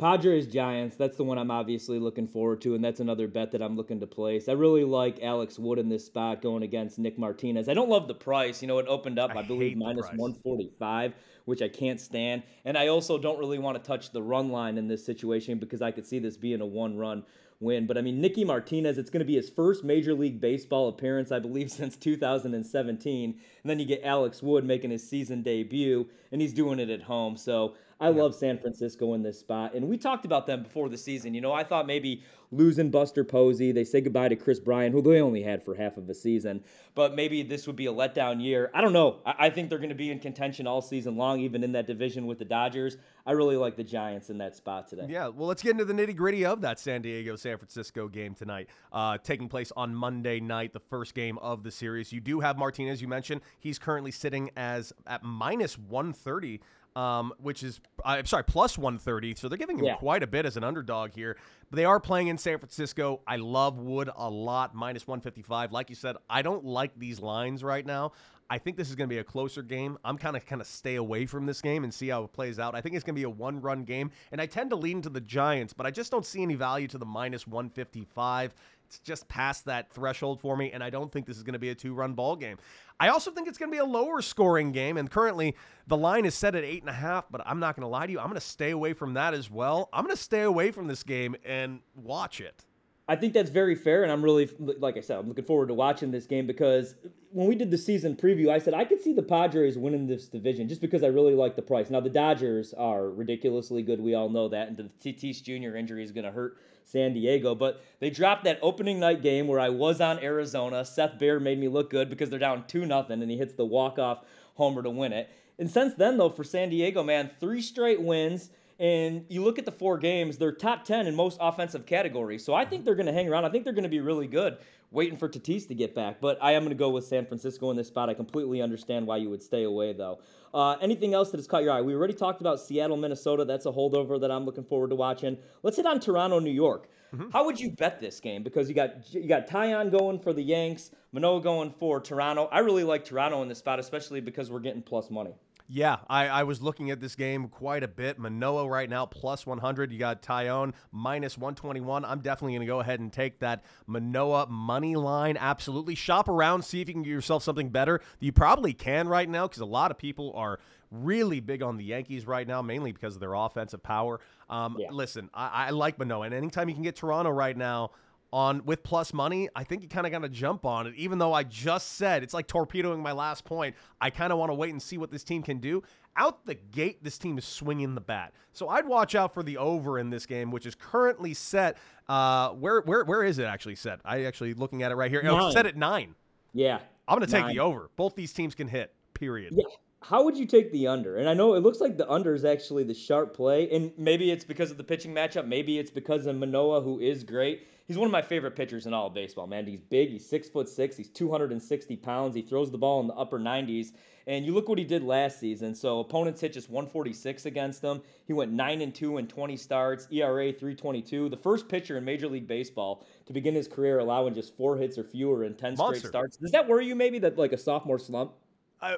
Padres 0.00 0.46
Giants, 0.46 0.96
that's 0.96 1.18
the 1.18 1.24
one 1.24 1.36
I'm 1.36 1.50
obviously 1.50 1.98
looking 1.98 2.26
forward 2.26 2.62
to, 2.62 2.74
and 2.74 2.82
that's 2.82 3.00
another 3.00 3.28
bet 3.28 3.52
that 3.52 3.60
I'm 3.60 3.76
looking 3.76 4.00
to 4.00 4.06
place. 4.06 4.48
I 4.48 4.52
really 4.52 4.82
like 4.82 5.22
Alex 5.22 5.58
Wood 5.58 5.78
in 5.78 5.90
this 5.90 6.06
spot 6.06 6.40
going 6.40 6.62
against 6.62 6.98
Nick 6.98 7.18
Martinez. 7.18 7.68
I 7.68 7.74
don't 7.74 7.90
love 7.90 8.08
the 8.08 8.14
price. 8.14 8.62
You 8.62 8.68
know, 8.68 8.78
it 8.78 8.86
opened 8.88 9.18
up, 9.18 9.32
I 9.36 9.40
I, 9.40 9.42
believe, 9.42 9.76
minus 9.76 10.06
price. 10.06 10.18
145, 10.18 11.12
which 11.44 11.60
I 11.60 11.68
can't 11.68 12.00
stand. 12.00 12.44
And 12.64 12.78
I 12.78 12.88
also 12.88 13.18
don't 13.18 13.38
really 13.38 13.58
want 13.58 13.76
to 13.76 13.86
touch 13.86 14.10
the 14.10 14.22
run 14.22 14.48
line 14.48 14.78
in 14.78 14.88
this 14.88 15.04
situation 15.04 15.58
because 15.58 15.82
I 15.82 15.90
could 15.90 16.06
see 16.06 16.18
this 16.18 16.38
being 16.38 16.62
a 16.62 16.66
one 16.66 16.96
run 16.96 17.22
win. 17.60 17.86
But 17.86 17.98
I 17.98 18.00
mean, 18.00 18.20
Nicky 18.20 18.44
Martinez, 18.44 18.98
it's 18.98 19.10
going 19.10 19.20
to 19.20 19.26
be 19.26 19.36
his 19.36 19.50
first 19.50 19.84
Major 19.84 20.14
League 20.14 20.40
Baseball 20.40 20.88
appearance, 20.88 21.30
I 21.30 21.38
believe, 21.38 21.70
since 21.70 21.96
2017. 21.96 23.30
And 23.30 23.70
then 23.70 23.78
you 23.78 23.86
get 23.86 24.02
Alex 24.02 24.42
Wood 24.42 24.64
making 24.64 24.90
his 24.90 25.08
season 25.08 25.42
debut, 25.42 26.06
and 26.32 26.40
he's 26.40 26.54
doing 26.54 26.80
it 26.80 26.90
at 26.90 27.02
home. 27.02 27.36
So 27.36 27.74
I 28.00 28.08
love 28.08 28.34
San 28.34 28.58
Francisco 28.58 29.12
in 29.14 29.22
this 29.22 29.38
spot. 29.38 29.74
And 29.74 29.88
we 29.88 29.98
talked 29.98 30.24
about 30.24 30.46
them 30.46 30.62
before 30.62 30.88
the 30.88 30.96
season. 30.96 31.34
You 31.34 31.42
know, 31.42 31.52
I 31.52 31.64
thought 31.64 31.86
maybe 31.86 32.22
losing 32.50 32.90
Buster 32.90 33.22
Posey, 33.24 33.72
they 33.72 33.84
say 33.84 34.00
goodbye 34.00 34.28
to 34.28 34.36
Kris 34.36 34.58
Bryant, 34.58 34.92
who 34.94 35.02
they 35.02 35.20
only 35.20 35.42
had 35.42 35.62
for 35.62 35.74
half 35.74 35.96
of 35.96 36.08
a 36.08 36.14
season, 36.14 36.64
but 36.94 37.14
maybe 37.14 37.42
this 37.42 37.66
would 37.66 37.76
be 37.76 37.86
a 37.86 37.92
letdown 37.92 38.42
year. 38.42 38.70
I 38.74 38.80
don't 38.80 38.92
know. 38.92 39.18
I, 39.24 39.34
I 39.38 39.50
think 39.50 39.68
they're 39.68 39.78
going 39.78 39.90
to 39.90 39.94
be 39.94 40.10
in 40.10 40.18
contention 40.18 40.66
all 40.66 40.82
season 40.82 41.16
long, 41.16 41.40
even 41.40 41.62
in 41.62 41.72
that 41.72 41.86
division 41.86 42.26
with 42.26 42.38
the 42.38 42.44
Dodgers. 42.44 42.96
I 43.26 43.32
really 43.32 43.56
like 43.56 43.76
the 43.76 43.84
Giants 43.84 44.30
in 44.30 44.38
that 44.38 44.56
spot 44.56 44.88
today. 44.88 45.06
Yeah, 45.08 45.28
well, 45.28 45.46
let's 45.46 45.62
get 45.62 45.72
into 45.72 45.84
the 45.84 45.92
nitty 45.92 46.16
gritty 46.16 46.44
of 46.44 46.62
that 46.62 46.80
San 46.80 47.02
Diego 47.02 47.36
San 47.36 47.58
Francisco 47.58 48.08
game 48.08 48.34
tonight, 48.34 48.68
uh, 48.92 49.18
taking 49.18 49.48
place 49.48 49.70
on 49.76 49.94
Monday 49.94 50.40
night, 50.40 50.72
the 50.72 50.80
first 50.80 51.14
game 51.14 51.38
of 51.38 51.62
the 51.62 51.70
series. 51.70 52.12
You 52.12 52.20
do 52.20 52.40
have 52.40 52.56
Martinez, 52.58 53.00
you 53.00 53.08
mentioned. 53.08 53.42
He's 53.60 53.78
currently 53.78 54.10
sitting 54.10 54.50
as 54.56 54.92
at 55.06 55.22
minus 55.22 55.78
130. 55.78 56.60
Um, 56.96 57.32
which 57.38 57.62
is, 57.62 57.80
I'm 58.04 58.26
sorry, 58.26 58.42
plus 58.42 58.76
130. 58.76 59.36
So 59.36 59.48
they're 59.48 59.56
giving 59.56 59.78
him 59.78 59.84
Yeah. 59.84 59.94
quite 59.96 60.24
a 60.24 60.26
bit 60.26 60.44
as 60.44 60.56
an 60.56 60.64
underdog 60.64 61.12
here. 61.12 61.36
But 61.70 61.76
they 61.76 61.84
are 61.84 62.00
playing 62.00 62.26
in 62.26 62.36
San 62.36 62.58
Francisco. 62.58 63.20
I 63.28 63.36
love 63.36 63.78
Wood 63.78 64.10
a 64.16 64.28
lot, 64.28 64.74
minus 64.74 65.06
155. 65.06 65.70
Like 65.70 65.88
you 65.88 65.94
said, 65.94 66.16
I 66.28 66.42
don't 66.42 66.64
like 66.64 66.98
these 66.98 67.20
lines 67.20 67.62
right 67.62 67.86
now. 67.86 68.10
I 68.52 68.58
think 68.58 68.76
this 68.76 68.88
is 68.88 68.96
going 68.96 69.08
to 69.08 69.14
be 69.14 69.18
a 69.18 69.24
closer 69.24 69.62
game. 69.62 69.96
I'm 70.04 70.18
kind 70.18 70.36
of 70.36 70.44
kind 70.44 70.60
of 70.60 70.66
stay 70.66 70.96
away 70.96 71.26
from 71.26 71.46
this 71.46 71.62
game 71.62 71.84
and 71.84 71.94
see 71.94 72.08
how 72.08 72.24
it 72.24 72.32
plays 72.32 72.58
out. 72.58 72.74
I 72.74 72.80
think 72.80 72.96
it's 72.96 73.04
going 73.04 73.14
to 73.14 73.20
be 73.20 73.22
a 73.22 73.30
one-run 73.30 73.84
game, 73.84 74.10
and 74.32 74.40
I 74.40 74.46
tend 74.46 74.70
to 74.70 74.76
lean 74.76 74.96
into 74.96 75.08
the 75.10 75.20
Giants, 75.20 75.72
but 75.72 75.86
I 75.86 75.92
just 75.92 76.10
don't 76.10 76.26
see 76.26 76.42
any 76.42 76.56
value 76.56 76.88
to 76.88 76.98
the 76.98 77.06
minus 77.06 77.46
155. 77.46 78.52
It's 78.90 78.98
just 78.98 79.28
past 79.28 79.66
that 79.66 79.92
threshold 79.92 80.40
for 80.40 80.56
me, 80.56 80.72
and 80.72 80.82
I 80.82 80.90
don't 80.90 81.12
think 81.12 81.24
this 81.24 81.36
is 81.36 81.44
going 81.44 81.52
to 81.52 81.60
be 81.60 81.68
a 81.68 81.76
two-run 81.76 82.14
ball 82.14 82.34
game. 82.34 82.58
I 82.98 83.06
also 83.10 83.30
think 83.30 83.46
it's 83.46 83.56
going 83.56 83.70
to 83.70 83.72
be 83.72 83.78
a 83.78 83.84
lower 83.84 84.20
scoring 84.20 84.72
game, 84.72 84.96
and 84.96 85.08
currently 85.08 85.54
the 85.86 85.96
line 85.96 86.24
is 86.24 86.34
set 86.34 86.56
at 86.56 86.64
eight 86.64 86.82
and 86.82 86.90
a 86.90 86.94
half. 86.94 87.30
But 87.30 87.40
I'm 87.46 87.60
not 87.60 87.76
going 87.76 87.82
to 87.82 87.88
lie 87.88 88.06
to 88.06 88.10
you, 88.10 88.18
I'm 88.18 88.26
going 88.26 88.34
to 88.34 88.40
stay 88.40 88.72
away 88.72 88.92
from 88.92 89.14
that 89.14 89.32
as 89.32 89.48
well. 89.48 89.90
I'm 89.92 90.04
going 90.04 90.16
to 90.16 90.20
stay 90.20 90.42
away 90.42 90.72
from 90.72 90.88
this 90.88 91.04
game 91.04 91.36
and 91.44 91.82
watch 91.94 92.40
it. 92.40 92.64
I 93.10 93.16
think 93.16 93.32
that's 93.32 93.50
very 93.50 93.74
fair, 93.74 94.04
and 94.04 94.12
I'm 94.12 94.22
really, 94.22 94.48
like 94.78 94.96
I 94.96 95.00
said, 95.00 95.18
I'm 95.18 95.26
looking 95.26 95.44
forward 95.44 95.66
to 95.66 95.74
watching 95.74 96.12
this 96.12 96.26
game 96.26 96.46
because 96.46 96.94
when 97.32 97.48
we 97.48 97.56
did 97.56 97.72
the 97.72 97.76
season 97.76 98.14
preview, 98.14 98.50
I 98.50 98.60
said 98.60 98.72
I 98.72 98.84
could 98.84 99.02
see 99.02 99.12
the 99.12 99.20
Padres 99.20 99.76
winning 99.76 100.06
this 100.06 100.28
division 100.28 100.68
just 100.68 100.80
because 100.80 101.02
I 101.02 101.08
really 101.08 101.34
like 101.34 101.56
the 101.56 101.62
price. 101.62 101.90
Now 101.90 101.98
the 101.98 102.08
Dodgers 102.08 102.72
are 102.72 103.10
ridiculously 103.10 103.82
good, 103.82 104.00
we 104.00 104.14
all 104.14 104.28
know 104.28 104.48
that, 104.50 104.68
and 104.68 104.76
the 104.76 104.84
Tatis 105.02 105.42
Jr. 105.42 105.76
injury 105.76 106.04
is 106.04 106.12
going 106.12 106.24
to 106.24 106.30
hurt 106.30 106.58
San 106.84 107.12
Diego. 107.12 107.56
But 107.56 107.82
they 107.98 108.10
dropped 108.10 108.44
that 108.44 108.60
opening 108.62 109.00
night 109.00 109.22
game 109.22 109.48
where 109.48 109.58
I 109.58 109.70
was 109.70 110.00
on 110.00 110.20
Arizona. 110.20 110.84
Seth 110.84 111.18
Beer 111.18 111.40
made 111.40 111.58
me 111.58 111.66
look 111.66 111.90
good 111.90 112.10
because 112.10 112.30
they're 112.30 112.38
down 112.38 112.64
two 112.68 112.86
nothing, 112.86 113.22
and 113.22 113.30
he 113.30 113.36
hits 113.36 113.54
the 113.54 113.66
walk 113.66 113.98
off 113.98 114.24
homer 114.54 114.84
to 114.84 114.90
win 114.90 115.12
it. 115.12 115.28
And 115.58 115.68
since 115.68 115.94
then, 115.94 116.16
though, 116.16 116.30
for 116.30 116.44
San 116.44 116.70
Diego, 116.70 117.02
man, 117.02 117.28
three 117.40 117.60
straight 117.60 118.00
wins. 118.00 118.50
And 118.80 119.26
you 119.28 119.44
look 119.44 119.58
at 119.58 119.66
the 119.66 119.72
four 119.72 119.98
games, 119.98 120.38
they're 120.38 120.52
top 120.52 120.84
10 120.84 121.06
in 121.06 121.14
most 121.14 121.36
offensive 121.38 121.84
categories. 121.84 122.42
So 122.42 122.54
I 122.54 122.64
think 122.64 122.86
they're 122.86 122.94
going 122.94 123.06
to 123.06 123.12
hang 123.12 123.28
around. 123.28 123.44
I 123.44 123.50
think 123.50 123.64
they're 123.64 123.74
going 123.74 123.84
to 123.84 123.90
be 123.90 124.00
really 124.00 124.26
good, 124.26 124.56
waiting 124.90 125.18
for 125.18 125.28
Tatis 125.28 125.68
to 125.68 125.74
get 125.74 125.94
back. 125.94 126.18
But 126.18 126.38
I 126.40 126.52
am 126.52 126.62
going 126.62 126.70
to 126.70 126.78
go 126.78 126.88
with 126.88 127.04
San 127.04 127.26
Francisco 127.26 127.70
in 127.70 127.76
this 127.76 127.88
spot. 127.88 128.08
I 128.08 128.14
completely 128.14 128.62
understand 128.62 129.06
why 129.06 129.18
you 129.18 129.28
would 129.28 129.42
stay 129.42 129.64
away, 129.64 129.92
though. 129.92 130.20
Uh, 130.54 130.76
anything 130.80 131.12
else 131.12 131.30
that 131.30 131.36
has 131.36 131.46
caught 131.46 131.62
your 131.62 131.72
eye? 131.72 131.82
We 131.82 131.94
already 131.94 132.14
talked 132.14 132.40
about 132.40 132.58
Seattle, 132.58 132.96
Minnesota. 132.96 133.44
That's 133.44 133.66
a 133.66 133.70
holdover 133.70 134.18
that 134.18 134.30
I'm 134.30 134.46
looking 134.46 134.64
forward 134.64 134.88
to 134.90 134.96
watching. 134.96 135.36
Let's 135.62 135.76
hit 135.76 135.84
on 135.84 136.00
Toronto, 136.00 136.38
New 136.38 136.50
York. 136.50 136.88
How 137.32 137.44
would 137.44 137.60
you 137.60 137.70
bet 137.70 138.00
this 138.00 138.18
game? 138.18 138.42
Because 138.42 138.68
you 138.68 138.74
got 138.74 139.12
you 139.12 139.28
got 139.28 139.48
Taillon 139.48 139.90
going 139.90 140.20
for 140.20 140.32
the 140.32 140.42
Yanks, 140.42 140.92
Manoah 141.12 141.42
going 141.42 141.74
for 141.78 142.00
Toronto. 142.00 142.48
I 142.52 142.60
really 142.60 142.84
like 142.84 143.04
Toronto 143.04 143.42
in 143.42 143.48
this 143.48 143.58
spot, 143.58 143.78
especially 143.80 144.20
because 144.20 144.50
we're 144.50 144.60
getting 144.60 144.80
plus 144.80 145.10
money. 145.10 145.34
Yeah, 145.72 145.98
I, 146.08 146.26
I 146.26 146.42
was 146.42 146.60
looking 146.60 146.90
at 146.90 147.00
this 147.00 147.14
game 147.14 147.46
quite 147.46 147.84
a 147.84 147.88
bit. 147.88 148.18
Manoah 148.18 148.68
right 148.68 148.90
now 148.90 149.06
plus 149.06 149.46
100. 149.46 149.92
You 149.92 150.00
got 150.00 150.20
Taillon 150.20 150.72
minus 150.90 151.38
121. 151.38 152.04
I'm 152.04 152.18
definitely 152.18 152.54
going 152.54 152.66
to 152.66 152.66
go 152.66 152.80
ahead 152.80 152.98
and 152.98 153.12
take 153.12 153.38
that 153.38 153.62
Manoah 153.86 154.48
money 154.48 154.96
line. 154.96 155.36
Absolutely. 155.38 155.94
Shop 155.94 156.28
around, 156.28 156.64
see 156.64 156.80
if 156.80 156.88
you 156.88 156.94
can 156.94 157.04
get 157.04 157.10
yourself 157.10 157.44
something 157.44 157.68
better. 157.68 158.00
You 158.18 158.32
probably 158.32 158.72
can 158.72 159.06
right 159.06 159.28
now 159.28 159.46
because 159.46 159.60
a 159.60 159.66
lot 159.66 159.92
of 159.92 159.98
people 159.98 160.32
are 160.34 160.58
really 160.90 161.38
big 161.38 161.62
on 161.62 161.76
the 161.76 161.84
Yankees 161.84 162.26
right 162.26 162.48
now, 162.48 162.62
mainly 162.62 162.90
because 162.90 163.14
of 163.14 163.20
their 163.20 163.34
offensive 163.34 163.80
power. 163.80 164.18
Um, 164.48 164.76
Yeah. 164.76 164.90
Listen, 164.90 165.30
I, 165.32 165.66
I 165.66 165.70
like 165.70 166.00
Manoah, 166.00 166.26
and 166.26 166.34
anytime 166.34 166.68
you 166.68 166.74
can 166.74 166.82
get 166.82 166.96
Toronto 166.96 167.30
right 167.30 167.56
now, 167.56 167.92
on 168.32 168.64
with 168.64 168.82
plus 168.82 169.12
money, 169.12 169.48
I 169.56 169.64
think 169.64 169.82
you 169.82 169.88
kind 169.88 170.06
of 170.06 170.12
got 170.12 170.20
to 170.22 170.28
jump 170.28 170.64
on 170.64 170.86
it. 170.86 170.94
Even 170.96 171.18
though 171.18 171.32
I 171.32 171.42
just 171.42 171.92
said 171.96 172.22
it's 172.22 172.34
like 172.34 172.46
torpedoing 172.46 173.02
my 173.02 173.12
last 173.12 173.44
point, 173.44 173.74
I 174.00 174.10
kind 174.10 174.32
of 174.32 174.38
want 174.38 174.50
to 174.50 174.54
wait 174.54 174.70
and 174.70 174.80
see 174.80 174.98
what 174.98 175.10
this 175.10 175.24
team 175.24 175.42
can 175.42 175.58
do. 175.58 175.82
Out 176.16 176.44
the 176.44 176.54
gate, 176.54 177.02
this 177.04 177.18
team 177.18 177.38
is 177.38 177.44
swinging 177.44 177.94
the 177.94 178.00
bat, 178.00 178.32
so 178.52 178.68
I'd 178.68 178.86
watch 178.86 179.14
out 179.14 179.32
for 179.32 179.42
the 179.42 179.56
over 179.58 179.98
in 179.98 180.10
this 180.10 180.26
game, 180.26 180.50
which 180.50 180.66
is 180.66 180.74
currently 180.74 181.34
set. 181.34 181.78
Uh, 182.08 182.50
where 182.50 182.80
where 182.80 183.04
where 183.04 183.22
is 183.22 183.38
it 183.38 183.44
actually 183.44 183.76
set? 183.76 184.00
I 184.04 184.24
actually 184.24 184.54
looking 184.54 184.82
at 184.82 184.90
it 184.90 184.96
right 184.96 185.10
here. 185.10 185.22
Oh, 185.24 185.36
Nine. 185.36 185.46
it's 185.46 185.54
set 185.54 185.66
at 185.66 185.76
nine. 185.76 186.16
Yeah. 186.52 186.80
I'm 187.06 187.18
going 187.18 187.26
to 187.26 187.32
take 187.32 187.44
Nine. 187.46 187.54
the 187.54 187.60
over. 187.60 187.90
Both 187.96 188.14
these 188.14 188.32
teams 188.32 188.54
can 188.54 188.68
hit. 188.68 188.92
Period. 189.14 189.52
Yeah. 189.56 189.64
How 190.02 190.24
would 190.24 190.36
you 190.36 190.46
take 190.46 190.72
the 190.72 190.86
under? 190.86 191.16
And 191.16 191.28
I 191.28 191.34
know 191.34 191.54
it 191.54 191.60
looks 191.60 191.80
like 191.80 191.96
the 191.96 192.08
under 192.10 192.34
is 192.34 192.44
actually 192.44 192.84
the 192.84 192.94
sharp 192.94 193.34
play, 193.34 193.68
and 193.70 193.92
maybe 193.98 194.30
it's 194.30 194.44
because 194.44 194.70
of 194.70 194.78
the 194.78 194.84
pitching 194.84 195.14
matchup. 195.14 195.46
Maybe 195.46 195.78
it's 195.78 195.90
because 195.90 196.26
of 196.26 196.36
Manoah, 196.36 196.80
who 196.80 196.98
is 197.00 197.22
great. 197.22 197.66
He's 197.90 197.98
one 197.98 198.06
of 198.06 198.12
my 198.12 198.22
favorite 198.22 198.52
pitchers 198.52 198.86
in 198.86 198.94
all 198.94 199.08
of 199.08 199.14
baseball, 199.14 199.48
man. 199.48 199.66
He's 199.66 199.80
big. 199.80 200.10
He's 200.10 200.24
six 200.24 200.48
foot 200.48 200.68
six. 200.68 200.96
He's 200.96 201.08
260 201.08 201.96
pounds. 201.96 202.36
He 202.36 202.40
throws 202.40 202.70
the 202.70 202.78
ball 202.78 203.00
in 203.00 203.08
the 203.08 203.14
upper 203.14 203.36
90s. 203.36 203.94
And 204.28 204.46
you 204.46 204.54
look 204.54 204.68
what 204.68 204.78
he 204.78 204.84
did 204.84 205.02
last 205.02 205.40
season. 205.40 205.74
So 205.74 205.98
opponents 205.98 206.40
hit 206.40 206.52
just 206.52 206.70
146 206.70 207.46
against 207.46 207.82
him. 207.82 208.00
He 208.28 208.32
went 208.32 208.52
nine 208.52 208.80
and 208.82 208.94
two 208.94 209.18
in 209.18 209.26
20 209.26 209.56
starts. 209.56 210.06
ERA 210.12 210.52
322. 210.52 211.30
The 211.30 211.36
first 211.36 211.68
pitcher 211.68 211.98
in 211.98 212.04
Major 212.04 212.28
League 212.28 212.46
Baseball 212.46 213.04
to 213.26 213.32
begin 213.32 213.56
his 213.56 213.66
career 213.66 213.98
allowing 213.98 214.34
just 214.34 214.56
four 214.56 214.76
hits 214.76 214.96
or 214.96 215.02
fewer 215.02 215.42
in 215.42 215.54
10 215.54 215.74
Monster. 215.74 215.98
straight 215.98 216.10
starts. 216.10 216.36
Does 216.36 216.52
that 216.52 216.68
worry 216.68 216.86
you? 216.86 216.94
Maybe 216.94 217.18
that 217.18 217.36
like 217.38 217.52
a 217.52 217.58
sophomore 217.58 217.98
slump. 217.98 218.34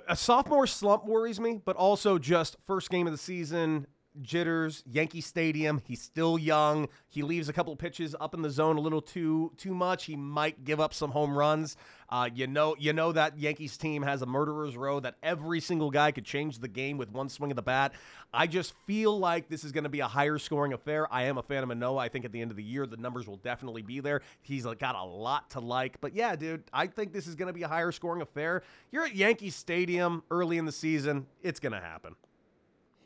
a 0.07 0.15
sophomore 0.15 0.67
slump 0.67 1.07
worries 1.07 1.41
me, 1.41 1.63
but 1.65 1.77
also 1.77 2.19
just 2.19 2.59
first 2.67 2.91
game 2.91 3.07
of 3.07 3.15
the 3.15 3.19
season. 3.19 3.87
Jitters. 4.20 4.83
Yankee 4.87 5.20
Stadium. 5.20 5.81
He's 5.87 6.03
still 6.03 6.38
young. 6.38 6.88
He 7.09 7.22
leaves 7.22 7.48
a 7.48 7.53
couple 7.53 7.75
pitches 7.77 8.14
up 8.20 8.35
in 8.35 8.42
the 8.42 8.51
zone 8.51 8.77
a 8.77 8.81
little 8.81 9.01
too 9.01 9.53
too 9.57 9.75
much. 9.75 10.05
He 10.05 10.16
might 10.16 10.64
give 10.64 10.81
up 10.81 10.92
some 10.92 11.11
home 11.11 11.37
runs. 11.37 11.77
Uh, 12.09 12.29
you 12.35 12.46
know, 12.46 12.77
you 12.79 12.92
know 12.92 13.11
that 13.12 13.38
Yankees 13.38 13.79
team 13.79 14.03
has 14.03 14.20
a 14.20 14.27
murderer's 14.27 14.77
row 14.77 15.01
that 15.01 15.16
every 15.22 15.61
single 15.61 15.90
guy 15.90 16.12
could 16.12 16.27
change 16.27 16.59
the 16.59 16.68
game 16.68 16.98
with 16.98 17.11
one 17.11 17.31
swing 17.31 17.51
of 17.51 17.57
the 17.57 17.62
bat. 17.62 17.94
I 18.35 18.46
just 18.46 18.75
feel 18.87 19.18
like 19.18 19.48
this 19.48 19.64
is 19.64 19.72
going 19.72 19.85
to 19.85 19.90
be 19.90 20.01
a 20.01 20.09
higher 20.09 20.37
scoring 20.37 20.75
affair. 20.75 21.11
I 21.12 21.22
am 21.22 21.38
a 21.38 21.42
fan 21.42 21.62
of 21.62 21.68
Manoah. 21.68 21.96
I 21.96 22.09
think 22.11 22.27
at 22.27 22.33
the 22.33 22.42
end 22.42 22.51
of 22.51 22.59
the 22.59 22.62
year 22.62 22.87
the 22.87 22.98
numbers 22.98 23.27
will 23.27 23.38
definitely 23.38 23.81
be 23.81 24.01
there. 24.01 24.20
He's 24.42 24.64
got 24.64 24.94
a 24.94 25.03
lot 25.03 25.51
to 25.51 25.61
like. 25.61 26.01
But 26.03 26.14
yeah, 26.14 26.37
dude, 26.37 26.64
I 26.72 26.87
think 26.87 27.14
this 27.14 27.27
is 27.27 27.35
going 27.35 27.46
to 27.46 27.55
be 27.55 27.62
a 27.62 27.68
higher 27.68 27.92
scoring 27.92 28.20
affair. 28.20 28.62
You're 28.90 29.07
at 29.07 29.14
Yankee 29.14 29.51
Stadium 29.51 30.22
early 30.31 30.59
in 30.59 30.66
the 30.66 30.72
season. 30.72 31.27
It's 31.42 31.61
going 31.61 31.72
to 31.72 31.81
happen. 31.81 32.14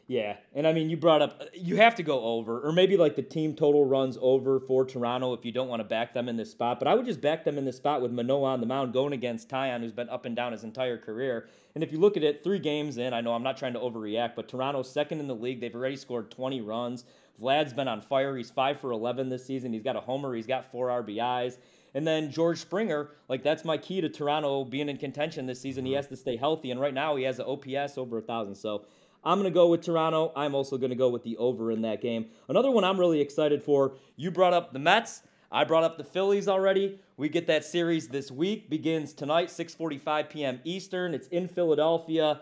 Yeah, 0.08 0.36
and 0.54 0.68
I 0.68 0.72
mean, 0.72 0.88
you 0.88 0.96
brought 0.96 1.20
up 1.20 1.42
you 1.52 1.76
have 1.76 1.96
to 1.96 2.04
go 2.04 2.20
over, 2.22 2.60
or 2.60 2.70
maybe 2.70 2.96
like 2.96 3.16
the 3.16 3.22
team 3.22 3.56
total 3.56 3.84
runs 3.84 4.16
over 4.20 4.60
for 4.60 4.84
Toronto 4.84 5.32
if 5.32 5.44
you 5.44 5.50
don't 5.50 5.66
want 5.66 5.80
to 5.80 5.84
back 5.84 6.14
them 6.14 6.28
in 6.28 6.36
this 6.36 6.52
spot. 6.52 6.78
But 6.78 6.86
I 6.86 6.94
would 6.94 7.06
just 7.06 7.20
back 7.20 7.44
them 7.44 7.58
in 7.58 7.64
this 7.64 7.76
spot 7.76 8.02
with 8.02 8.12
Manoah 8.12 8.52
on 8.52 8.60
the 8.60 8.66
mound 8.66 8.92
going 8.92 9.12
against 9.12 9.48
Taillon, 9.48 9.80
who's 9.80 9.92
been 9.92 10.08
up 10.08 10.24
and 10.24 10.36
down 10.36 10.52
his 10.52 10.62
entire 10.62 10.96
career. 10.96 11.48
And 11.74 11.82
if 11.82 11.90
you 11.90 11.98
look 11.98 12.16
at 12.16 12.22
it, 12.22 12.44
three 12.44 12.60
games 12.60 12.98
in, 12.98 13.12
I 13.12 13.20
know 13.20 13.34
I'm 13.34 13.42
not 13.42 13.56
trying 13.56 13.72
to 13.72 13.80
overreact, 13.80 14.36
but 14.36 14.48
Toronto's 14.48 14.88
second 14.88 15.18
in 15.18 15.26
the 15.26 15.34
league. 15.34 15.60
They've 15.60 15.74
already 15.74 15.96
scored 15.96 16.30
20 16.30 16.60
runs. 16.60 17.04
Vlad's 17.40 17.72
been 17.72 17.88
on 17.88 18.00
fire. 18.00 18.36
He's 18.36 18.50
five 18.50 18.80
for 18.80 18.92
11 18.92 19.28
this 19.28 19.44
season. 19.44 19.72
He's 19.72 19.82
got 19.82 19.96
a 19.96 20.00
homer. 20.00 20.34
He's 20.34 20.46
got 20.46 20.70
four 20.70 20.88
RBIs. 20.88 21.58
And 21.94 22.06
then 22.06 22.30
George 22.30 22.58
Springer, 22.58 23.10
like 23.28 23.42
that's 23.42 23.64
my 23.64 23.76
key 23.76 24.00
to 24.02 24.08
Toronto 24.08 24.64
being 24.64 24.88
in 24.88 24.98
contention 24.98 25.46
this 25.46 25.60
season. 25.60 25.84
He 25.84 25.92
mm-hmm. 25.92 25.96
has 25.96 26.06
to 26.08 26.16
stay 26.16 26.36
healthy, 26.36 26.70
and 26.70 26.78
right 26.78 26.94
now 26.94 27.16
he 27.16 27.24
has 27.24 27.38
an 27.38 27.46
OPS 27.46 27.96
over 27.96 28.18
a 28.18 28.22
thousand. 28.22 28.54
So 28.54 28.84
I'm 29.26 29.40
going 29.40 29.52
to 29.52 29.54
go 29.54 29.66
with 29.66 29.82
Toronto. 29.82 30.32
I'm 30.36 30.54
also 30.54 30.78
going 30.78 30.90
to 30.90 30.96
go 30.96 31.08
with 31.08 31.24
the 31.24 31.36
over 31.36 31.72
in 31.72 31.82
that 31.82 32.00
game. 32.00 32.26
Another 32.48 32.70
one 32.70 32.84
I'm 32.84 32.98
really 32.98 33.20
excited 33.20 33.60
for. 33.60 33.96
You 34.14 34.30
brought 34.30 34.52
up 34.54 34.72
the 34.72 34.78
Mets. 34.78 35.22
I 35.50 35.64
brought 35.64 35.82
up 35.82 35.98
the 35.98 36.04
Phillies 36.04 36.46
already. 36.46 37.00
We 37.16 37.28
get 37.28 37.48
that 37.48 37.64
series 37.64 38.06
this 38.06 38.30
week. 38.30 38.70
Begins 38.70 39.12
tonight, 39.12 39.48
6:45 39.48 40.30
p.m. 40.30 40.60
Eastern. 40.62 41.12
It's 41.12 41.26
in 41.28 41.48
Philadelphia. 41.48 42.40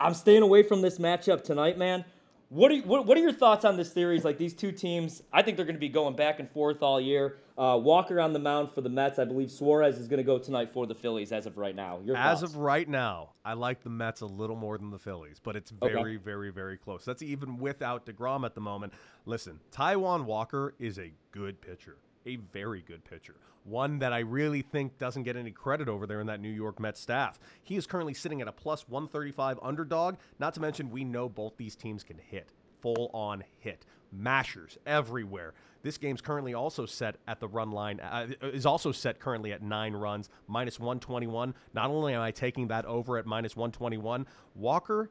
I'm 0.00 0.14
staying 0.14 0.42
away 0.42 0.62
from 0.62 0.80
this 0.80 0.98
matchup 0.98 1.44
tonight, 1.44 1.76
man. 1.76 2.06
What 2.50 2.72
are, 2.72 2.74
you, 2.74 2.82
what, 2.82 3.06
what 3.06 3.16
are 3.16 3.20
your 3.20 3.32
thoughts 3.32 3.64
on 3.64 3.76
this 3.76 3.92
series? 3.92 4.24
Like 4.24 4.36
these 4.36 4.54
two 4.54 4.72
teams, 4.72 5.22
I 5.32 5.40
think 5.40 5.56
they're 5.56 5.64
going 5.64 5.76
to 5.76 5.80
be 5.80 5.88
going 5.88 6.16
back 6.16 6.40
and 6.40 6.50
forth 6.50 6.82
all 6.82 7.00
year. 7.00 7.36
Uh, 7.56 7.78
Walker 7.80 8.20
on 8.20 8.32
the 8.32 8.40
mound 8.40 8.72
for 8.72 8.80
the 8.80 8.88
Mets. 8.88 9.20
I 9.20 9.24
believe 9.24 9.52
Suarez 9.52 9.98
is 9.98 10.08
going 10.08 10.18
to 10.18 10.24
go 10.24 10.36
tonight 10.36 10.72
for 10.72 10.84
the 10.84 10.94
Phillies 10.96 11.30
as 11.30 11.46
of 11.46 11.58
right 11.58 11.76
now. 11.76 12.00
Your 12.04 12.16
as 12.16 12.40
thoughts? 12.40 12.54
of 12.54 12.58
right 12.58 12.88
now, 12.88 13.30
I 13.44 13.52
like 13.52 13.84
the 13.84 13.90
Mets 13.90 14.22
a 14.22 14.26
little 14.26 14.56
more 14.56 14.76
than 14.78 14.90
the 14.90 14.98
Phillies, 14.98 15.38
but 15.40 15.54
it's 15.54 15.70
very, 15.70 16.16
okay. 16.16 16.16
very, 16.16 16.50
very 16.50 16.76
close. 16.76 17.04
That's 17.04 17.22
even 17.22 17.56
without 17.56 18.04
DeGrom 18.04 18.44
at 18.44 18.56
the 18.56 18.60
moment. 18.60 18.94
Listen, 19.26 19.60
Taijuan 19.70 20.24
Walker 20.24 20.74
is 20.80 20.98
a 20.98 21.12
good 21.30 21.60
pitcher 21.60 21.98
a 22.26 22.36
very 22.36 22.82
good 22.82 23.04
pitcher. 23.04 23.34
One 23.64 23.98
that 23.98 24.12
I 24.12 24.20
really 24.20 24.62
think 24.62 24.98
doesn't 24.98 25.24
get 25.24 25.36
any 25.36 25.50
credit 25.50 25.88
over 25.88 26.06
there 26.06 26.20
in 26.20 26.26
that 26.28 26.40
New 26.40 26.50
York 26.50 26.80
Mets 26.80 27.00
staff. 27.00 27.38
He 27.62 27.76
is 27.76 27.86
currently 27.86 28.14
sitting 28.14 28.40
at 28.40 28.48
a 28.48 28.52
plus 28.52 28.88
135 28.88 29.58
underdog. 29.62 30.16
Not 30.38 30.54
to 30.54 30.60
mention, 30.60 30.90
we 30.90 31.04
know 31.04 31.28
both 31.28 31.56
these 31.56 31.76
teams 31.76 32.02
can 32.02 32.18
hit. 32.18 32.48
Full 32.80 33.10
on 33.12 33.44
hit. 33.58 33.84
Mashers 34.12 34.78
everywhere. 34.86 35.52
This 35.82 35.98
game's 35.98 36.20
currently 36.20 36.52
also 36.52 36.84
set 36.84 37.16
at 37.26 37.40
the 37.40 37.48
run 37.48 37.70
line, 37.70 38.00
uh, 38.00 38.26
is 38.42 38.66
also 38.66 38.92
set 38.92 39.18
currently 39.18 39.52
at 39.52 39.62
nine 39.62 39.94
runs, 39.94 40.28
minus 40.46 40.78
121. 40.78 41.54
Not 41.74 41.90
only 41.90 42.14
am 42.14 42.20
I 42.20 42.30
taking 42.30 42.68
that 42.68 42.84
over 42.84 43.18
at 43.18 43.26
minus 43.26 43.56
121, 43.56 44.26
Walker 44.54 45.10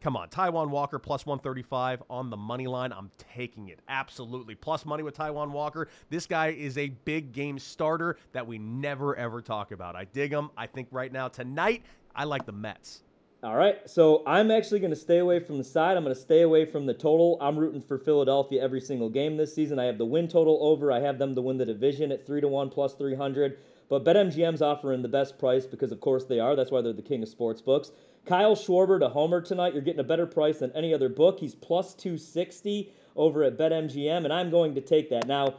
Come 0.00 0.16
on, 0.16 0.28
Taijuan 0.30 0.70
Walker 0.70 0.98
plus 0.98 1.26
135 1.26 2.02
on 2.08 2.30
the 2.30 2.36
money 2.36 2.66
line. 2.66 2.90
I'm 2.90 3.10
taking 3.34 3.68
it. 3.68 3.80
Absolutely. 3.88 4.54
Plus 4.54 4.86
money 4.86 5.02
with 5.02 5.14
Taijuan 5.14 5.50
Walker. 5.50 5.88
This 6.08 6.26
guy 6.26 6.48
is 6.48 6.78
a 6.78 6.88
big 6.88 7.32
game 7.32 7.58
starter 7.58 8.16
that 8.32 8.46
we 8.46 8.56
never, 8.58 9.14
ever 9.16 9.42
talk 9.42 9.72
about. 9.72 9.96
I 9.96 10.04
dig 10.04 10.32
him. 10.32 10.50
I 10.56 10.66
think 10.66 10.88
right 10.90 11.12
now, 11.12 11.28
tonight, 11.28 11.82
I 12.14 12.24
like 12.24 12.46
the 12.46 12.52
Mets. 12.52 13.02
All 13.42 13.56
right. 13.56 13.78
So 13.88 14.22
I'm 14.26 14.50
actually 14.50 14.80
going 14.80 14.90
to 14.90 14.96
stay 14.96 15.18
away 15.18 15.40
from 15.40 15.58
the 15.58 15.64
side. 15.64 15.96
I'm 15.96 16.04
going 16.04 16.14
to 16.14 16.20
stay 16.20 16.42
away 16.42 16.64
from 16.64 16.86
the 16.86 16.94
total. 16.94 17.36
I'm 17.40 17.58
rooting 17.58 17.80
for 17.82 17.98
Philadelphia 17.98 18.62
every 18.62 18.80
single 18.80 19.10
game 19.10 19.36
this 19.36 19.54
season. 19.54 19.78
I 19.78 19.84
have 19.84 19.98
the 19.98 20.06
win 20.06 20.28
total 20.28 20.58
over. 20.62 20.90
I 20.92 21.00
have 21.00 21.18
them 21.18 21.34
to 21.34 21.42
win 21.42 21.58
the 21.58 21.66
division 21.66 22.10
at 22.12 22.26
3 22.26 22.40
to 22.40 22.48
1 22.48 22.70
plus 22.70 22.94
300. 22.94 23.58
But 23.88 24.04
BetMGM's 24.04 24.62
offering 24.62 25.02
the 25.02 25.08
best 25.08 25.38
price 25.38 25.66
because, 25.66 25.90
of 25.90 26.00
course, 26.00 26.24
they 26.24 26.38
are. 26.38 26.54
That's 26.54 26.70
why 26.70 26.80
they're 26.80 26.92
the 26.92 27.02
king 27.02 27.22
of 27.22 27.28
sports 27.28 27.60
books. 27.60 27.90
Kyle 28.26 28.54
Schwarber 28.54 29.00
to 29.00 29.08
homer 29.08 29.40
tonight. 29.40 29.72
You're 29.72 29.82
getting 29.82 30.00
a 30.00 30.04
better 30.04 30.26
price 30.26 30.58
than 30.58 30.70
any 30.72 30.92
other 30.94 31.08
book. 31.08 31.40
He's 31.40 31.54
plus 31.54 31.94
260 31.94 32.92
over 33.16 33.42
at 33.42 33.58
BetMGM, 33.58 34.24
and 34.24 34.32
I'm 34.32 34.50
going 34.50 34.74
to 34.74 34.80
take 34.80 35.10
that. 35.10 35.26
Now, 35.26 35.56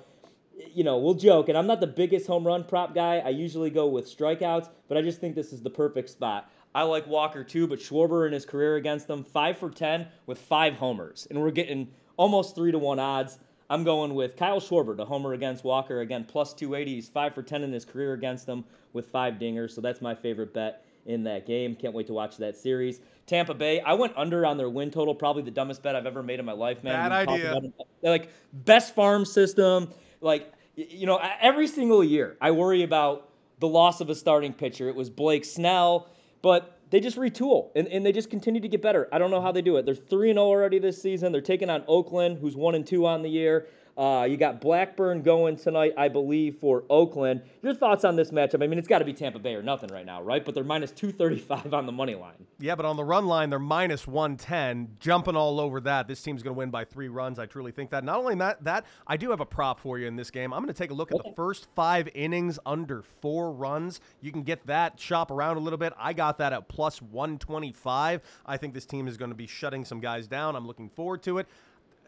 you 0.74 0.84
know, 0.84 0.98
we'll 0.98 1.16
joke, 1.16 1.50
and 1.50 1.58
I'm 1.58 1.68
not 1.68 1.80
the 1.80 1.88
biggest 1.88 2.28
home 2.28 2.46
run 2.46 2.64
prop 2.64 2.94
guy. 2.94 3.18
I 3.18 3.30
usually 3.30 3.70
go 3.70 3.88
with 3.88 4.06
strikeouts, 4.06 4.70
but 4.88 4.98
I 4.98 5.02
just 5.02 5.20
think 5.20 5.36
this 5.36 5.52
is 5.52 5.62
the 5.62 5.70
perfect 5.70 6.10
spot. 6.10 6.52
I 6.74 6.84
like 6.84 7.08
Walker 7.08 7.44
too, 7.44 7.68
but 7.68 7.80
Schwarber 7.80 8.28
in 8.28 8.34
his 8.34 8.46
career 8.46 8.78
against 8.78 9.08
them, 9.08 9.24
5 9.24 9.58
for 9.58 9.70
10 9.70 10.08
with 10.26 10.38
five 10.38 10.76
homers. 10.76 11.28
And 11.30 11.42
we're 11.42 11.52
getting 11.52 11.90
almost 12.16 12.56
3 12.56 12.72
to 12.72 12.80
1 12.80 13.00
odds. 13.00 13.40
I'm 13.70 13.84
going 13.84 14.16
with 14.16 14.38
Kyle 14.38 14.62
Schwarber 14.62 14.96
to 14.96 15.04
homer 15.04 15.34
against 15.34 15.64
Walker. 15.64 16.02
Again, 16.02 16.26
plus 16.26 16.54
280. 16.54 16.96
He's 16.96 17.10
5 17.10 17.34
for 17.34 17.44
10 17.44 17.64
in 17.64 17.74
his 17.74 17.84
career 17.84 18.14
against 18.14 18.46
them 18.46 18.64
with 18.94 19.08
five 19.08 19.36
dingers. 19.36 19.72
So 19.72 19.82
that's 19.82 20.02
my 20.02 20.16
favorite 20.16 20.54
bet 20.54 20.86
in 21.06 21.24
that 21.24 21.46
game. 21.46 21.76
Can't 21.76 21.94
wait 21.94 22.08
to 22.08 22.14
watch 22.14 22.38
that 22.38 22.58
series. 22.58 23.02
Tampa 23.28 23.54
Bay, 23.54 23.80
I 23.82 23.94
went 23.94 24.14
under 24.18 24.46
on 24.46 24.58
their 24.58 24.70
win 24.70 24.92
total. 24.92 25.16
Probably 25.16 25.44
the 25.44 25.52
dumbest 25.52 25.82
bet 25.84 25.96
I've 25.96 26.06
ever 26.06 26.24
made 26.24 26.40
in 26.40 26.46
my 26.46 26.52
life, 26.52 26.84
man. 26.84 27.10
Bad 27.10 27.30
idea. 27.30 27.62
Like, 28.02 28.30
best 28.54 28.94
farm 28.96 29.26
system. 29.26 29.94
Like, 30.20 30.52
you 30.76 31.06
know, 31.06 31.20
every 31.40 31.68
single 31.68 32.04
year 32.04 32.38
I 32.42 32.52
worry 32.52 32.84
about 32.84 33.30
the 33.60 33.68
loss 33.68 34.02
of 34.02 34.10
a 34.10 34.16
starting 34.16 34.54
pitcher. 34.54 34.90
It 34.90 34.96
was 34.96 35.10
Blake 35.10 35.46
Snell, 35.46 36.10
but 36.42 36.80
they 36.90 37.00
just 37.00 37.18
retool 37.18 37.70
and, 37.76 37.88
and 37.88 38.06
they 38.06 38.12
just 38.12 38.30
continue 38.30 38.60
to 38.60 38.68
get 38.68 38.82
better. 38.82 39.08
I 39.12 39.18
don't 39.18 39.32
know 39.32 39.42
how 39.42 39.52
they 39.52 39.62
do 39.62 39.78
it. 39.78 39.86
They're 39.86 39.96
3 39.96 40.34
0 40.34 40.38
already 40.44 40.80
this 40.80 41.02
season. 41.02 41.32
They're 41.32 41.42
taking 41.42 41.70
on 41.70 41.84
Oakland, 41.88 42.40
who's 42.40 42.56
1 42.56 42.76
and 42.76 42.86
2 42.86 43.06
on 43.06 43.22
the 43.22 43.30
year. 43.30 43.68
Uh, 44.02 44.24
you 44.24 44.36
got 44.36 44.60
Blackburn 44.60 45.22
going 45.22 45.56
tonight, 45.56 45.94
I 45.96 46.08
believe, 46.08 46.56
for 46.56 46.86
Oakland. 46.90 47.44
Your 47.62 47.76
thoughts 47.76 48.04
on 48.04 48.16
this 48.16 48.32
matchup? 48.32 48.64
I 48.64 48.66
mean, 48.66 48.80
it's 48.80 48.88
got 48.88 48.98
to 48.98 49.06
be 49.06 49.14
Tampa 49.14 49.38
Bay 49.38 49.54
or 49.54 49.62
nothing 49.62 49.92
right 49.92 50.08
now, 50.08 50.24
right? 50.24 50.44
But 50.44 50.56
they're 50.56 50.64
minus 50.64 50.90
235 50.90 51.72
on 51.72 51.86
the 51.86 51.92
money 51.92 52.16
line. 52.16 52.48
Yeah, 52.60 52.74
but 52.74 52.88
on 52.88 52.98
the 52.98 53.04
run 53.04 53.28
line, 53.28 53.52
they're 53.52 53.60
minus 53.60 54.08
110, 54.08 54.98
jumping 55.00 55.36
all 55.36 55.60
over 55.60 55.80
that. 55.82 56.08
This 56.08 56.20
team's 56.24 56.42
going 56.42 56.56
to 56.56 56.58
win 56.58 56.72
by 56.72 56.84
three 56.84 57.10
runs. 57.10 57.38
I 57.38 57.46
truly 57.46 57.72
think 57.72 57.92
that. 57.92 58.04
Not 58.04 58.18
only 58.18 58.34
that, 58.38 58.64
that 58.64 58.88
I 59.06 59.18
do 59.18 59.30
have 59.30 59.40
a 59.40 59.46
prop 59.46 59.80
for 59.80 60.00
you 60.00 60.08
in 60.08 60.16
this 60.16 60.32
game. 60.32 60.52
I'm 60.52 60.64
going 60.64 60.74
to 60.74 60.80
take 60.80 60.90
a 60.90 60.96
look 60.96 61.12
at 61.12 61.24
the 61.24 61.34
first 61.36 61.68
five 61.76 62.10
innings 62.16 62.58
under 62.66 63.04
four 63.22 63.52
runs. 63.52 64.02
You 64.20 64.32
can 64.32 64.42
get 64.42 64.66
that, 64.66 65.00
shop 65.00 65.30
around 65.30 65.58
a 65.58 65.60
little 65.60 65.78
bit. 65.78 65.94
I 65.96 66.14
got 66.14 66.40
that 66.40 66.54
at 66.54 66.68
plus 66.70 67.04
125. 67.04 68.22
I 68.48 68.58
think 68.58 68.74
this 68.74 68.88
team 68.88 69.08
is 69.08 69.18
going 69.18 69.30
to 69.30 69.38
be 69.38 69.46
shutting 69.46 69.86
some 69.86 70.00
guys 70.00 70.28
down. 70.28 70.56
I'm 70.56 70.66
looking 70.66 70.90
forward 70.90 71.22
to 71.22 71.38
it. 71.38 71.48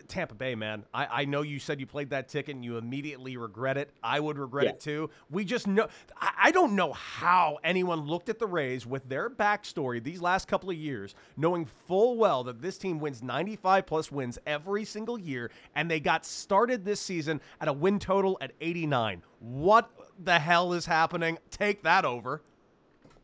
Tampa 0.07 0.35
Bay, 0.35 0.55
man. 0.55 0.85
I, 0.93 1.21
I 1.21 1.25
know 1.25 1.41
you 1.41 1.59
said 1.59 1.79
you 1.79 1.85
played 1.85 2.09
that 2.11 2.27
ticket 2.27 2.55
and 2.55 2.63
you 2.63 2.77
immediately 2.77 3.37
regret 3.37 3.77
it. 3.77 3.91
I 4.03 4.19
would 4.19 4.37
regret 4.37 4.65
yeah. 4.65 4.71
it 4.71 4.79
too. 4.79 5.09
We 5.29 5.45
just 5.45 5.67
know. 5.67 5.87
I, 6.19 6.31
I 6.45 6.51
don't 6.51 6.75
know 6.75 6.93
how 6.93 7.59
anyone 7.63 8.05
looked 8.05 8.29
at 8.29 8.39
the 8.39 8.47
Rays 8.47 8.85
with 8.85 9.07
their 9.07 9.29
backstory 9.29 10.03
these 10.03 10.21
last 10.21 10.47
couple 10.47 10.69
of 10.69 10.75
years, 10.75 11.15
knowing 11.37 11.65
full 11.87 12.17
well 12.17 12.43
that 12.45 12.61
this 12.61 12.77
team 12.77 12.99
wins 12.99 13.23
95 13.23 13.85
plus 13.85 14.11
wins 14.11 14.37
every 14.45 14.85
single 14.85 15.19
year, 15.19 15.51
and 15.75 15.89
they 15.89 15.99
got 15.99 16.25
started 16.25 16.85
this 16.85 16.99
season 16.99 17.41
at 17.61 17.67
a 17.67 17.73
win 17.73 17.99
total 17.99 18.37
at 18.41 18.51
89. 18.61 19.23
What 19.39 19.89
the 20.23 20.39
hell 20.39 20.73
is 20.73 20.85
happening? 20.85 21.37
Take 21.49 21.83
that 21.83 22.05
over. 22.05 22.41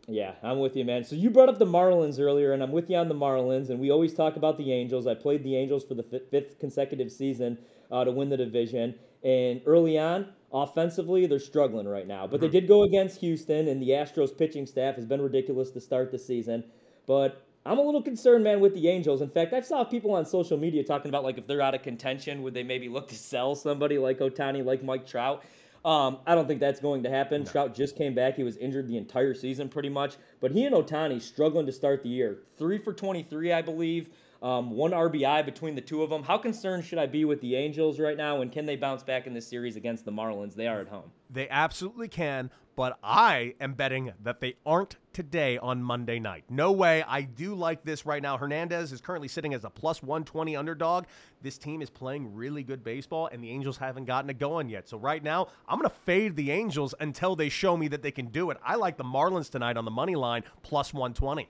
Yeah, 0.10 0.34
I'm 0.42 0.60
with 0.60 0.76
you, 0.76 0.84
man. 0.84 1.04
So 1.04 1.16
you 1.16 1.30
brought 1.30 1.50
up 1.50 1.60
the 1.60 1.66
Marlins 1.66 2.20
earlier, 2.20 2.54
and 2.54 2.64
I'm 2.64 2.72
with 2.72 2.90
you 2.90 2.98
on 2.98 3.10
the 3.10 3.16
Marlins. 3.16 3.70
And 3.70 3.80
we 3.80 3.92
always 3.92 4.14
talk 4.14 4.38
about 4.38 4.58
the 4.58 4.74
Angels. 4.74 5.06
I 5.06 5.14
played 5.14 5.44
the 5.44 5.56
Angels 5.56 5.84
for 5.84 5.94
the 5.94 6.04
fifth 6.04 6.60
consecutive 6.60 7.12
season 7.12 7.60
uh, 7.92 8.04
to 8.04 8.12
win 8.12 8.30
the 8.30 8.38
division. 8.38 8.96
And 9.24 9.62
early 9.68 10.00
on, 10.00 10.30
offensively, 10.52 11.28
they're 11.28 11.40
struggling 11.40 11.88
right 11.88 12.08
now. 12.08 12.26
But 12.26 12.42
they 12.42 12.48
mm-hmm. 12.48 12.54
did 12.54 12.68
go 12.68 12.84
against 12.84 13.20
Houston, 13.20 13.68
and 13.68 13.80
the 13.82 13.90
Astros 13.90 14.36
pitching 14.36 14.66
staff 14.66 14.96
has 14.96 15.06
been 15.06 15.22
ridiculous 15.22 15.70
to 15.72 15.80
start 15.80 16.12
the 16.12 16.18
season. 16.18 16.64
But 17.06 17.46
I'm 17.66 17.78
a 17.78 17.82
little 17.82 18.02
concerned, 18.02 18.44
man, 18.44 18.62
with 18.62 18.74
the 18.74 18.88
Angels. 18.88 19.22
In 19.22 19.30
fact, 19.30 19.54
I've 19.54 19.66
saw 19.66 19.84
people 19.84 20.14
on 20.14 20.26
social 20.26 20.58
media 20.58 20.84
talking 20.84 21.10
about 21.10 21.24
like 21.24 21.38
if 21.38 21.46
they're 21.46 21.62
out 21.62 21.76
of 21.76 21.84
contention, 21.84 22.42
would 22.42 22.56
they 22.56 22.64
maybe 22.64 22.90
look 22.90 23.10
to 23.10 23.16
sell 23.16 23.54
somebody 23.54 24.00
like 24.00 24.20
Ohtani, 24.20 24.66
like 24.66 24.84
Mike 24.84 25.06
Trout? 25.06 25.44
Um, 25.86 26.18
I 26.26 26.36
don't 26.36 26.48
think 26.48 26.60
that's 26.60 26.80
going 26.80 27.04
to 27.04 27.10
happen. 27.10 27.44
No. 27.44 27.52
Trout 27.52 27.76
just 27.76 27.96
came 27.96 28.14
back. 28.14 28.36
He 28.36 28.44
was 28.44 28.58
injured 28.58 28.88
the 28.88 28.98
entire 28.98 29.34
season 29.34 29.70
pretty 29.70 29.90
much. 29.90 30.16
But 30.42 30.52
he 30.52 30.66
and 30.66 30.76
Ohtani 30.76 31.22
struggling 31.22 31.66
to 31.66 31.72
start 31.72 32.04
the 32.04 32.10
year. 32.10 32.40
Three 32.58 32.78
for 32.78 32.94
23, 32.94 33.54
I 33.54 33.62
believe. 33.62 34.10
Um, 34.42 34.72
one 34.72 34.92
RBI 34.92 35.44
between 35.44 35.76
the 35.76 35.82
two 35.82 36.02
of 36.02 36.10
them. 36.10 36.24
How 36.24 36.38
concerned 36.38 36.86
should 36.86 36.98
I 36.98 37.08
be 37.08 37.26
with 37.26 37.42
the 37.42 37.56
Angels 37.56 38.00
right 38.00 38.16
now? 38.16 38.42
And 38.42 38.52
can 38.52 38.66
they 38.66 38.78
bounce 38.78 39.04
back 39.04 39.28
in 39.28 39.34
this 39.34 39.46
series 39.46 39.76
against 39.76 40.06
the 40.06 40.12
Marlins? 40.12 40.56
They 40.56 40.68
are 40.68 40.80
at 40.80 40.88
home. 40.88 41.12
They 41.30 41.50
absolutely 41.50 42.08
can, 42.08 42.50
but 42.78 42.98
I 43.04 43.56
am 43.60 43.74
betting 43.74 44.14
that 44.24 44.40
they 44.40 44.56
aren't 44.66 44.96
today 45.12 45.58
on 45.58 45.84
Monday 45.84 46.20
night. 46.20 46.46
No 46.50 46.72
way. 46.72 47.04
I 47.06 47.24
do 47.24 47.54
like 47.54 47.84
this 47.84 48.06
right 48.06 48.24
now. 48.24 48.38
Hernandez 48.38 48.94
is 48.94 49.02
currently 49.02 49.28
sitting 49.28 49.54
as 49.54 49.66
a 49.66 49.70
plus 49.70 50.02
120 50.02 50.56
underdog. 50.56 51.04
This 51.42 51.58
team 51.58 51.82
is 51.82 51.90
playing 51.90 52.34
really 52.34 52.64
good 52.64 52.82
baseball, 52.82 53.28
and 53.34 53.44
the 53.44 53.50
Angels 53.50 53.78
haven't 53.78 54.06
gotten 54.06 54.30
it 54.30 54.40
going 54.40 54.70
yet. 54.70 54.88
So, 54.88 54.98
right 54.98 55.22
now, 55.22 55.48
I'm 55.68 55.78
going 55.78 55.90
to 55.90 55.96
fade 55.96 56.38
the 56.38 56.52
Angels 56.52 56.96
until 57.02 57.36
they 57.36 57.50
show 57.50 57.76
me 57.76 57.90
that 57.90 58.02
they 58.02 58.12
can 58.12 58.28
do 58.28 58.50
it. 58.52 58.58
I 58.64 58.76
like 58.76 58.96
the 58.96 59.04
Marlins 59.04 59.50
tonight 59.50 59.76
on 59.76 59.84
the 59.84 59.92
money 59.92 60.16
line, 60.16 60.44
plus 60.64 60.94
120. 60.94 61.50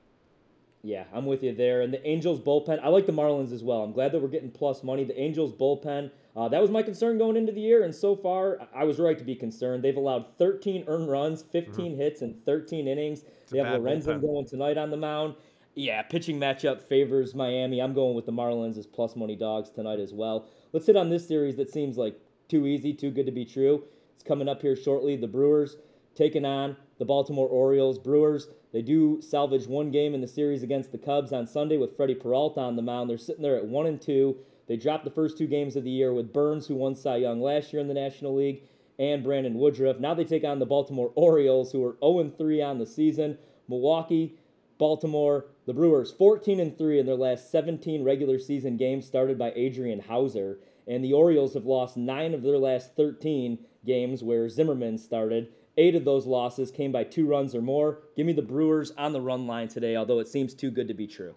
Yeah, 0.81 1.03
I'm 1.13 1.25
with 1.25 1.43
you 1.43 1.53
there. 1.53 1.81
And 1.81 1.93
the 1.93 2.05
Angels 2.07 2.39
bullpen, 2.39 2.79
I 2.81 2.87
like 2.87 3.05
the 3.05 3.11
Marlins 3.11 3.51
as 3.51 3.63
well. 3.63 3.83
I'm 3.83 3.91
glad 3.91 4.13
that 4.13 4.21
we're 4.21 4.29
getting 4.29 4.49
plus 4.51 4.81
money. 4.81 5.03
The 5.03 5.19
Angels 5.19 5.51
bullpen, 5.51 6.09
uh, 6.37 6.47
that 6.47 6.61
was 6.61 6.71
my 6.71 6.81
concern 6.81 7.17
going 7.17 7.35
into 7.35 7.51
the 7.51 7.59
year, 7.59 7.83
and 7.83 7.93
so 7.93 8.15
far 8.15 8.59
I 8.73 8.85
was 8.85 8.97
right 8.97 9.17
to 9.17 9.25
be 9.25 9.35
concerned. 9.35 9.83
They've 9.83 9.97
allowed 9.97 10.37
13 10.37 10.85
earned 10.87 11.09
runs, 11.09 11.41
15 11.41 11.73
mm-hmm. 11.73 11.99
hits, 11.99 12.21
and 12.21 12.45
13 12.45 12.87
innings. 12.87 13.23
It's 13.41 13.51
they 13.51 13.57
have 13.57 13.67
Lorenzen 13.67 14.21
going 14.21 14.47
tonight 14.47 14.77
on 14.77 14.89
the 14.89 14.97
mound. 14.97 15.35
Yeah, 15.75 16.01
pitching 16.01 16.39
matchup 16.39 16.81
favors 16.81 17.35
Miami. 17.35 17.81
I'm 17.81 17.93
going 17.93 18.15
with 18.15 18.25
the 18.25 18.31
Marlins 18.31 18.77
as 18.77 18.87
plus 18.87 19.15
money 19.15 19.35
dogs 19.35 19.69
tonight 19.69 19.99
as 19.99 20.13
well. 20.13 20.47
Let's 20.71 20.85
hit 20.85 20.95
on 20.95 21.09
this 21.09 21.27
series 21.27 21.57
that 21.57 21.69
seems 21.71 21.97
like 21.97 22.17
too 22.47 22.65
easy, 22.67 22.93
too 22.93 23.11
good 23.11 23.25
to 23.25 23.31
be 23.31 23.45
true. 23.45 23.83
It's 24.13 24.23
coming 24.23 24.47
up 24.47 24.61
here 24.61 24.75
shortly. 24.75 25.15
The 25.15 25.27
Brewers 25.27 25.77
taking 26.15 26.45
on 26.45 26.75
the 26.99 27.05
Baltimore 27.05 27.47
Orioles. 27.47 27.97
Brewers, 27.97 28.47
they 28.71 28.83
do 28.83 29.19
salvage 29.21 29.65
one 29.65 29.89
game 29.89 30.13
in 30.13 30.21
the 30.21 30.27
series 30.27 30.61
against 30.61 30.91
the 30.91 30.97
Cubs 30.97 31.33
on 31.33 31.47
Sunday 31.47 31.77
with 31.77 31.97
Freddie 31.97 32.13
Peralta 32.13 32.59
on 32.59 32.75
the 32.75 32.81
mound. 32.83 33.09
They're 33.09 33.17
sitting 33.17 33.41
there 33.41 33.57
at 33.57 33.65
1 33.65 33.85
and 33.87 34.01
2. 34.01 34.35
They 34.67 34.77
dropped 34.77 35.05
the 35.05 35.09
first 35.09 35.37
two 35.37 35.47
games 35.47 35.75
of 35.75 35.83
the 35.83 35.89
year 35.89 36.13
with 36.13 36.31
Burnes, 36.31 36.67
who 36.67 36.75
won 36.75 36.95
Cy 36.95 37.17
Young 37.17 37.41
last 37.41 37.73
year 37.73 37.81
in 37.81 37.87
the 37.87 37.93
National 37.95 38.35
League, 38.35 38.61
and 38.99 39.23
Brandon 39.23 39.55
Woodruff. 39.55 39.99
Now 39.99 40.13
they 40.13 40.25
take 40.25 40.43
on 40.43 40.59
the 40.59 40.65
Baltimore 40.65 41.11
Orioles, 41.15 41.71
who 41.71 41.83
are 41.83 41.97
0 42.03 42.29
3 42.37 42.61
on 42.61 42.77
the 42.77 42.85
season. 42.85 43.39
Milwaukee, 43.67 44.37
Baltimore, 44.77 45.45
the 45.65 45.73
Brewers 45.73 46.11
14 46.11 46.59
and 46.59 46.77
3 46.77 46.99
in 46.99 47.05
their 47.05 47.15
last 47.15 47.51
17 47.51 48.03
regular 48.03 48.39
season 48.39 48.77
games 48.77 49.05
started 49.05 49.37
by 49.37 49.51
Adrian 49.55 50.01
Houser, 50.01 50.59
And 50.87 51.03
the 51.03 51.13
Orioles 51.13 51.53
have 51.53 51.65
lost 51.65 51.97
nine 51.97 52.33
of 52.33 52.43
their 52.43 52.57
last 52.57 52.95
13 52.95 53.59
games 53.85 54.23
where 54.23 54.49
Zimmermann 54.49 54.97
started. 54.97 55.51
Eight 55.79 55.95
of 55.95 56.03
those 56.03 56.25
losses 56.25 56.71
came 56.71 56.91
by 56.91 57.05
two 57.05 57.25
runs 57.25 57.55
or 57.55 57.61
more. 57.61 57.99
Give 58.17 58.25
me 58.25 58.33
the 58.33 58.41
Brewers 58.41 58.91
on 58.97 59.13
the 59.13 59.21
run 59.21 59.47
line 59.47 59.69
today, 59.69 59.95
although 59.95 60.19
it 60.19 60.27
seems 60.27 60.53
too 60.53 60.71
good 60.71 60.89
to 60.89 60.93
be 60.93 61.07
true. 61.07 61.35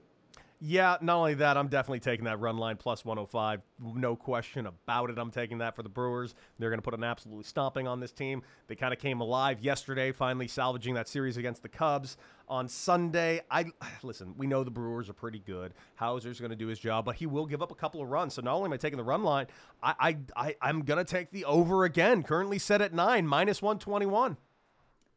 Yeah, 0.65 0.97
not 1.01 1.17
only 1.17 1.35
that, 1.35 1.57
I'm 1.57 1.67
definitely 1.67 1.99
taking 1.99 2.27
that 2.27 2.39
run 2.39 2.57
line 2.57 2.77
plus 2.77 3.05
105. 3.05 3.63
No 3.97 4.15
question 4.15 4.67
about 4.67 5.11
it. 5.11 5.19
I'm 5.19 5.33
taking 5.33 5.59
that 5.59 5.75
for 5.75 5.83
the 5.83 5.89
Brewers. 5.89 6.37
They're 6.57 6.71
going 6.71 6.79
to 6.79 6.85
put 6.85 6.95
an 6.95 7.03
absolutely 7.03 7.43
stomping 7.43 7.89
on 7.89 7.99
this 7.99 8.13
team. 8.13 8.45
They 8.69 8.77
kind 8.77 8.93
of 8.93 9.01
came 9.01 9.21
alive 9.21 9.59
yesterday, 9.61 10.13
finally 10.13 10.47
salvaging 10.47 10.95
that 10.95 11.09
series 11.09 11.37
against 11.37 11.65
the 11.65 11.69
Cubs 11.69 12.17
on 12.47 12.69
Sunday. 12.69 13.41
I 13.51 13.73
listen. 14.05 14.35
We 14.37 14.47
know 14.47 14.63
the 14.63 14.71
Brewers 14.71 15.11
are 15.11 15.15
pretty 15.15 15.41
good. 15.41 15.75
Houser's 15.97 16.39
going 16.39 16.51
to 16.51 16.57
do 16.57 16.69
his 16.69 16.79
job, 16.79 17.07
but 17.07 17.17
he 17.17 17.27
will 17.27 17.47
give 17.47 17.61
up 17.61 17.73
a 17.73 17.75
couple 17.75 18.01
of 18.01 18.09
runs. 18.09 18.35
So 18.35 18.43
not 18.43 18.55
only 18.55 18.67
am 18.67 18.73
I 18.73 18.77
taking 18.77 18.99
the 18.99 19.03
run 19.03 19.25
line, 19.25 19.49
I 19.83 20.17
I, 20.37 20.55
I 20.63 20.71
am 20.71 20.83
going 20.83 21.05
to 21.05 21.11
take 21.11 21.33
the 21.33 21.45
over 21.45 21.85
again. 21.85 22.23
Currently 22.23 22.61
set 22.61 22.81
at 22.81 22.95
nine, 22.95 23.27
minus 23.27 23.63
121. 23.63 24.37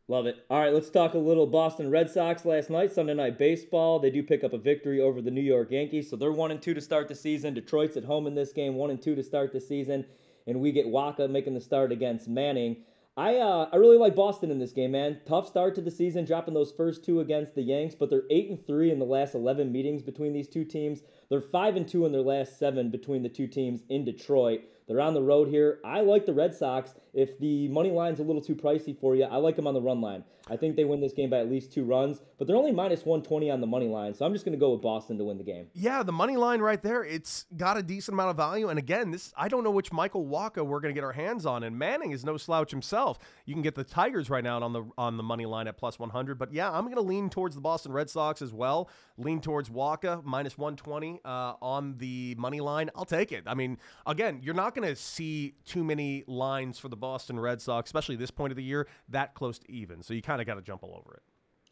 Love 0.07 0.27
it. 0.27 0.45
All 0.51 0.59
right, 0.59 0.71
let's 0.71 0.91
talk 0.91 1.15
a 1.15 1.17
little 1.17 1.47
Boston 1.47 1.89
Red 1.89 2.11
Sox 2.11 2.45
last 2.45 2.69
night, 2.69 2.91
Sunday 2.91 3.15
night 3.15 3.39
baseball. 3.39 3.97
They 3.97 4.11
do 4.11 4.21
pick 4.21 4.43
up 4.43 4.53
a 4.53 4.57
victory 4.59 5.01
over 5.01 5.19
the 5.19 5.31
New 5.31 5.41
York 5.41 5.71
Yankees, 5.71 6.07
so 6.07 6.15
they're 6.15 6.31
one 6.31 6.51
and 6.51 6.61
two 6.61 6.75
to 6.75 6.81
start 6.81 7.07
the 7.07 7.15
season. 7.15 7.55
Detroit's 7.55 7.97
at 7.97 8.05
home 8.05 8.27
in 8.27 8.35
this 8.35 8.53
game, 8.53 8.75
one 8.75 8.91
and 8.91 9.01
two 9.01 9.15
to 9.15 9.23
start 9.23 9.51
the 9.51 9.59
season, 9.59 10.05
and 10.45 10.61
we 10.61 10.71
get 10.71 10.85
Wacha 10.85 11.27
making 11.27 11.55
the 11.55 11.61
start 11.61 11.91
against 11.91 12.27
Manning. 12.27 12.83
I 13.17 13.37
uh, 13.37 13.67
I 13.73 13.77
really 13.77 13.97
like 13.97 14.13
Boston 14.13 14.51
in 14.51 14.59
this 14.59 14.73
game, 14.73 14.91
man. 14.91 15.21
Tough 15.25 15.47
start 15.47 15.73
to 15.73 15.81
the 15.81 15.89
season, 15.89 16.23
dropping 16.23 16.53
those 16.53 16.71
first 16.71 17.03
two 17.03 17.21
against 17.21 17.55
the 17.55 17.63
Yanks, 17.63 17.95
but 17.95 18.11
they're 18.11 18.25
eight 18.29 18.51
and 18.51 18.67
three 18.67 18.91
in 18.91 18.99
the 18.99 19.05
last 19.05 19.33
eleven 19.33 19.71
meetings 19.71 20.03
between 20.03 20.33
these 20.33 20.47
two 20.47 20.65
teams. 20.65 21.01
They're 21.29 21.41
five 21.41 21.77
and 21.77 21.87
two 21.87 22.05
in 22.05 22.11
their 22.11 22.21
last 22.21 22.59
seven 22.59 22.91
between 22.91 23.23
the 23.23 23.29
two 23.29 23.47
teams 23.47 23.81
in 23.89 24.05
Detroit. 24.05 24.61
They're 24.87 25.01
on 25.01 25.15
the 25.15 25.21
road 25.23 25.47
here. 25.47 25.79
I 25.83 26.01
like 26.01 26.27
the 26.27 26.33
Red 26.33 26.53
Sox. 26.53 26.93
If 27.15 27.39
the 27.39 27.69
money 27.69 27.91
line's 27.91 28.19
a 28.19 28.23
little 28.23 28.41
too 28.41 28.55
pricey 28.55 28.99
for 28.99 29.15
you, 29.15 29.23
I 29.23 29.37
like 29.37 29.55
them 29.55 29.67
on 29.67 29.73
the 29.73 29.81
run 29.81 30.01
line. 30.01 30.25
I 30.47 30.57
think 30.57 30.75
they 30.75 30.83
win 30.83 31.01
this 31.01 31.13
game 31.13 31.29
by 31.29 31.39
at 31.39 31.49
least 31.49 31.73
two 31.73 31.83
runs, 31.83 32.21
but 32.37 32.45
they're 32.45 32.55
only 32.55 32.71
minus 32.71 33.03
120 33.03 33.49
on 33.49 33.61
the 33.61 33.67
money 33.67 33.87
line. 33.87 34.13
So 34.13 34.25
I'm 34.25 34.33
just 34.33 34.45
going 34.45 34.53
to 34.53 34.59
go 34.59 34.73
with 34.73 34.81
Boston 34.81 35.17
to 35.17 35.23
win 35.23 35.37
the 35.37 35.43
game. 35.43 35.67
Yeah, 35.73 36.03
the 36.03 36.11
money 36.11 36.37
line 36.37 36.59
right 36.59 36.81
there, 36.83 37.03
it's 37.03 37.45
got 37.57 37.77
a 37.77 37.83
decent 37.83 38.13
amount 38.13 38.29
of 38.29 38.37
value. 38.37 38.69
And 38.69 38.77
again, 38.77 39.09
this 39.09 39.33
I 39.35 39.47
don't 39.47 39.63
know 39.63 39.71
which 39.71 39.91
Michael 39.91 40.25
Wacha 40.25 40.63
we're 40.63 40.81
going 40.81 40.93
to 40.93 40.97
get 40.97 41.03
our 41.03 41.13
hands 41.13 41.45
on. 41.45 41.63
And 41.63 41.79
Manning 41.79 42.11
is 42.11 42.23
no 42.23 42.37
slouch 42.37 42.69
himself. 42.69 43.17
You 43.45 43.55
can 43.55 43.63
get 43.63 43.73
the 43.73 43.83
Tigers 43.83 44.29
right 44.29 44.43
now 44.43 44.61
on 44.61 44.73
the 44.73 44.83
on 44.97 45.17
the 45.17 45.23
money 45.23 45.45
line 45.47 45.67
at 45.67 45.77
plus 45.77 45.97
100. 45.97 46.37
But 46.37 46.53
yeah, 46.53 46.71
I'm 46.71 46.83
going 46.83 46.95
to 46.95 47.01
lean 47.01 47.29
towards 47.29 47.55
the 47.55 47.61
Boston 47.61 47.91
Red 47.91 48.09
Sox 48.09 48.41
as 48.41 48.53
well. 48.53 48.89
Lean 49.17 49.41
towards 49.41 49.69
Wacha 49.69 50.23
minus 50.23 50.57
120 50.57 51.21
uh, 51.25 51.53
on 51.61 51.97
the 51.97 52.35
money 52.37 52.61
line. 52.61 52.91
I'll 52.95 53.05
take 53.05 53.31
it. 53.31 53.45
I 53.47 53.55
mean, 53.55 53.79
again, 54.05 54.41
you're 54.43 54.53
not 54.53 54.75
going 54.75 54.87
to 54.87 54.95
see 54.95 55.55
too 55.65 55.83
many 55.83 56.23
lines 56.27 56.77
for 56.77 56.89
the 56.89 56.97
Boston 57.05 57.39
Red 57.39 57.61
Sox, 57.61 57.87
especially 57.87 58.15
this 58.15 58.31
point 58.31 58.51
of 58.51 58.57
the 58.57 58.63
year, 58.63 58.87
that 59.09 59.35
close 59.35 59.59
to 59.59 59.71
even. 59.71 60.01
So 60.01 60.15
you 60.15 60.23
kind 60.23 60.41
of 60.41 60.47
got 60.47 60.55
to 60.55 60.61
jump 60.63 60.81
all 60.81 60.99
over 60.99 61.13
it. 61.13 61.21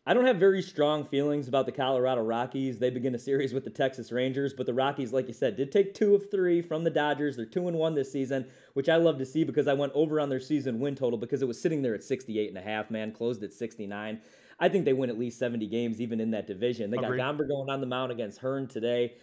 I 0.06 0.14
don't 0.14 0.28
have 0.28 0.38
very 0.38 0.62
strong 0.62 1.06
feelings 1.06 1.48
about 1.48 1.66
the 1.66 1.72
Colorado 1.72 2.22
Rockies. 2.22 2.78
They 2.78 2.92
begin 2.92 3.16
a 3.16 3.20
series 3.20 3.52
with 3.52 3.64
the 3.64 3.72
Texas 3.72 4.12
Rangers, 4.12 4.54
but 4.54 4.68
the 4.68 4.76
Rockies, 4.76 5.12
like 5.12 5.28
you 5.28 5.34
said, 5.34 5.58
did 5.58 5.72
take 5.72 5.96
two 5.96 6.14
of 6.14 6.30
three 6.30 6.62
from 6.62 6.84
the 6.84 6.92
Dodgers. 6.92 7.36
They're 7.36 7.48
two 7.48 7.68
and 7.68 7.80
one 7.80 7.96
this 7.96 8.12
season, 8.12 8.46
which 8.74 8.90
I 8.90 8.98
love 8.98 9.18
to 9.18 9.26
see 9.26 9.44
because 9.44 9.68
I 9.68 9.74
went 9.74 9.92
over 9.96 10.20
on 10.20 10.30
their 10.30 10.40
season 10.40 10.80
win 10.80 10.94
total 10.94 11.18
because 11.18 11.42
it 11.42 11.48
was 11.48 11.60
sitting 11.60 11.82
there 11.82 11.96
at 11.96 12.04
68 12.04 12.50
and 12.50 12.58
a 12.60 12.62
half, 12.62 12.92
man, 12.92 13.12
closed 13.12 13.42
at 13.42 13.54
69. 13.54 14.22
I 14.60 14.70
think 14.70 14.86
they 14.86 14.94
win 14.94 15.10
at 15.10 15.18
least 15.18 15.40
70 15.40 15.66
games 15.66 16.00
even 16.00 16.20
in 16.20 16.30
that 16.30 16.46
division. 16.46 16.92
They 16.92 16.98
Agreed. 16.98 17.18
got 17.18 17.36
Gomber 17.36 17.48
going 17.48 17.72
on 17.72 17.82
the 17.82 17.88
mound 17.88 18.12
against 18.12 18.38
Hearn 18.38 18.68
today. 18.68 19.16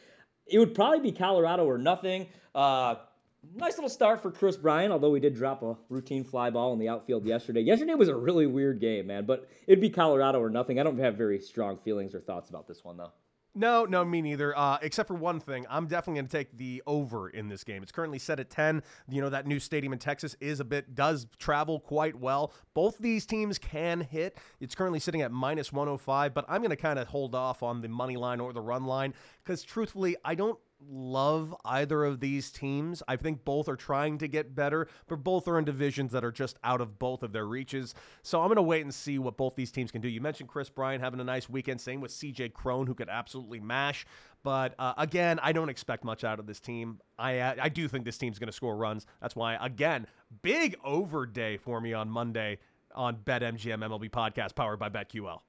It 0.48 0.58
would 0.58 0.74
probably 0.74 1.00
be 1.00 1.12
Colorado 1.12 1.66
or 1.66 1.78
nothing. 1.78 2.26
Uh, 2.52 2.96
Nice 3.54 3.76
little 3.76 3.88
start 3.88 4.20
for 4.20 4.30
Kris 4.30 4.56
Bryant, 4.56 4.92
although 4.92 5.10
we 5.10 5.18
did 5.18 5.34
drop 5.34 5.62
a 5.62 5.76
routine 5.88 6.24
fly 6.24 6.50
ball 6.50 6.72
in 6.74 6.78
the 6.78 6.88
outfield 6.88 7.24
yesterday. 7.24 7.62
Yesterday 7.62 7.94
was 7.94 8.08
a 8.08 8.14
really 8.14 8.46
weird 8.46 8.80
game, 8.80 9.06
man, 9.06 9.24
but 9.24 9.48
it'd 9.66 9.80
be 9.80 9.88
Colorado 9.88 10.40
or 10.40 10.50
nothing. 10.50 10.78
I 10.78 10.82
don't 10.82 10.98
have 10.98 11.16
very 11.16 11.40
strong 11.40 11.78
feelings 11.78 12.14
or 12.14 12.20
thoughts 12.20 12.50
about 12.50 12.68
this 12.68 12.84
one, 12.84 12.98
though. 12.98 13.12
No, 13.54 13.84
no, 13.84 14.04
me 14.04 14.22
neither. 14.22 14.56
Uh, 14.56 14.78
except 14.80 15.08
for 15.08 15.14
one 15.14 15.40
thing, 15.40 15.66
I'm 15.68 15.86
definitely 15.86 16.20
going 16.20 16.28
to 16.28 16.36
take 16.36 16.56
the 16.56 16.82
over 16.86 17.30
in 17.30 17.48
this 17.48 17.64
game. 17.64 17.82
It's 17.82 17.90
currently 17.90 18.20
set 18.20 18.38
at 18.38 18.48
10. 18.48 18.82
You 19.08 19.22
know 19.22 19.30
that 19.30 19.46
new 19.46 19.58
stadium 19.58 19.92
in 19.92 19.98
Texas 19.98 20.36
is 20.40 20.60
a 20.60 20.64
bit 20.64 20.94
does 20.94 21.26
travel 21.38 21.80
quite 21.80 22.14
well. 22.14 22.52
Both 22.74 22.98
these 22.98 23.26
teams 23.26 23.58
can 23.58 24.02
hit. 24.02 24.38
It's 24.60 24.76
currently 24.76 25.00
sitting 25.00 25.22
at 25.22 25.32
minus 25.32 25.72
105, 25.72 26.32
but 26.32 26.44
I'm 26.48 26.60
going 26.60 26.70
to 26.70 26.76
kind 26.76 26.98
of 26.98 27.08
hold 27.08 27.34
off 27.34 27.64
on 27.64 27.80
the 27.80 27.88
money 27.88 28.16
line 28.16 28.38
or 28.38 28.52
the 28.52 28.60
run 28.60 28.84
line 28.84 29.14
because 29.42 29.64
truthfully, 29.64 30.16
I 30.24 30.36
don't 30.36 30.58
love 30.88 31.54
either 31.64 32.04
of 32.04 32.20
these 32.20 32.50
teams. 32.50 33.02
I 33.08 33.16
think 33.16 33.44
both 33.44 33.68
are 33.68 33.76
trying 33.76 34.18
to 34.18 34.28
get 34.28 34.54
better, 34.54 34.88
but 35.08 35.22
both 35.22 35.48
are 35.48 35.58
in 35.58 35.64
divisions 35.64 36.12
that 36.12 36.24
are 36.24 36.32
just 36.32 36.58
out 36.64 36.80
of 36.80 36.98
both 36.98 37.22
of 37.22 37.32
their 37.32 37.46
reaches. 37.46 37.94
So 38.22 38.40
I'm 38.40 38.48
going 38.48 38.56
to 38.56 38.62
wait 38.62 38.82
and 38.82 38.94
see 38.94 39.18
what 39.18 39.36
both 39.36 39.54
these 39.56 39.70
teams 39.70 39.90
can 39.90 40.00
do. 40.00 40.08
You 40.08 40.20
mentioned 40.20 40.48
Kris 40.48 40.68
Bryant 40.68 41.02
having 41.02 41.20
a 41.20 41.24
nice 41.24 41.48
weekend, 41.48 41.80
same 41.80 42.00
with 42.00 42.10
CJ 42.10 42.52
Cron, 42.52 42.86
who 42.86 42.94
could 42.94 43.08
absolutely 43.08 43.60
mash. 43.60 44.06
But 44.42 44.74
uh, 44.78 44.94
again, 44.96 45.38
I 45.42 45.52
don't 45.52 45.68
expect 45.68 46.04
much 46.04 46.24
out 46.24 46.38
of 46.38 46.46
this 46.46 46.60
team. 46.60 47.00
I 47.18 47.60
I 47.60 47.68
do 47.68 47.88
think 47.88 48.04
this 48.04 48.18
team's 48.18 48.38
going 48.38 48.48
to 48.48 48.52
score 48.52 48.76
runs. 48.76 49.06
That's 49.20 49.36
why, 49.36 49.58
again, 49.60 50.06
big 50.42 50.76
over 50.82 51.26
day 51.26 51.58
for 51.58 51.80
me 51.80 51.92
on 51.92 52.08
Monday 52.08 52.58
on 52.94 53.16
BetMGM 53.16 53.78
MLB 53.78 54.10
podcast 54.10 54.54
powered 54.54 54.78
by 54.78 54.88
BetQL. 54.88 55.40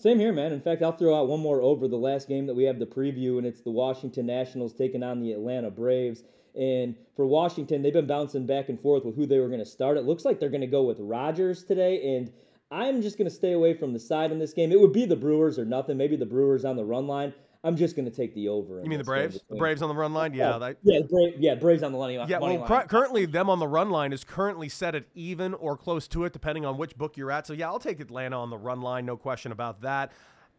Same 0.00 0.20
here, 0.20 0.32
man. 0.32 0.52
In 0.52 0.60
fact, 0.60 0.80
I'll 0.80 0.92
throw 0.92 1.18
out 1.18 1.26
one 1.26 1.40
more 1.40 1.60
over 1.60 1.88
the 1.88 1.96
last 1.96 2.28
game 2.28 2.46
that 2.46 2.54
we 2.54 2.62
have 2.64 2.78
the 2.78 2.86
preview, 2.86 3.36
and 3.36 3.44
it's 3.44 3.62
the 3.62 3.72
Washington 3.72 4.26
Nationals 4.26 4.72
taking 4.72 5.02
on 5.02 5.20
the 5.20 5.32
Atlanta 5.32 5.72
Braves. 5.72 6.22
And 6.54 6.94
for 7.16 7.26
Washington, 7.26 7.82
they've 7.82 7.92
been 7.92 8.06
bouncing 8.06 8.46
back 8.46 8.68
and 8.68 8.80
forth 8.80 9.04
with 9.04 9.16
who 9.16 9.26
they 9.26 9.40
were 9.40 9.48
going 9.48 9.58
to 9.58 9.66
start. 9.66 9.96
It 9.96 10.04
looks 10.04 10.24
like 10.24 10.38
they're 10.38 10.50
going 10.50 10.60
to 10.60 10.68
go 10.68 10.84
with 10.84 11.00
Rogers 11.00 11.64
today, 11.64 12.14
and 12.14 12.32
I'm 12.70 13.02
just 13.02 13.18
going 13.18 13.28
to 13.28 13.34
stay 13.34 13.52
away 13.52 13.74
from 13.74 13.92
the 13.92 13.98
side 13.98 14.30
in 14.30 14.38
this 14.38 14.52
game. 14.52 14.70
It 14.70 14.80
would 14.80 14.92
be 14.92 15.04
the 15.04 15.16
Brewers 15.16 15.58
or 15.58 15.64
nothing. 15.64 15.96
Maybe 15.96 16.14
the 16.14 16.26
Brewers 16.26 16.64
on 16.64 16.76
the 16.76 16.84
run 16.84 17.08
line. 17.08 17.34
I'm 17.64 17.76
just 17.76 17.96
going 17.96 18.04
to 18.04 18.14
take 18.14 18.34
the 18.34 18.48
over. 18.48 18.80
You 18.82 18.88
mean 18.88 18.98
the 18.98 19.04
Braves? 19.04 19.40
The 19.50 19.56
Braves 19.56 19.82
on 19.82 19.88
the 19.88 19.94
run 19.94 20.14
line? 20.14 20.32
Yeah, 20.32 20.58
that, 20.58 20.76
yeah, 20.82 21.00
Bra- 21.08 21.32
yeah, 21.38 21.54
Braves 21.56 21.82
on 21.82 21.92
the 21.92 21.98
money, 21.98 22.16
line. 22.16 22.28
yeah, 22.28 22.38
well, 22.38 22.56
line. 22.56 22.86
currently 22.86 23.26
them 23.26 23.50
on 23.50 23.58
the 23.58 23.66
run 23.66 23.90
line 23.90 24.12
is 24.12 24.22
currently 24.22 24.68
set 24.68 24.94
at 24.94 25.04
even 25.14 25.54
or 25.54 25.76
close 25.76 26.06
to 26.08 26.24
it, 26.24 26.32
depending 26.32 26.64
on 26.64 26.78
which 26.78 26.96
book 26.96 27.16
you're 27.16 27.32
at. 27.32 27.46
So 27.46 27.52
yeah, 27.52 27.66
I'll 27.66 27.80
take 27.80 27.98
Atlanta 28.00 28.38
on 28.38 28.50
the 28.50 28.58
run 28.58 28.80
line, 28.80 29.06
no 29.06 29.16
question 29.16 29.50
about 29.50 29.82
that. 29.82 30.12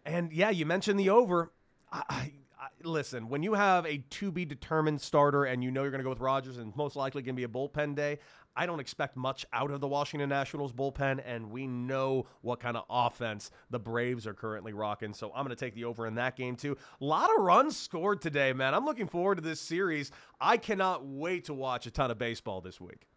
And 0.05 0.31
yeah, 0.33 0.49
you 0.49 0.65
mentioned 0.65 0.99
the 0.99 1.09
over. 1.09 1.51
I, 1.91 2.03
I, 2.09 2.67
listen, 2.83 3.29
when 3.29 3.43
you 3.43 3.53
have 3.53 3.85
a 3.85 3.97
to 3.97 4.31
be 4.31 4.45
determined 4.45 5.01
starter 5.01 5.45
and 5.45 5.63
you 5.63 5.71
know 5.71 5.81
you're 5.81 5.91
going 5.91 5.99
to 5.99 6.03
go 6.03 6.09
with 6.09 6.19
Rogers 6.19 6.57
and 6.57 6.75
most 6.75 6.95
likely 6.95 7.21
going 7.21 7.35
to 7.35 7.39
be 7.39 7.43
a 7.43 7.47
bullpen 7.47 7.95
day, 7.95 8.19
I 8.55 8.65
don't 8.65 8.79
expect 8.79 9.15
much 9.15 9.45
out 9.53 9.71
of 9.71 9.81
the 9.81 9.87
Washington 9.87 10.29
Nationals 10.29 10.73
bullpen, 10.73 11.21
and 11.25 11.49
we 11.49 11.67
know 11.67 12.25
what 12.41 12.59
kind 12.59 12.75
of 12.75 12.83
offense 12.89 13.51
the 13.69 13.79
Braves 13.79 14.27
are 14.27 14.33
currently 14.33 14.73
rocking. 14.73 15.13
So 15.13 15.31
I'm 15.35 15.45
going 15.45 15.55
to 15.55 15.65
take 15.65 15.75
the 15.75 15.85
over 15.85 16.05
in 16.07 16.15
that 16.15 16.35
game, 16.35 16.55
too. 16.55 16.77
A 16.99 17.05
lot 17.05 17.29
of 17.35 17.43
runs 17.43 17.77
scored 17.77 18.21
today, 18.21 18.53
man. 18.53 18.73
I'm 18.73 18.85
looking 18.85 19.07
forward 19.07 19.35
to 19.35 19.41
this 19.41 19.61
series. 19.61 20.11
I 20.41 20.57
cannot 20.57 21.05
wait 21.05 21.45
to 21.45 21.53
watch 21.53 21.85
a 21.85 21.91
ton 21.91 22.11
of 22.11 22.17
baseball 22.17 22.61
this 22.61 22.81
week. 22.81 23.07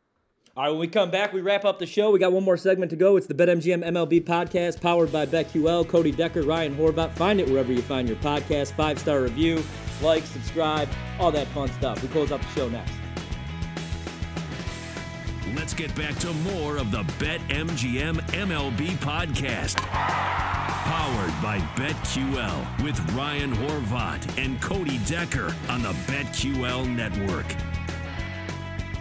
All 0.54 0.64
right, 0.64 0.70
when 0.70 0.80
we 0.80 0.86
come 0.88 1.10
back, 1.10 1.32
we 1.32 1.40
wrap 1.40 1.64
up 1.64 1.78
the 1.78 1.86
show. 1.86 2.10
We 2.10 2.18
got 2.18 2.30
one 2.30 2.44
more 2.44 2.58
segment 2.58 2.90
to 2.90 2.96
go. 2.96 3.16
It's 3.16 3.26
the 3.26 3.32
BetMGM 3.32 3.82
MLB 3.86 4.22
podcast 4.24 4.82
powered 4.82 5.10
by 5.10 5.24
BetQL. 5.24 5.88
Cody 5.88 6.12
Decker, 6.12 6.42
Ryan 6.42 6.76
Horvat. 6.76 7.12
Find 7.12 7.40
it 7.40 7.48
wherever 7.48 7.72
you 7.72 7.80
find 7.80 8.06
your 8.06 8.18
podcast. 8.18 8.74
Five 8.76 8.98
star 8.98 9.22
review, 9.22 9.64
like, 10.02 10.24
subscribe, 10.26 10.90
all 11.18 11.32
that 11.32 11.46
fun 11.48 11.72
stuff. 11.72 12.02
We 12.02 12.08
close 12.08 12.30
up 12.32 12.42
the 12.42 12.48
show 12.48 12.68
next. 12.68 12.92
Let's 15.62 15.74
get 15.74 15.94
back 15.94 16.16
to 16.16 16.32
more 16.32 16.76
of 16.76 16.90
the 16.90 17.04
BetMGM 17.20 18.16
MLB 18.32 18.88
podcast. 18.96 19.76
Powered 19.76 21.40
by 21.40 21.60
BetQL 21.76 22.82
with 22.82 22.98
Ryan 23.12 23.54
Horvat 23.54 24.44
and 24.44 24.60
Cody 24.60 24.98
Decker 25.06 25.54
on 25.68 25.82
the 25.82 25.92
BetQL 26.08 26.92
network. 26.96 27.46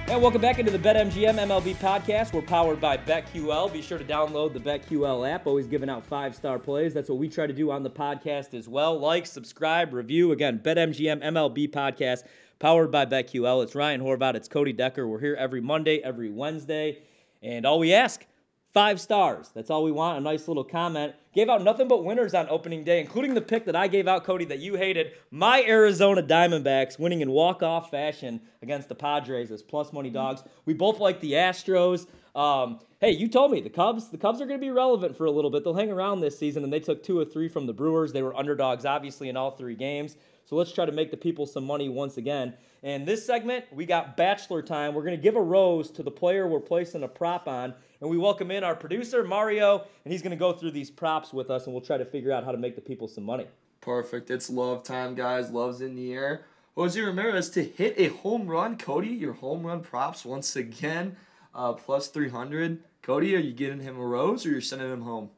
And 0.07 0.21
welcome 0.21 0.39
back 0.39 0.59
into 0.59 0.71
the 0.71 0.77
BetMGM 0.77 1.39
MLB 1.39 1.77
podcast. 1.77 2.31
We're 2.31 2.43
powered 2.43 2.79
by 2.79 2.95
BetQL. 2.95 3.73
Be 3.73 3.81
sure 3.81 3.97
to 3.97 4.05
download 4.05 4.53
the 4.53 4.59
BetQL 4.59 5.27
app. 5.27 5.47
Always 5.47 5.65
giving 5.65 5.89
out 5.89 6.05
five 6.05 6.35
star 6.35 6.59
plays. 6.59 6.93
That's 6.93 7.09
what 7.09 7.17
we 7.17 7.27
try 7.27 7.47
to 7.47 7.53
do 7.53 7.71
on 7.71 7.81
the 7.81 7.89
podcast 7.89 8.53
as 8.53 8.67
well. 8.67 8.99
Like, 8.99 9.25
subscribe, 9.25 9.93
review. 9.93 10.31
Again, 10.31 10.59
BetMGM 10.59 11.23
MLB 11.23 11.71
podcast 11.71 12.21
powered 12.61 12.91
by 12.91 13.07
BetQL. 13.07 13.63
It's 13.63 13.73
Ryan 13.73 14.01
Horvat. 14.01 14.35
It's 14.35 14.47
Cody 14.47 14.71
Decker. 14.71 15.07
We're 15.07 15.19
here 15.19 15.35
every 15.35 15.61
Monday, 15.61 15.97
every 16.03 16.29
Wednesday. 16.29 16.99
And 17.41 17.65
all 17.65 17.79
we 17.79 17.91
ask, 17.91 18.23
five 18.71 19.01
stars. 19.01 19.49
That's 19.55 19.71
all 19.71 19.83
we 19.83 19.91
want. 19.91 20.19
A 20.19 20.21
nice 20.21 20.47
little 20.47 20.63
comment. 20.63 21.15
Gave 21.33 21.49
out 21.49 21.63
nothing 21.63 21.87
but 21.87 22.03
winners 22.03 22.35
on 22.35 22.47
opening 22.49 22.83
day, 22.83 22.99
including 23.01 23.33
the 23.33 23.41
pick 23.41 23.65
that 23.65 23.75
I 23.75 23.87
gave 23.87 24.07
out, 24.07 24.25
Cody, 24.25 24.45
that 24.45 24.59
you 24.59 24.75
hated. 24.75 25.13
My 25.31 25.63
Arizona 25.63 26.21
Diamondbacks 26.21 26.99
winning 26.99 27.21
in 27.21 27.31
walk-off 27.31 27.89
fashion 27.89 28.39
against 28.61 28.89
the 28.89 28.95
Padres 28.95 29.49
as 29.49 29.63
plus 29.63 29.91
money 29.91 30.11
dogs. 30.11 30.43
We 30.65 30.75
both 30.75 30.99
like 30.99 31.19
the 31.19 31.31
Astros. 31.31 32.05
Um, 32.35 32.79
hey, 32.99 33.09
you 33.09 33.27
told 33.27 33.51
me 33.51 33.59
the 33.59 33.71
Cubs. 33.71 34.09
The 34.09 34.19
Cubs 34.19 34.39
are 34.39 34.45
going 34.45 34.59
to 34.59 34.63
be 34.63 34.69
relevant 34.69 35.17
for 35.17 35.25
a 35.25 35.31
little 35.31 35.49
bit. 35.49 35.63
They'll 35.63 35.73
hang 35.73 35.91
around 35.91 36.19
this 36.19 36.37
season, 36.37 36.63
and 36.63 36.71
they 36.71 36.79
took 36.79 37.03
two 37.03 37.17
or 37.17 37.25
three 37.25 37.49
from 37.49 37.65
the 37.65 37.73
Brewers. 37.73 38.13
They 38.13 38.21
were 38.21 38.37
underdogs, 38.37 38.85
obviously, 38.85 39.29
in 39.29 39.35
all 39.35 39.49
three 39.49 39.75
games. 39.75 40.15
So 40.51 40.57
let's 40.57 40.73
try 40.73 40.85
to 40.85 40.91
make 40.91 41.11
the 41.11 41.17
people 41.17 41.45
some 41.45 41.63
money 41.63 41.87
once 41.87 42.17
again. 42.17 42.53
And 42.83 43.07
this 43.07 43.25
segment, 43.25 43.63
we 43.71 43.85
got 43.85 44.17
bachelor 44.17 44.61
time. 44.61 44.93
We're 44.93 45.05
going 45.05 45.15
to 45.15 45.23
give 45.23 45.37
a 45.37 45.41
rose 45.41 45.89
to 45.91 46.03
the 46.03 46.11
player 46.11 46.45
we're 46.45 46.59
placing 46.59 47.03
a 47.03 47.07
prop 47.07 47.47
on. 47.47 47.73
And 48.01 48.09
we 48.09 48.17
welcome 48.17 48.51
in 48.51 48.61
our 48.61 48.75
producer, 48.75 49.23
Mario, 49.23 49.85
and 50.03 50.11
he's 50.11 50.21
going 50.21 50.31
to 50.31 50.37
go 50.37 50.51
through 50.51 50.71
these 50.71 50.91
props 50.91 51.31
with 51.31 51.49
us, 51.49 51.67
and 51.67 51.73
we'll 51.73 51.81
try 51.81 51.95
to 51.95 52.03
figure 52.03 52.33
out 52.33 52.43
how 52.43 52.51
to 52.51 52.57
make 52.57 52.75
the 52.75 52.81
people 52.81 53.07
some 53.07 53.23
money. 53.23 53.47
Perfect. 53.79 54.29
It's 54.29 54.49
love 54.49 54.83
time, 54.83 55.15
guys. 55.15 55.51
Love's 55.51 55.79
in 55.79 55.95
the 55.95 56.11
air. 56.11 56.43
Jose 56.75 56.99
Ramirez 56.99 57.49
to 57.51 57.63
hit 57.63 57.93
a 57.95 58.07
home 58.07 58.45
run. 58.45 58.77
Cody, 58.77 59.07
your 59.07 59.31
home 59.31 59.65
run 59.65 59.79
props 59.79 60.25
once 60.25 60.57
again, 60.57 61.15
uh, 61.55 61.71
plus 61.71 62.09
300. 62.09 62.83
Cody, 63.03 63.37
are 63.37 63.39
you 63.39 63.53
getting 63.53 63.79
him 63.79 63.97
a 63.97 64.05
rose 64.05 64.45
or 64.45 64.49
you're 64.49 64.59
sending 64.59 64.91
him 64.91 65.03
home? 65.03 65.29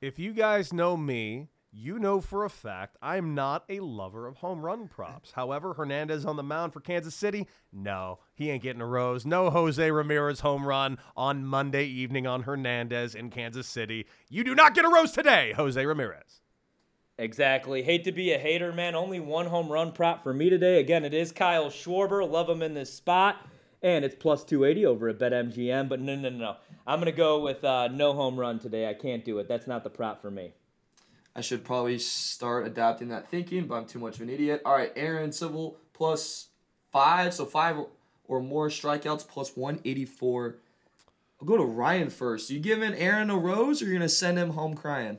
If 0.00 0.18
you 0.18 0.32
guys 0.32 0.72
know 0.72 0.96
me, 0.96 1.48
you 1.74 1.98
know 1.98 2.20
for 2.20 2.44
a 2.44 2.50
fact 2.50 2.96
I'm 3.02 3.34
not 3.34 3.64
a 3.68 3.80
lover 3.80 4.26
of 4.26 4.36
home 4.36 4.64
run 4.64 4.86
props. 4.86 5.32
However, 5.32 5.74
Hernandez 5.74 6.24
on 6.24 6.36
the 6.36 6.42
mound 6.42 6.72
for 6.72 6.80
Kansas 6.80 7.14
City, 7.14 7.48
no, 7.72 8.20
he 8.34 8.50
ain't 8.50 8.62
getting 8.62 8.80
a 8.80 8.86
rose. 8.86 9.26
No 9.26 9.50
Jose 9.50 9.90
Ramirez 9.90 10.40
home 10.40 10.66
run 10.66 10.98
on 11.16 11.44
Monday 11.44 11.84
evening 11.84 12.26
on 12.26 12.42
Hernandez 12.42 13.14
in 13.14 13.30
Kansas 13.30 13.66
City. 13.66 14.06
You 14.30 14.44
do 14.44 14.54
not 14.54 14.74
get 14.74 14.84
a 14.84 14.88
rose 14.88 15.10
today, 15.10 15.52
Jose 15.56 15.84
Ramirez. 15.84 16.42
Exactly. 17.18 17.82
Hate 17.82 18.04
to 18.04 18.12
be 18.12 18.32
a 18.32 18.38
hater, 18.38 18.72
man. 18.72 18.94
Only 18.94 19.20
one 19.20 19.46
home 19.46 19.70
run 19.70 19.92
prop 19.92 20.22
for 20.22 20.32
me 20.32 20.50
today. 20.50 20.80
Again, 20.80 21.04
it 21.04 21.14
is 21.14 21.32
Kyle 21.32 21.70
Schwarber. 21.70 22.28
Love 22.28 22.48
him 22.48 22.62
in 22.62 22.74
this 22.74 22.92
spot. 22.92 23.36
And 23.82 24.04
it's 24.04 24.16
plus 24.18 24.44
280 24.44 24.86
over 24.86 25.08
at 25.08 25.18
BetMGM. 25.18 25.88
But 25.88 26.00
no, 26.00 26.16
no, 26.16 26.30
no. 26.30 26.56
I'm 26.86 26.98
going 26.98 27.12
to 27.12 27.16
go 27.16 27.40
with 27.40 27.62
uh, 27.62 27.88
no 27.88 28.14
home 28.14 28.36
run 28.36 28.58
today. 28.58 28.88
I 28.88 28.94
can't 28.94 29.24
do 29.24 29.38
it. 29.38 29.46
That's 29.46 29.66
not 29.66 29.84
the 29.84 29.90
prop 29.90 30.22
for 30.22 30.30
me. 30.30 30.54
I 31.36 31.40
should 31.40 31.64
probably 31.64 31.98
start 31.98 32.66
adapting 32.66 33.08
that 33.08 33.28
thinking, 33.28 33.66
but 33.66 33.74
I'm 33.74 33.86
too 33.86 33.98
much 33.98 34.16
of 34.16 34.22
an 34.22 34.30
idiot. 34.30 34.62
All 34.64 34.72
right, 34.72 34.92
Aaron 34.94 35.30
Civale 35.30 35.76
plus 35.92 36.48
five, 36.92 37.34
so 37.34 37.44
five 37.44 37.76
or 38.26 38.40
more 38.40 38.68
strikeouts 38.68 39.26
plus 39.26 39.56
184. 39.56 40.56
I'll 41.40 41.46
go 41.46 41.56
to 41.56 41.64
Ryan 41.64 42.08
first. 42.10 42.50
You 42.50 42.60
giving 42.60 42.94
Aaron 42.94 43.30
a 43.30 43.36
rose 43.36 43.82
or 43.82 43.86
you're 43.86 43.94
going 43.94 44.02
to 44.02 44.08
send 44.08 44.38
him 44.38 44.50
home 44.50 44.74
crying? 44.74 45.18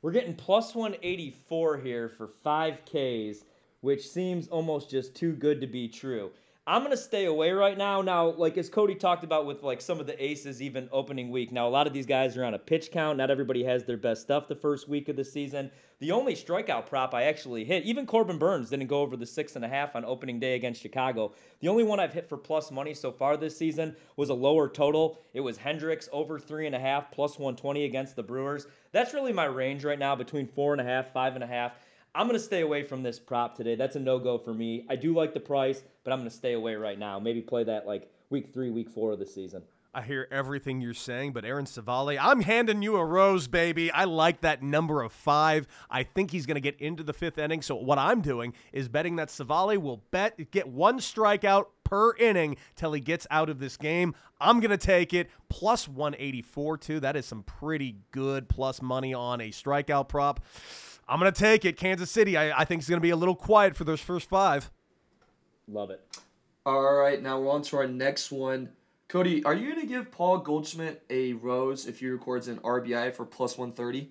We're 0.00 0.12
getting 0.12 0.34
plus 0.34 0.74
184 0.74 1.78
here 1.78 2.08
for 2.08 2.28
5Ks, 2.28 3.44
which 3.80 4.08
seems 4.08 4.48
almost 4.48 4.90
just 4.90 5.14
too 5.14 5.32
good 5.32 5.60
to 5.60 5.66
be 5.66 5.88
true. 5.88 6.30
I'm 6.68 6.82
gonna 6.82 6.98
stay 6.98 7.24
away 7.24 7.52
right 7.52 7.78
now. 7.78 8.02
Now, 8.02 8.26
like 8.32 8.58
as 8.58 8.68
Cody 8.68 8.94
talked 8.94 9.24
about 9.24 9.46
with 9.46 9.62
like 9.62 9.80
some 9.80 10.00
of 10.00 10.06
the 10.06 10.22
aces, 10.22 10.60
even 10.60 10.86
opening 10.92 11.30
week. 11.30 11.50
Now, 11.50 11.66
a 11.66 11.70
lot 11.70 11.86
of 11.86 11.94
these 11.94 12.04
guys 12.04 12.36
are 12.36 12.44
on 12.44 12.52
a 12.52 12.58
pitch 12.58 12.90
count. 12.92 13.16
Not 13.16 13.30
everybody 13.30 13.64
has 13.64 13.84
their 13.84 13.96
best 13.96 14.20
stuff 14.20 14.48
the 14.48 14.54
first 14.54 14.86
week 14.86 15.08
of 15.08 15.16
the 15.16 15.24
season. 15.24 15.70
The 16.00 16.12
only 16.12 16.34
strikeout 16.34 16.84
prop 16.84 17.14
I 17.14 17.22
actually 17.22 17.64
hit, 17.64 17.84
even 17.84 18.04
Corbin 18.04 18.36
Burnes 18.36 18.68
didn't 18.68 18.88
go 18.88 19.00
over 19.00 19.16
the 19.16 19.24
six 19.24 19.56
and 19.56 19.64
a 19.64 19.68
half 19.68 19.96
on 19.96 20.04
opening 20.04 20.38
day 20.38 20.56
against 20.56 20.82
Chicago. 20.82 21.32
The 21.60 21.68
only 21.68 21.84
one 21.84 22.00
I've 22.00 22.12
hit 22.12 22.28
for 22.28 22.36
plus 22.36 22.70
money 22.70 22.92
so 22.92 23.10
far 23.10 23.38
this 23.38 23.56
season 23.56 23.96
was 24.16 24.28
a 24.28 24.34
lower 24.34 24.68
total. 24.68 25.22
It 25.32 25.40
was 25.40 25.56
Hendricks 25.56 26.10
over 26.12 26.38
three 26.38 26.66
and 26.66 26.74
a 26.74 26.78
half 26.78 27.10
plus 27.10 27.38
120 27.38 27.86
against 27.86 28.14
the 28.14 28.22
Brewers. 28.22 28.66
That's 28.92 29.14
really 29.14 29.32
my 29.32 29.46
range 29.46 29.86
right 29.86 29.98
now 29.98 30.14
between 30.14 30.46
four 30.46 30.72
and 30.72 30.82
a 30.82 30.84
half, 30.84 31.14
five 31.14 31.34
and 31.34 31.42
a 31.42 31.48
half. 31.48 31.72
I'm 32.18 32.26
going 32.26 32.36
to 32.36 32.44
stay 32.44 32.62
away 32.62 32.82
from 32.82 33.04
this 33.04 33.20
prop 33.20 33.56
today. 33.56 33.76
That's 33.76 33.94
a 33.94 34.00
no 34.00 34.18
go 34.18 34.38
for 34.38 34.52
me. 34.52 34.84
I 34.90 34.96
do 34.96 35.14
like 35.14 35.34
the 35.34 35.40
price, 35.40 35.84
but 36.02 36.12
I'm 36.12 36.18
going 36.18 36.28
to 36.28 36.34
stay 36.34 36.54
away 36.54 36.74
right 36.74 36.98
now. 36.98 37.20
Maybe 37.20 37.40
play 37.40 37.62
that 37.62 37.86
like 37.86 38.10
week 38.28 38.52
three, 38.52 38.70
week 38.70 38.90
four 38.90 39.12
of 39.12 39.20
the 39.20 39.26
season. 39.26 39.62
I 39.94 40.02
hear 40.02 40.26
everything 40.32 40.80
you're 40.80 40.94
saying, 40.94 41.32
but 41.32 41.44
Aaron 41.44 41.64
Civale, 41.64 42.18
I'm 42.20 42.40
handing 42.40 42.82
you 42.82 42.96
a 42.96 43.04
rose, 43.04 43.46
baby. 43.46 43.92
I 43.92 44.02
like 44.02 44.40
that 44.40 44.64
number 44.64 45.00
of 45.02 45.12
five. 45.12 45.68
I 45.88 46.02
think 46.02 46.32
he's 46.32 46.44
going 46.44 46.56
to 46.56 46.60
get 46.60 46.80
into 46.80 47.04
the 47.04 47.12
fifth 47.12 47.38
inning. 47.38 47.62
So 47.62 47.76
what 47.76 47.98
I'm 47.98 48.20
doing 48.20 48.52
is 48.72 48.88
betting 48.88 49.14
that 49.16 49.28
Civale 49.28 49.78
will 49.78 50.02
bet 50.10 50.50
get 50.50 50.66
one 50.66 50.98
strikeout 50.98 51.66
per 51.84 52.16
inning 52.16 52.56
till 52.74 52.94
he 52.94 53.00
gets 53.00 53.28
out 53.30 53.48
of 53.48 53.60
this 53.60 53.76
game. 53.76 54.12
I'm 54.40 54.58
going 54.58 54.72
to 54.72 54.76
take 54.76 55.14
it 55.14 55.30
plus 55.48 55.86
184 55.86 56.78
too. 56.78 56.98
That 56.98 57.14
is 57.14 57.26
some 57.26 57.44
pretty 57.44 57.94
good 58.10 58.48
plus 58.48 58.82
money 58.82 59.14
on 59.14 59.40
a 59.40 59.50
strikeout 59.50 60.08
prop. 60.08 60.40
I'm 61.08 61.18
going 61.18 61.32
to 61.32 61.38
take 61.38 61.64
it. 61.64 61.76
Kansas 61.76 62.10
City, 62.10 62.36
I, 62.36 62.60
I 62.60 62.64
think, 62.64 62.82
is 62.82 62.88
going 62.88 62.98
to 62.98 63.02
be 63.02 63.10
a 63.10 63.16
little 63.16 63.34
quiet 63.34 63.76
for 63.76 63.84
those 63.84 64.00
first 64.00 64.28
five. 64.28 64.70
Love 65.66 65.90
it. 65.90 66.04
All 66.66 66.94
right, 66.94 67.22
now 67.22 67.40
we're 67.40 67.50
on 67.50 67.62
to 67.62 67.76
our 67.78 67.86
next 67.86 68.30
one. 68.30 68.70
Cody, 69.08 69.42
are 69.44 69.54
you 69.54 69.72
going 69.72 69.80
to 69.80 69.86
give 69.86 70.10
Paul 70.10 70.38
Goldschmidt 70.38 71.02
a 71.08 71.32
rose 71.32 71.86
if 71.86 72.00
he 72.00 72.08
records 72.08 72.46
an 72.46 72.58
RBI 72.58 73.14
for 73.14 73.24
plus 73.24 73.56
130? 73.56 74.10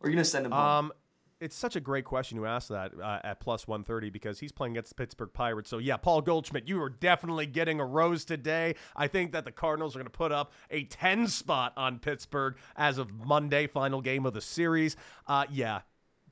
Or 0.00 0.06
are 0.06 0.08
you 0.08 0.16
going 0.16 0.24
to 0.24 0.30
send 0.30 0.46
him 0.46 0.52
home? 0.52 0.60
Um, 0.60 0.92
it's 1.40 1.56
such 1.56 1.76
a 1.76 1.80
great 1.80 2.04
question 2.04 2.36
you 2.36 2.46
asked 2.46 2.68
that 2.68 2.92
uh, 2.98 3.18
at 3.24 3.40
plus 3.40 3.66
130 3.66 4.10
because 4.10 4.38
he's 4.38 4.52
playing 4.52 4.74
against 4.74 4.90
the 4.90 4.94
Pittsburgh 4.94 5.30
Pirates. 5.32 5.68
So, 5.68 5.78
yeah, 5.78 5.96
Paul 5.96 6.22
Goldschmidt, 6.22 6.68
you 6.68 6.80
are 6.82 6.90
definitely 6.90 7.46
getting 7.46 7.80
a 7.80 7.84
rose 7.84 8.24
today. 8.24 8.74
I 8.96 9.08
think 9.08 9.32
that 9.32 9.44
the 9.44 9.52
Cardinals 9.52 9.94
are 9.94 9.98
going 9.98 10.06
to 10.06 10.10
put 10.10 10.32
up 10.32 10.52
a 10.70 10.84
10 10.84 11.28
spot 11.28 11.72
on 11.76 11.98
Pittsburgh 11.98 12.56
as 12.76 12.98
of 12.98 13.12
Monday, 13.26 13.66
final 13.66 14.00
game 14.00 14.26
of 14.26 14.34
the 14.34 14.40
series. 14.40 14.96
Uh, 15.26 15.44
yeah, 15.50 15.80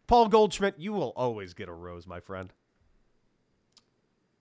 Paul 0.09 0.29
Goldschmidt, 0.29 0.77
you 0.79 0.95
will 0.95 1.13
always 1.17 1.53
get 1.53 1.69
a 1.69 1.73
rose, 1.73 2.07
my 2.07 2.19
friend. 2.19 2.51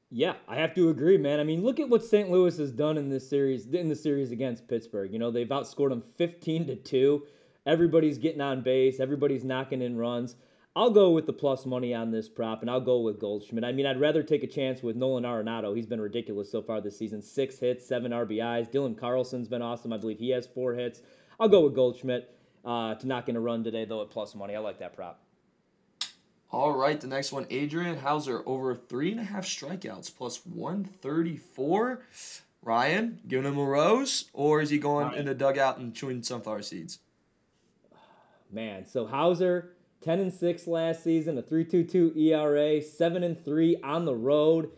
Yeah, 0.10 0.36
I 0.48 0.56
have 0.56 0.74
to 0.76 0.88
agree, 0.88 1.18
man. 1.18 1.42
I 1.42 1.44
mean, 1.44 1.62
look 1.62 1.82
at 1.82 1.90
what 1.90 2.06
St. 2.06 2.32
Louis 2.32 2.58
has 2.58 2.72
done 2.72 2.98
in 2.98 3.10
this 3.10 3.30
series 3.30 3.68
in 3.68 3.90
the 3.90 3.96
series 3.96 4.32
against 4.32 4.70
Pittsburgh. 4.70 5.12
You 5.12 5.20
know, 5.20 5.30
they've 5.30 5.46
outscored 5.46 5.90
them 5.90 6.04
15 6.16 6.68
to 6.68 6.76
2. 6.78 7.24
Everybody's 7.66 8.18
getting 8.18 8.40
on 8.40 8.62
base, 8.62 9.02
everybody's 9.02 9.44
knocking 9.44 9.82
in 9.82 9.98
runs. 9.98 10.38
I'll 10.74 10.92
go 10.92 11.12
with 11.12 11.26
the 11.26 11.34
plus 11.34 11.66
money 11.66 11.94
on 11.94 12.12
this 12.12 12.30
prop, 12.30 12.62
and 12.62 12.72
I'll 12.72 12.80
go 12.80 13.02
with 13.02 13.20
Goldschmidt. 13.20 13.66
I 13.66 13.74
mean, 13.74 13.86
I'd 13.86 14.00
rather 14.00 14.24
take 14.24 14.44
a 14.44 14.48
chance 14.48 14.82
with 14.82 14.96
Nolan 14.96 15.26
Arenado. 15.26 15.76
He's 15.76 15.88
been 15.88 16.00
ridiculous 16.00 16.50
so 16.50 16.62
far 16.62 16.80
this 16.80 16.98
season. 16.98 17.22
Six 17.22 17.60
hits, 17.60 17.86
seven 17.86 18.14
RBIs. 18.14 18.72
Dylan 18.72 18.98
Carlson's 18.98 19.50
been 19.50 19.62
awesome. 19.62 19.92
I 19.92 19.98
believe 19.98 20.20
he 20.20 20.30
has 20.30 20.48
four 20.48 20.76
hits. 20.76 21.02
I'll 21.42 21.50
go 21.50 21.66
with 21.66 21.76
Goldschmidt 21.76 22.34
uh, 22.64 22.96
to 22.96 23.08
knock 23.08 23.28
in 23.28 23.36
a 23.36 23.40
run 23.42 23.66
today, 23.66 23.84
though, 23.84 24.02
at 24.04 24.12
plus 24.12 24.34
money. 24.34 24.56
I 24.56 24.60
like 24.60 24.80
that 24.80 24.96
prop. 24.96 25.27
All 26.50 26.74
right, 26.74 27.00
the 27.00 27.08
next 27.08 27.34
one, 27.34 27.46
Adrian 27.50 27.98
Houser, 27.98 28.42
over 28.46 28.74
three 28.74 29.12
and 29.12 29.20
a 29.20 29.24
half 29.24 29.46
strikeouts, 29.46 30.16
plus 30.16 30.46
134. 30.46 32.02
Ryan, 32.64 33.20
giving 33.28 33.52
him 33.52 33.58
a 33.58 33.64
rose, 33.64 34.30
or 34.34 34.62
is 34.62 34.70
he 34.70 34.78
going 34.78 35.14
in 35.14 35.26
the 35.26 35.36
dugout 35.36 35.78
and 35.78 35.94
chewing 35.94 36.24
sunflower 36.24 36.62
seeds? 36.62 37.00
Man, 38.50 38.86
so 38.88 39.06
Houser, 39.06 39.74
10 40.02 40.20
and 40.20 40.34
6 40.34 40.68
last 40.68 41.04
season, 41.04 41.38
a 41.38 41.44
3.22 41.44 42.16
ERA, 42.18 42.82
7 42.82 43.24
and 43.24 43.44
3 43.44 43.78
on 43.84 44.06
the 44.06 44.16
road. 44.16 44.72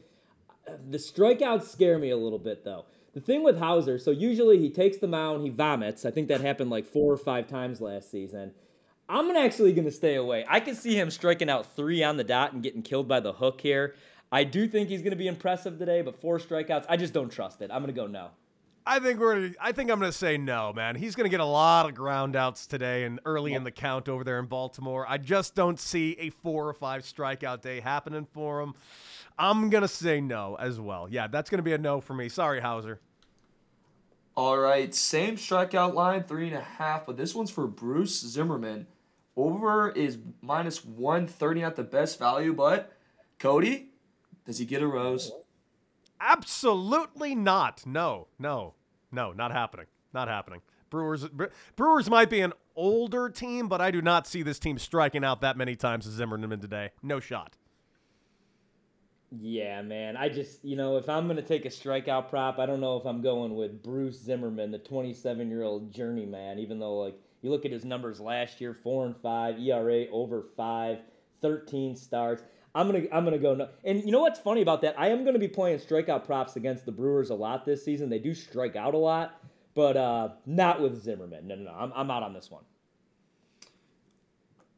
The 0.89 0.97
strikeouts 0.97 1.67
scare 1.67 1.99
me 1.99 2.09
a 2.09 2.17
little 2.17 2.39
bit 2.39 2.63
though. 2.63 2.85
The 3.13 3.21
thing 3.21 3.43
with 3.43 3.57
Houser, 3.57 3.97
so 3.97 4.11
usually 4.11 4.59
he 4.59 4.69
takes 4.69 4.97
the 4.97 5.07
mound, 5.07 5.43
he 5.43 5.49
vomits. 5.49 6.05
I 6.05 6.11
think 6.11 6.27
that 6.27 6.41
happened 6.41 6.69
like 6.69 6.85
four 6.85 7.11
or 7.11 7.17
five 7.17 7.47
times 7.47 7.81
last 7.81 8.11
season. 8.11 8.53
I'm 9.09 9.31
actually 9.31 9.73
going 9.73 9.85
to 9.85 9.91
stay 9.91 10.15
away. 10.15 10.45
I 10.47 10.59
can 10.59 10.75
see 10.75 10.93
him 10.93 11.09
striking 11.09 11.49
out 11.49 11.75
three 11.75 12.03
on 12.03 12.17
the 12.17 12.23
dot 12.23 12.53
and 12.53 12.61
getting 12.61 12.83
killed 12.83 13.07
by 13.07 13.19
the 13.19 13.33
hook 13.33 13.59
here. 13.59 13.95
I 14.31 14.43
do 14.43 14.67
think 14.67 14.87
he's 14.89 15.01
going 15.01 15.11
to 15.11 15.17
be 15.17 15.27
impressive 15.27 15.79
today, 15.79 16.03
but 16.03 16.21
four 16.21 16.37
strikeouts, 16.37 16.85
I 16.87 16.95
just 16.95 17.11
don't 17.11 17.31
trust 17.31 17.63
it. 17.63 17.71
I'm 17.73 17.81
going 17.81 17.93
to 17.93 17.99
go 17.99 18.05
no. 18.05 18.29
I 18.85 18.99
think 18.99 19.19
we're. 19.19 19.51
I 19.59 19.71
think 19.71 19.91
I'm 19.91 19.99
going 19.99 20.11
to 20.11 20.17
say 20.17 20.37
no, 20.37 20.73
man. 20.73 20.95
He's 20.95 21.15
going 21.15 21.25
to 21.25 21.29
get 21.29 21.41
a 21.41 21.45
lot 21.45 21.87
of 21.87 21.95
groundouts 21.95 22.67
today 22.67 23.03
and 23.03 23.19
early 23.25 23.53
in 23.53 23.63
the 23.63 23.71
count 23.71 24.09
over 24.09 24.23
there 24.23 24.39
in 24.39 24.45
Baltimore. 24.45 25.05
I 25.07 25.17
just 25.17 25.53
don't 25.53 25.79
see 25.79 26.15
a 26.19 26.29
four 26.29 26.67
or 26.67 26.73
five 26.73 27.01
strikeout 27.01 27.61
day 27.61 27.81
happening 27.81 28.25
for 28.31 28.61
him. 28.61 28.73
I'm 29.37 29.69
going 29.69 29.81
to 29.83 29.87
say 29.87 30.21
no 30.21 30.55
as 30.55 30.79
well. 30.79 31.07
Yeah, 31.09 31.27
that's 31.27 31.49
going 31.49 31.59
to 31.59 31.63
be 31.63 31.73
a 31.73 31.77
no 31.77 31.99
for 31.99 32.13
me. 32.13 32.29
Sorry, 32.29 32.61
Houser. 32.61 32.99
All 34.35 34.57
right, 34.57 34.93
same 34.95 35.35
strikeout 35.35 35.93
line, 35.93 36.23
three 36.23 36.47
and 36.47 36.55
a 36.55 36.61
half, 36.61 37.05
but 37.05 37.17
this 37.17 37.35
one's 37.35 37.51
for 37.51 37.67
Bruce 37.67 38.21
Zimmermann. 38.21 38.87
Over 39.35 39.89
is 39.91 40.17
minus 40.41 40.83
130 40.83 41.61
not 41.61 41.75
the 41.75 41.83
best 41.83 42.19
value, 42.19 42.53
but 42.53 42.91
Cody, 43.37 43.89
does 44.45 44.57
he 44.57 44.65
get 44.65 44.81
a 44.81 44.87
rose? 44.87 45.31
Absolutely 46.19 47.35
not. 47.35 47.85
No, 47.85 48.27
no, 48.37 48.73
no, 49.11 49.31
not 49.31 49.51
happening. 49.51 49.85
Not 50.13 50.27
happening. 50.27 50.61
Brewers 50.89 51.27
Brewers 51.75 52.09
might 52.09 52.29
be 52.29 52.41
an 52.41 52.53
older 52.75 53.29
team, 53.29 53.67
but 53.67 53.79
I 53.79 53.91
do 53.91 54.01
not 54.01 54.27
see 54.27 54.41
this 54.41 54.59
team 54.59 54.77
striking 54.77 55.23
out 55.23 55.41
that 55.41 55.55
many 55.55 55.75
times 55.75 56.07
as 56.07 56.13
Zimmermann 56.13 56.59
today. 56.59 56.89
No 57.03 57.19
shot. 57.19 57.55
Yeah, 59.31 59.83
man. 59.83 60.17
I 60.17 60.29
just, 60.29 60.65
you 60.65 60.75
know, 60.75 60.97
if 60.97 61.07
I'm 61.07 61.25
going 61.25 61.37
to 61.37 61.43
take 61.43 61.65
a 61.65 61.69
strikeout 61.69 62.29
prop, 62.29 62.57
I 62.57 62.65
don't 62.65 62.81
know 62.81 62.97
if 62.97 63.05
I'm 63.05 63.21
going 63.21 63.55
with 63.55 63.83
Bruce 63.83 64.19
Zimmermann, 64.19 64.71
the 64.71 64.79
27 64.79 65.49
year 65.49 65.61
old 65.61 65.93
journeyman, 65.93 66.57
even 66.57 66.79
though, 66.79 66.97
like, 66.97 67.19
you 67.41 67.49
look 67.49 67.65
at 67.65 67.71
his 67.71 67.85
numbers 67.85 68.19
last 68.19 68.59
year 68.59 68.73
4 68.73 69.05
and 69.07 69.17
5, 69.17 69.59
ERA 69.59 70.05
over 70.11 70.45
5, 70.55 70.99
13 71.41 71.95
starts. 71.95 72.43
I'm 72.75 72.85
gonna 72.85 73.05
I'm 73.11 73.23
gonna 73.23 73.39
go 73.39 73.55
no. 73.55 73.69
And 73.83 74.03
you 74.03 74.11
know 74.11 74.19
what's 74.19 74.39
funny 74.39 74.61
about 74.61 74.81
that? 74.81 74.93
I 74.97 75.07
am 75.09 75.25
gonna 75.25 75.39
be 75.39 75.47
playing 75.47 75.79
strikeout 75.79 76.25
props 76.25 76.55
against 76.55 76.85
the 76.85 76.91
Brewers 76.91 77.31
a 77.31 77.35
lot 77.35 77.65
this 77.65 77.83
season. 77.83 78.09
They 78.09 78.19
do 78.19 78.33
strike 78.33 78.75
out 78.75 78.93
a 78.93 78.97
lot, 78.97 79.43
but 79.73 79.97
uh, 79.97 80.29
not 80.45 80.81
with 80.81 81.01
Zimmermann. 81.01 81.47
No, 81.47 81.55
no, 81.55 81.63
no. 81.63 81.71
I'm, 81.71 81.91
I'm 81.95 82.11
out 82.11 82.21
on 82.21 82.33
this 82.33 82.51
one. 82.51 82.63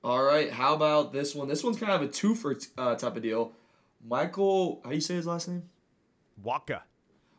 All 0.03 0.23
right. 0.23 0.51
How 0.51 0.73
about 0.73 1.11
this 1.11 1.35
one? 1.35 1.47
This 1.47 1.63
one's 1.63 1.77
kind 1.77 1.91
of 1.91 2.01
a 2.01 2.07
two 2.07 2.33
for 2.33 2.57
uh, 2.77 2.95
type 2.95 3.17
of 3.17 3.21
deal. 3.21 3.51
Michael, 4.07 4.81
how 4.83 4.89
do 4.89 4.95
you 4.95 5.01
say 5.01 5.15
his 5.15 5.27
last 5.27 5.47
name? 5.47 5.63
Waka. 6.41 6.83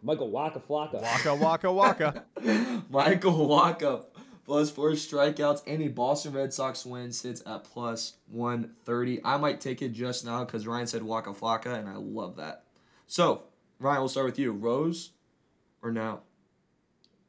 Michael 0.03 0.31
Waka 0.31 0.61
Flocka. 0.61 1.01
Waka 1.01 1.35
Waka 1.35 1.73
Waka. 1.73 2.25
Michael 2.91 3.49
Wacha 3.49 4.05
plus 4.45 4.71
four 4.71 4.91
strikeouts. 4.91 5.63
Any 5.67 5.89
Boston 5.89 6.33
Red 6.33 6.53
Sox 6.53 6.85
win 6.85 7.13
sits 7.13 7.43
at 7.47 7.65
plus 7.65 8.15
130. 8.31 9.21
I 9.25 9.37
might 9.37 9.61
take 9.61 9.83
it 9.83 9.93
just 9.93 10.25
now 10.25 10.45
because 10.45 10.67
Ryan 10.67 10.87
said 10.87 11.03
Waka 11.03 11.31
Flocka, 11.31 11.79
and 11.79 11.89
I 11.89 11.97
love 11.97 12.37
that. 12.37 12.65
So, 13.07 13.45
Ryan, 13.79 14.01
we'll 14.01 14.09
start 14.09 14.27
with 14.27 14.39
you. 14.39 14.53
Rose 14.53 15.11
or 15.83 15.91
now? 15.91 16.21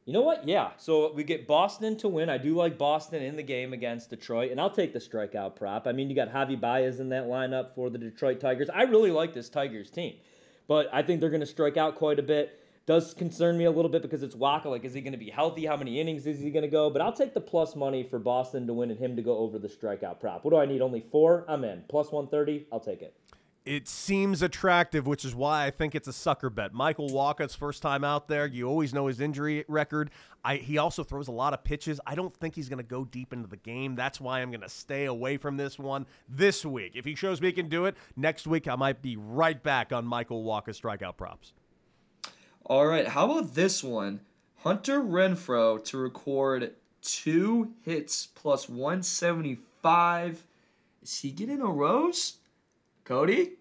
You 0.04 0.12
know 0.12 0.22
what? 0.22 0.46
Yeah. 0.46 0.72
So 0.76 1.12
we 1.12 1.24
get 1.24 1.46
Boston 1.46 1.96
to 1.98 2.08
win. 2.08 2.28
I 2.28 2.36
do 2.36 2.54
like 2.54 2.76
Boston 2.76 3.22
in 3.22 3.36
the 3.36 3.42
game 3.42 3.72
against 3.72 4.10
Detroit, 4.10 4.50
and 4.50 4.60
I'll 4.60 4.70
take 4.70 4.92
the 4.92 4.98
strikeout 4.98 5.56
prop. 5.56 5.86
I 5.86 5.92
mean, 5.92 6.10
you 6.10 6.16
got 6.16 6.30
Javi 6.30 6.60
Baez 6.60 7.00
in 7.00 7.08
that 7.08 7.24
lineup 7.24 7.74
for 7.74 7.88
the 7.88 7.98
Detroit 7.98 8.38
Tigers. 8.38 8.68
I 8.68 8.82
really 8.82 9.10
like 9.10 9.32
this 9.32 9.48
Tigers 9.48 9.90
team, 9.90 10.16
but 10.68 10.88
I 10.92 11.02
think 11.02 11.20
they're 11.20 11.30
going 11.30 11.40
to 11.40 11.46
strike 11.46 11.78
out 11.78 11.94
quite 11.94 12.18
a 12.18 12.22
bit. 12.22 12.60
Does 12.86 13.14
concern 13.14 13.56
me 13.56 13.64
a 13.64 13.70
little 13.70 13.90
bit 13.90 14.02
because 14.02 14.22
it's 14.22 14.34
Wacha. 14.34 14.66
Like, 14.66 14.84
is 14.84 14.92
he 14.92 15.00
going 15.00 15.12
to 15.12 15.18
be 15.18 15.30
healthy? 15.30 15.64
How 15.64 15.76
many 15.76 16.00
innings 16.00 16.26
is 16.26 16.38
he 16.38 16.50
going 16.50 16.64
to 16.64 16.68
go? 16.68 16.90
But 16.90 17.00
I'll 17.00 17.14
take 17.14 17.32
the 17.32 17.40
plus 17.40 17.74
money 17.74 18.02
for 18.02 18.18
Boston 18.18 18.66
to 18.66 18.74
win 18.74 18.90
and 18.90 19.00
him 19.00 19.16
to 19.16 19.22
go 19.22 19.38
over 19.38 19.58
the 19.58 19.68
strikeout 19.68 20.20
prop. 20.20 20.44
What 20.44 20.50
do 20.50 20.58
I 20.58 20.66
need? 20.66 20.82
Only 20.82 21.00
four? 21.10 21.46
I'm 21.48 21.64
in. 21.64 21.84
Plus 21.88 22.12
130. 22.12 22.66
I'll 22.70 22.80
take 22.80 23.00
it. 23.00 23.16
It 23.64 23.88
seems 23.88 24.42
attractive, 24.42 25.06
which 25.06 25.24
is 25.24 25.34
why 25.34 25.64
I 25.64 25.70
think 25.70 25.94
it's 25.94 26.06
a 26.06 26.12
sucker 26.12 26.50
bet. 26.50 26.74
Michael 26.74 27.08
Wacha's 27.08 27.54
first 27.54 27.80
time 27.80 28.04
out 28.04 28.28
there. 28.28 28.46
You 28.46 28.68
always 28.68 28.92
know 28.92 29.06
his 29.06 29.20
injury 29.20 29.64
record. 29.68 30.10
I, 30.44 30.56
he 30.56 30.76
also 30.76 31.02
throws 31.02 31.28
a 31.28 31.32
lot 31.32 31.54
of 31.54 31.64
pitches. 31.64 31.98
I 32.06 32.14
don't 32.14 32.36
think 32.36 32.54
he's 32.54 32.68
going 32.68 32.76
to 32.76 32.82
go 32.82 33.06
deep 33.06 33.32
into 33.32 33.48
the 33.48 33.56
game. 33.56 33.94
That's 33.94 34.20
why 34.20 34.42
I'm 34.42 34.50
going 34.50 34.60
to 34.60 34.68
stay 34.68 35.06
away 35.06 35.38
from 35.38 35.56
this 35.56 35.78
one 35.78 36.04
this 36.28 36.66
week. 36.66 36.92
If 36.94 37.06
he 37.06 37.14
shows 37.14 37.40
me 37.40 37.46
he 37.46 37.52
can 37.54 37.70
do 37.70 37.86
it, 37.86 37.96
next 38.14 38.46
week 38.46 38.68
I 38.68 38.76
might 38.76 39.00
be 39.00 39.16
right 39.16 39.62
back 39.62 39.94
on 39.94 40.04
Michael 40.04 40.44
Wacha 40.44 40.78
strikeout 40.78 41.16
props. 41.16 41.54
All 42.66 42.86
right, 42.86 43.06
how 43.06 43.30
about 43.30 43.54
this 43.54 43.84
one? 43.84 44.20
Hunter 44.62 45.00
Renfroe 45.00 45.84
to 45.84 45.98
record 45.98 46.72
two 47.02 47.74
hits 47.82 48.26
plus 48.26 48.70
175. 48.70 50.46
Is 51.02 51.20
he 51.20 51.30
getting 51.30 51.60
a 51.60 51.66
rose? 51.66 52.38
Cody? 53.04 53.52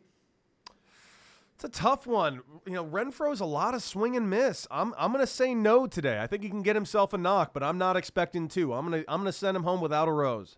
It's 1.55 1.65
a 1.65 1.69
tough 1.69 2.07
one. 2.07 2.43
You 2.65 2.73
know, 2.73 2.85
Renfroe's 2.85 3.41
a 3.41 3.45
lot 3.45 3.73
of 3.73 3.83
swing 3.83 4.15
and 4.15 4.29
miss. 4.29 4.65
I'm 4.71 4.93
I'm 4.97 5.11
gonna 5.11 5.27
say 5.27 5.53
no 5.53 5.85
today. 5.85 6.21
I 6.21 6.27
think 6.27 6.41
he 6.41 6.49
can 6.49 6.63
get 6.63 6.77
himself 6.77 7.11
a 7.11 7.17
knock, 7.17 7.53
but 7.53 7.61
I'm 7.61 7.77
not 7.77 7.97
expecting 7.97 8.47
two. 8.47 8.73
I'm 8.73 8.85
gonna 8.85 9.03
I'm 9.09 9.19
gonna 9.19 9.33
send 9.33 9.57
him 9.57 9.63
home 9.63 9.81
without 9.81 10.07
a 10.07 10.13
rose. 10.13 10.55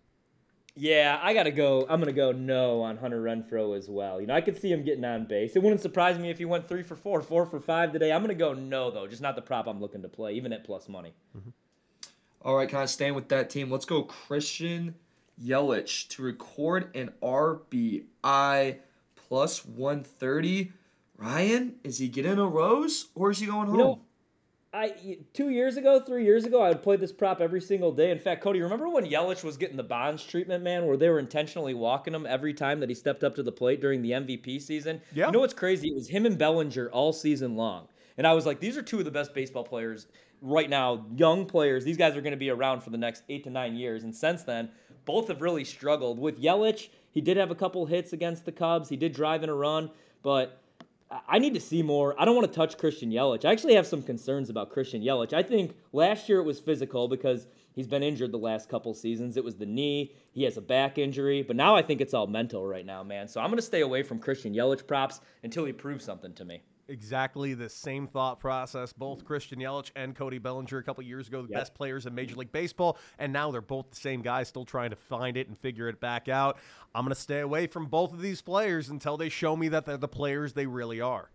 Yeah, 0.78 1.18
I 1.22 1.32
gotta 1.32 1.50
go. 1.50 1.86
I'm 1.88 2.00
gonna 2.00 2.12
go 2.12 2.32
no 2.32 2.82
on 2.82 2.98
Hunter 2.98 3.22
Renfroe 3.22 3.76
as 3.76 3.88
well. 3.88 4.20
You 4.20 4.26
know, 4.26 4.34
I 4.34 4.42
could 4.42 4.60
see 4.60 4.70
him 4.70 4.84
getting 4.84 5.04
on 5.06 5.24
base. 5.24 5.56
It 5.56 5.62
wouldn't 5.62 5.80
surprise 5.80 6.18
me 6.18 6.28
if 6.28 6.36
he 6.36 6.44
went 6.44 6.68
three 6.68 6.82
for 6.82 6.96
four, 6.96 7.22
four 7.22 7.46
for 7.46 7.58
five 7.58 7.92
today. 7.92 8.12
I'm 8.12 8.20
gonna 8.20 8.34
go 8.34 8.52
no 8.52 8.90
though, 8.90 9.06
just 9.06 9.22
not 9.22 9.36
the 9.36 9.42
prop 9.42 9.66
I'm 9.66 9.80
looking 9.80 10.02
to 10.02 10.08
play, 10.08 10.34
even 10.34 10.52
at 10.52 10.64
plus 10.64 10.86
money. 10.86 11.14
Mm-hmm. 11.36 11.50
All 12.42 12.56
right, 12.56 12.68
kind 12.68 12.84
of 12.84 12.90
staying 12.90 13.14
with 13.14 13.28
that 13.30 13.48
team. 13.48 13.70
Let's 13.70 13.86
go 13.86 14.02
Christian 14.02 14.94
Yelich 15.42 16.08
to 16.08 16.22
record 16.22 16.94
an 16.94 17.10
RBI 17.22 18.76
plus 19.16 19.64
130. 19.64 20.72
Ryan, 21.16 21.76
is 21.82 21.98
he 21.98 22.08
getting 22.08 22.38
a 22.38 22.46
rose 22.46 23.08
or 23.14 23.30
is 23.30 23.38
he 23.38 23.46
going 23.46 23.68
home? 23.68 23.78
You 23.78 23.84
know, 23.84 24.00
I 24.76 25.18
two 25.32 25.48
years 25.48 25.78
ago, 25.78 26.00
three 26.00 26.24
years 26.24 26.44
ago, 26.44 26.60
I 26.60 26.68
would 26.68 26.82
play 26.82 26.96
this 26.96 27.12
prop 27.12 27.40
every 27.40 27.62
single 27.62 27.92
day. 27.92 28.10
In 28.10 28.18
fact, 28.18 28.42
Cody, 28.42 28.60
remember 28.60 28.88
when 28.88 29.06
Yelich 29.06 29.42
was 29.42 29.56
getting 29.56 29.76
the 29.76 29.82
Bonds 29.82 30.22
treatment, 30.24 30.62
man, 30.62 30.86
where 30.86 30.98
they 30.98 31.08
were 31.08 31.18
intentionally 31.18 31.72
walking 31.72 32.14
him 32.14 32.26
every 32.26 32.52
time 32.52 32.80
that 32.80 32.88
he 32.90 32.94
stepped 32.94 33.24
up 33.24 33.34
to 33.36 33.42
the 33.42 33.52
plate 33.52 33.80
during 33.80 34.02
the 34.02 34.10
MVP 34.10 34.60
season? 34.60 35.00
Yeah. 35.14 35.26
You 35.26 35.32
know 35.32 35.40
what's 35.40 35.54
crazy? 35.54 35.88
It 35.88 35.94
was 35.94 36.08
him 36.08 36.26
and 36.26 36.36
Bellinger 36.36 36.90
all 36.90 37.14
season 37.14 37.56
long. 37.56 37.88
And 38.18 38.26
I 38.26 38.34
was 38.34 38.44
like, 38.44 38.60
these 38.60 38.76
are 38.76 38.82
two 38.82 38.98
of 38.98 39.06
the 39.06 39.10
best 39.10 39.34
baseball 39.34 39.64
players 39.64 40.08
right 40.42 40.68
now, 40.68 41.06
young 41.16 41.46
players. 41.46 41.84
These 41.84 41.96
guys 41.96 42.14
are 42.14 42.20
going 42.20 42.32
to 42.32 42.36
be 42.36 42.50
around 42.50 42.82
for 42.82 42.90
the 42.90 42.98
next 42.98 43.22
eight 43.30 43.44
to 43.44 43.50
nine 43.50 43.76
years. 43.76 44.04
And 44.04 44.14
since 44.14 44.42
then, 44.42 44.70
both 45.06 45.28
have 45.28 45.40
really 45.40 45.64
struggled. 45.64 46.18
With 46.18 46.40
Yelich, 46.40 46.88
he 47.10 47.22
did 47.22 47.38
have 47.38 47.50
a 47.50 47.54
couple 47.54 47.86
hits 47.86 48.12
against 48.12 48.44
the 48.44 48.52
Cubs. 48.52 48.90
He 48.90 48.96
did 48.96 49.14
drive 49.14 49.42
in 49.42 49.48
a 49.48 49.54
run, 49.54 49.90
but 50.22 50.60
I 51.28 51.38
need 51.38 51.54
to 51.54 51.60
see 51.60 51.82
more. 51.82 52.20
I 52.20 52.24
don't 52.24 52.34
want 52.34 52.50
to 52.50 52.56
touch 52.56 52.78
Christian 52.78 53.12
Yelich. 53.12 53.44
I 53.44 53.52
actually 53.52 53.74
have 53.74 53.86
some 53.86 54.02
concerns 54.02 54.50
about 54.50 54.70
Christian 54.70 55.02
Yelich. 55.02 55.32
I 55.32 55.42
think 55.42 55.76
last 55.92 56.28
year 56.28 56.40
it 56.40 56.44
was 56.44 56.58
physical 56.58 57.06
because 57.06 57.46
he's 57.74 57.86
been 57.86 58.02
injured 58.02 58.32
the 58.32 58.38
last 58.38 58.68
couple 58.68 58.92
seasons. 58.92 59.36
It 59.36 59.44
was 59.44 59.54
the 59.54 59.66
knee. 59.66 60.12
He 60.32 60.42
has 60.42 60.56
a 60.56 60.60
back 60.60 60.98
injury, 60.98 61.42
but 61.42 61.54
now 61.54 61.76
I 61.76 61.82
think 61.82 62.00
it's 62.00 62.14
all 62.14 62.26
mental 62.26 62.66
right 62.66 62.84
now, 62.84 63.04
man. 63.04 63.28
So 63.28 63.40
I'm 63.40 63.48
going 63.48 63.58
to 63.58 63.62
stay 63.62 63.82
away 63.82 64.02
from 64.02 64.18
Christian 64.18 64.52
Yelich 64.52 64.86
props 64.86 65.20
until 65.44 65.64
he 65.64 65.72
proves 65.72 66.04
something 66.04 66.32
to 66.34 66.44
me 66.44 66.62
exactly 66.88 67.54
the 67.54 67.68
same 67.68 68.06
thought 68.06 68.40
process. 68.40 68.92
Both 68.92 69.24
Christian 69.24 69.58
Yelich 69.58 69.90
and 69.96 70.14
Cody 70.14 70.38
Bellinger 70.38 70.78
a 70.78 70.82
couple 70.82 71.02
years 71.04 71.28
ago, 71.28 71.42
the 71.42 71.48
yep. 71.50 71.60
best 71.60 71.74
players 71.74 72.06
in 72.06 72.14
Major 72.14 72.36
League 72.36 72.52
Baseball, 72.52 72.98
and 73.18 73.32
now 73.32 73.50
they're 73.50 73.60
both 73.60 73.90
the 73.90 73.96
same 73.96 74.22
guys, 74.22 74.48
still 74.48 74.64
trying 74.64 74.90
to 74.90 74.96
find 74.96 75.36
it 75.36 75.48
and 75.48 75.58
figure 75.58 75.88
it 75.88 76.00
back 76.00 76.28
out. 76.28 76.58
I'm 76.94 77.04
going 77.04 77.14
to 77.14 77.20
stay 77.20 77.40
away 77.40 77.66
from 77.66 77.86
both 77.86 78.12
of 78.12 78.20
these 78.20 78.42
players 78.42 78.88
until 78.88 79.16
they 79.16 79.28
show 79.28 79.56
me 79.56 79.68
that 79.68 79.86
they're 79.86 79.96
the 79.96 80.08
players 80.08 80.52
they 80.52 80.66
really 80.66 81.00
are. 81.00 81.30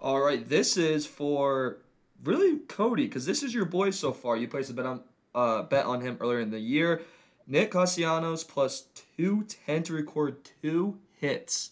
All 0.00 0.20
right, 0.20 0.48
this 0.48 0.76
is 0.76 1.06
for 1.06 1.78
really 2.24 2.58
Cody 2.58 3.06
because 3.06 3.26
this 3.26 3.42
is 3.42 3.54
your 3.54 3.64
boy 3.64 3.90
so 3.90 4.12
far. 4.12 4.36
You 4.36 4.48
placed 4.48 4.70
a 4.70 4.74
bet 4.74 4.86
on 4.86 5.02
uh, 5.34 5.62
bet 5.62 5.86
on 5.86 6.00
him 6.00 6.18
earlier 6.20 6.40
in 6.40 6.50
the 6.50 6.58
year. 6.58 7.02
Nick 7.46 7.70
Castellanos 7.70 8.44
plus 8.44 8.86
two 9.16 9.44
ten 9.44 9.82
to 9.84 9.92
record 9.92 10.38
two 10.62 10.98
hits. 11.20 11.70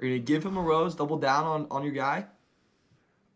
Are 0.00 0.06
you 0.06 0.16
gonna 0.16 0.26
give 0.26 0.44
him 0.44 0.56
a 0.56 0.62
rose, 0.62 0.94
double 0.94 1.18
down 1.18 1.44
on, 1.44 1.66
on 1.70 1.82
your 1.82 1.92
guy? 1.92 2.26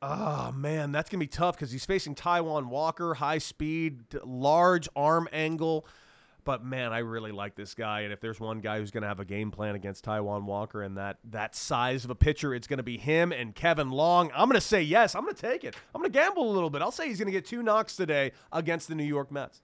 Oh 0.03 0.53
man, 0.53 0.93
that's 0.93 1.11
gonna 1.11 1.21
be 1.21 1.27
tough 1.27 1.57
because 1.57 1.71
he's 1.71 1.85
facing 1.85 2.15
Taijuan 2.15 2.67
Walker, 2.67 3.15
high 3.15 3.39
speed, 3.39 4.01
large 4.25 4.89
arm 4.97 5.29
angle. 5.33 5.87
But 6.45 6.65
man, 6.65 6.93
I 6.93 6.99
really 6.99 7.33
like 7.33 7.55
this 7.55 7.75
guy, 7.75 8.01
and 8.01 8.13
if 8.13 8.21
there's 8.21 8.41
one 8.41 8.61
guy 8.61 8.79
who's 8.79 8.91
gonna 8.91 9.09
have 9.09 9.21
a 9.21 9.27
game 9.27 9.51
plan 9.51 9.75
against 9.75 10.05
Taijuan 10.05 10.45
Walker 10.45 10.83
and 10.83 10.97
that 10.97 11.19
that 11.31 11.55
size 11.55 12.05
of 12.05 12.11
a 12.11 12.15
pitcher, 12.15 12.55
it's 12.55 12.67
gonna 12.67 12.83
be 12.83 12.97
him 12.97 13.31
and 13.31 13.55
Kevin 13.55 13.91
Long. 13.91 14.31
I'm 14.35 14.49
gonna 14.49 14.61
say 14.61 14.83
yes. 14.83 15.15
I'm 15.15 15.23
gonna 15.23 15.35
take 15.35 15.65
it. 15.65 15.77
I'm 15.95 16.01
gonna 16.01 16.11
gamble 16.11 16.51
a 16.51 16.53
little 16.53 16.71
bit. 16.71 16.81
I'll 16.81 16.91
say 16.91 17.09
he's 17.09 17.19
gonna 17.19 17.31
get 17.31 17.45
two 17.45 17.63
knocks 17.63 17.95
today 17.97 18.33
against 18.53 18.89
the 18.89 18.95
New 18.95 19.05
York 19.05 19.31
Mets. 19.31 19.61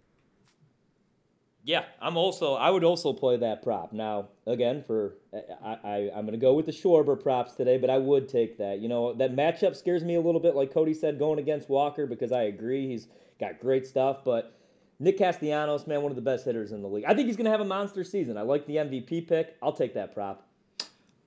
Yeah, 1.67 1.83
I'm 2.01 2.17
also. 2.17 2.55
I 2.55 2.71
would 2.71 2.85
also 2.85 3.13
play 3.13 3.39
that 3.39 3.61
prop. 3.61 3.93
Now, 3.93 4.29
again, 4.47 4.85
for 4.87 5.17
I, 5.35 5.77
I 5.83 6.11
I'm 6.15 6.25
gonna 6.25 6.37
go 6.37 6.55
with 6.55 6.65
the 6.65 6.73
Schwarber 6.73 7.21
props 7.21 7.55
today, 7.55 7.77
but 7.77 7.91
I 7.91 7.99
would 7.99 8.29
take 8.29 8.57
that. 8.59 8.79
You 8.79 8.89
know, 8.89 9.13
that 9.15 9.35
matchup 9.35 9.75
scares 9.75 10.05
me 10.05 10.15
a 10.15 10.21
little 10.21 10.41
bit, 10.41 10.55
like 10.55 10.73
Cody 10.73 10.95
said, 10.95 11.19
going 11.19 11.41
against 11.41 11.69
Walker 11.69 12.07
because 12.07 12.31
I 12.31 12.43
agree 12.43 12.87
he's 12.87 13.09
got 13.41 13.59
great 13.59 13.85
stuff, 13.85 14.19
but 14.25 14.57
Nick 15.01 15.19
Castellanos, 15.19 15.89
man, 15.89 16.03
one 16.03 16.13
of 16.13 16.17
the 16.17 16.23
best 16.23 16.45
hitters 16.45 16.71
in 16.71 16.83
the 16.83 16.89
league. 16.89 17.05
I 17.05 17.15
think 17.15 17.27
he's 17.27 17.37
gonna 17.37 17.51
have 17.51 17.61
a 17.61 17.65
monster 17.65 18.05
season. 18.05 18.39
I 18.39 18.43
like 18.43 18.65
the 18.67 18.77
MVP 18.77 19.27
pick. 19.27 19.57
I'll 19.61 19.73
take 19.73 19.95
that 19.95 20.15
prop. 20.15 20.47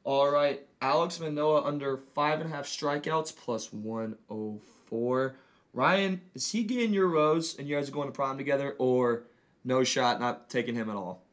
All 0.05 0.31
right, 0.31 0.65
Alex 0.81 1.19
Manoah 1.19 1.65
under 1.65 1.97
five 2.15 2.39
and 2.39 2.49
a 2.49 2.55
half 2.55 2.65
strikeouts 2.65 3.35
plus 3.35 3.73
104. 3.73 5.35
Ryan, 5.73 6.21
is 6.33 6.49
he 6.49 6.63
getting 6.63 6.93
your 6.93 7.07
rose 7.07 7.57
and 7.59 7.67
you 7.67 7.75
guys 7.75 7.89
are 7.89 7.91
going 7.91 8.07
to 8.07 8.13
prom 8.13 8.37
together, 8.37 8.75
or 8.79 9.23
no 9.69 9.85
shot, 9.85 10.19
not 10.19 10.49
taking 10.49 10.75
him 10.75 10.89
at 10.89 10.97
all? 10.97 11.23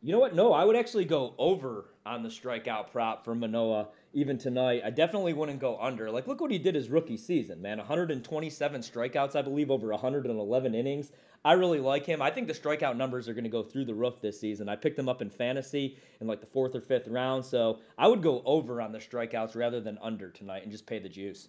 You 0.00 0.12
know 0.12 0.20
what? 0.20 0.34
No, 0.34 0.52
I 0.52 0.64
would 0.64 0.76
actually 0.76 1.06
go 1.06 1.34
over 1.38 1.86
on 2.06 2.22
the 2.22 2.28
strikeout 2.28 2.92
prop 2.92 3.24
for 3.24 3.34
Manoah 3.34 3.88
even 4.12 4.38
tonight. 4.38 4.82
I 4.84 4.90
definitely 4.90 5.32
wouldn't 5.32 5.58
go 5.58 5.76
under. 5.80 6.08
Like, 6.10 6.28
look 6.28 6.40
what 6.40 6.52
he 6.52 6.58
did 6.58 6.76
his 6.76 6.88
rookie 6.88 7.16
season, 7.16 7.60
man. 7.60 7.78
127 7.78 8.80
strikeouts, 8.80 9.34
I 9.34 9.42
believe, 9.42 9.72
over 9.72 9.88
111 9.88 10.74
innings. 10.74 11.10
I 11.44 11.54
really 11.54 11.80
like 11.80 12.06
him. 12.06 12.22
I 12.22 12.30
think 12.30 12.46
the 12.46 12.54
strikeout 12.54 12.96
numbers 12.96 13.28
are 13.28 13.34
going 13.34 13.44
to 13.44 13.50
go 13.50 13.62
through 13.62 13.86
the 13.86 13.94
roof 13.94 14.20
this 14.20 14.40
season. 14.40 14.68
I 14.68 14.76
picked 14.76 14.98
him 14.98 15.08
up 15.08 15.20
in 15.20 15.30
fantasy 15.30 15.98
in 16.20 16.28
like 16.28 16.40
the 16.40 16.46
fourth 16.46 16.76
or 16.76 16.80
fifth 16.80 17.08
round, 17.08 17.44
so 17.44 17.80
I 17.96 18.06
would 18.06 18.22
go 18.22 18.42
over 18.44 18.80
on 18.80 18.92
the 18.92 18.98
strikeouts 18.98 19.56
rather 19.56 19.80
than 19.80 19.98
under 20.00 20.30
tonight 20.30 20.62
and 20.62 20.70
just 20.70 20.86
pay 20.86 20.98
the 21.00 21.08
juice. 21.08 21.48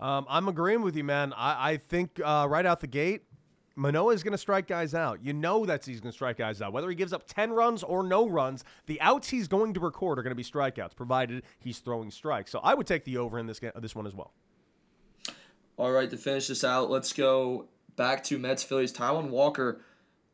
Um, 0.00 0.26
I'm 0.28 0.48
agreeing 0.48 0.82
with 0.82 0.96
you, 0.96 1.04
man. 1.04 1.32
I, 1.34 1.72
I 1.72 1.76
think 1.76 2.20
uh, 2.24 2.46
right 2.48 2.66
out 2.66 2.80
the 2.80 2.88
gate, 2.88 3.22
Manoah 3.76 4.12
is 4.12 4.22
going 4.22 4.32
to 4.32 4.38
strike 4.38 4.66
guys 4.66 4.94
out. 4.94 5.22
You 5.22 5.32
know 5.32 5.64
that 5.66 5.84
he's 5.84 6.00
going 6.00 6.10
to 6.10 6.14
strike 6.14 6.38
guys 6.38 6.60
out. 6.60 6.72
Whether 6.72 6.88
he 6.88 6.94
gives 6.94 7.12
up 7.12 7.26
10 7.26 7.52
runs 7.52 7.82
or 7.82 8.02
no 8.02 8.28
runs, 8.28 8.64
the 8.86 9.00
outs 9.00 9.28
he's 9.28 9.48
going 9.48 9.74
to 9.74 9.80
record 9.80 10.18
are 10.18 10.22
going 10.22 10.32
to 10.32 10.36
be 10.36 10.44
strikeouts, 10.44 10.94
provided 10.94 11.42
he's 11.58 11.78
throwing 11.78 12.10
strikes. 12.10 12.50
So 12.50 12.60
I 12.60 12.74
would 12.74 12.86
take 12.86 13.04
the 13.04 13.16
over 13.18 13.38
in 13.38 13.46
this 13.46 13.58
game, 13.58 13.72
this 13.80 13.94
one 13.94 14.06
as 14.06 14.14
well. 14.14 14.32
All 15.76 15.90
right, 15.90 16.10
to 16.10 16.16
finish 16.16 16.48
this 16.48 16.64
out, 16.64 16.90
let's 16.90 17.12
go 17.12 17.66
back 17.96 18.22
to 18.24 18.38
Mets 18.38 18.62
Phillies. 18.62 18.92
Taijuan 18.92 19.30
Walker 19.30 19.80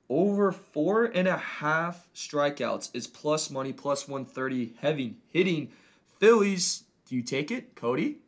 over 0.08 0.52
four 0.52 1.04
and 1.04 1.28
a 1.28 1.36
half 1.36 2.08
strikeouts 2.14 2.90
is 2.94 3.06
plus 3.06 3.50
money, 3.50 3.72
plus 3.72 4.08
130, 4.08 4.74
heavy 4.80 5.16
hitting 5.28 5.70
Phillies. 6.18 6.84
Do 7.06 7.14
you 7.14 7.22
take 7.22 7.50
it, 7.50 7.74
Cody? 7.74 8.18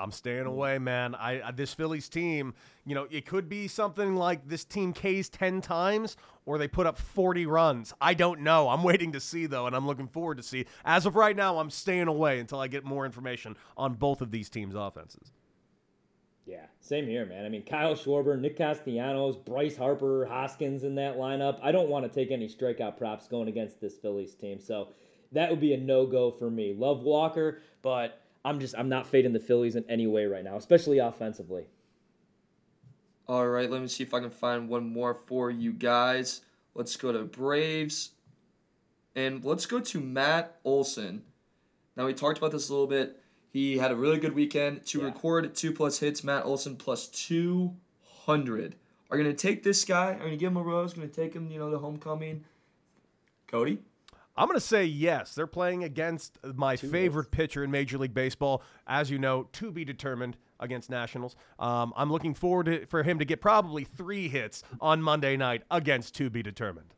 I'm 0.00 0.10
staying 0.10 0.44
mm. 0.44 0.48
away, 0.48 0.78
man. 0.78 1.14
I, 1.14 1.42
I, 1.42 1.50
this 1.50 1.74
Phillies 1.74 2.08
team, 2.08 2.54
you 2.84 2.94
know, 2.94 3.06
it 3.10 3.26
could 3.26 3.48
be 3.48 3.68
something 3.68 4.16
like 4.16 4.48
this 4.48 4.64
team 4.64 4.92
K's 4.92 5.28
10 5.28 5.60
times 5.60 6.16
or 6.46 6.58
they 6.58 6.68
put 6.68 6.86
up 6.86 6.98
40 6.98 7.46
runs. 7.46 7.92
I 8.00 8.14
don't 8.14 8.40
know. 8.40 8.68
I'm 8.68 8.82
waiting 8.90 9.12
to 9.12 9.20
see 9.20 9.46
though 9.46 9.66
and 9.66 9.76
I'm 9.76 9.86
looking 9.86 10.08
forward 10.08 10.38
to 10.38 10.42
see. 10.42 10.66
As 10.84 11.06
of 11.06 11.16
right 11.16 11.36
now, 11.36 11.58
I'm 11.58 11.70
staying 11.70 12.08
away 12.08 12.40
until 12.40 12.60
I 12.60 12.68
get 12.68 12.84
more 12.84 13.04
information 13.04 13.56
on 13.76 13.94
both 13.94 14.20
of 14.20 14.30
these 14.30 14.48
teams' 14.48 14.74
offenses. 14.74 15.32
Yeah, 16.46 16.66
same 16.80 17.06
here, 17.06 17.26
man. 17.26 17.44
I 17.44 17.48
mean, 17.48 17.62
Kyle 17.62 17.94
Schwarber, 17.94 18.36
Nick 18.36 18.56
Castellanos, 18.56 19.36
Bryce 19.36 19.76
Harper, 19.76 20.26
Hoskins 20.26 20.82
in 20.82 20.96
that 20.96 21.16
lineup. 21.16 21.60
I 21.62 21.70
don't 21.70 21.88
want 21.88 22.04
to 22.04 22.12
take 22.12 22.32
any 22.32 22.48
strikeout 22.48 22.98
props 22.98 23.28
going 23.28 23.46
against 23.46 23.80
this 23.80 23.98
Phillies 23.98 24.34
team. 24.34 24.58
So 24.58 24.88
that 25.32 25.50
would 25.50 25.60
be 25.60 25.74
a 25.74 25.76
no 25.76 26.06
go 26.06 26.30
for 26.30 26.50
me. 26.50 26.74
Love 26.76 27.02
Walker, 27.02 27.60
but 27.82 28.20
I'm 28.44 28.60
just 28.60 28.74
I'm 28.76 28.88
not 28.88 29.06
fading 29.06 29.32
the 29.32 29.40
Phillies 29.40 29.76
in 29.76 29.84
any 29.88 30.06
way 30.06 30.26
right 30.26 30.44
now, 30.44 30.56
especially 30.56 30.98
offensively. 30.98 31.66
All 33.28 33.46
right, 33.46 33.70
let 33.70 33.80
me 33.80 33.86
see 33.86 34.02
if 34.02 34.12
I 34.12 34.20
can 34.20 34.30
find 34.30 34.68
one 34.68 34.92
more 34.92 35.14
for 35.26 35.50
you 35.50 35.72
guys. 35.72 36.40
Let's 36.74 36.96
go 36.96 37.12
to 37.12 37.24
Braves. 37.24 38.10
And 39.14 39.44
let's 39.44 39.66
go 39.66 39.80
to 39.80 40.00
Matt 40.00 40.58
Olson. 40.64 41.22
Now 41.96 42.06
we 42.06 42.14
talked 42.14 42.38
about 42.38 42.52
this 42.52 42.68
a 42.68 42.72
little 42.72 42.86
bit. 42.86 43.20
He 43.52 43.76
had 43.78 43.90
a 43.90 43.96
really 43.96 44.18
good 44.18 44.34
weekend 44.34 44.86
to 44.86 45.00
yeah. 45.00 45.06
record 45.06 45.54
two 45.54 45.72
plus 45.72 45.98
hits. 45.98 46.22
Matt 46.24 46.44
Olson 46.44 46.76
plus 46.76 47.08
two 47.08 47.74
hundred. 48.24 48.76
Are 49.10 49.18
you 49.18 49.24
gonna 49.24 49.34
take 49.34 49.62
this 49.62 49.84
guy? 49.84 50.12
Are 50.12 50.12
you 50.12 50.18
gonna 50.18 50.36
give 50.36 50.52
him 50.52 50.56
a 50.56 50.62
rose? 50.62 50.94
Gonna 50.94 51.08
take 51.08 51.34
him? 51.34 51.50
You 51.50 51.58
know 51.58 51.70
the 51.70 51.78
homecoming. 51.78 52.44
Cody. 53.48 53.78
I'm 54.40 54.46
going 54.46 54.56
to 54.56 54.66
say 54.66 54.86
yes. 54.86 55.34
They're 55.34 55.46
playing 55.46 55.84
against 55.84 56.38
my 56.54 56.74
Two 56.74 56.88
favorite 56.88 57.30
pitcher 57.30 57.62
in 57.62 57.70
Major 57.70 57.98
League 57.98 58.14
Baseball, 58.14 58.62
as 58.86 59.10
you 59.10 59.18
know, 59.18 59.48
to 59.52 59.70
be 59.70 59.84
determined 59.84 60.38
against 60.58 60.88
Nationals. 60.88 61.36
Um, 61.58 61.92
I'm 61.94 62.10
looking 62.10 62.32
forward 62.32 62.64
to, 62.64 62.86
for 62.86 63.02
him 63.02 63.18
to 63.18 63.26
get 63.26 63.42
probably 63.42 63.84
three 63.84 64.28
hits 64.28 64.62
on 64.80 65.02
Monday 65.02 65.36
night 65.36 65.64
against 65.70 66.14
to 66.14 66.30
be 66.30 66.42
determined. 66.42 66.94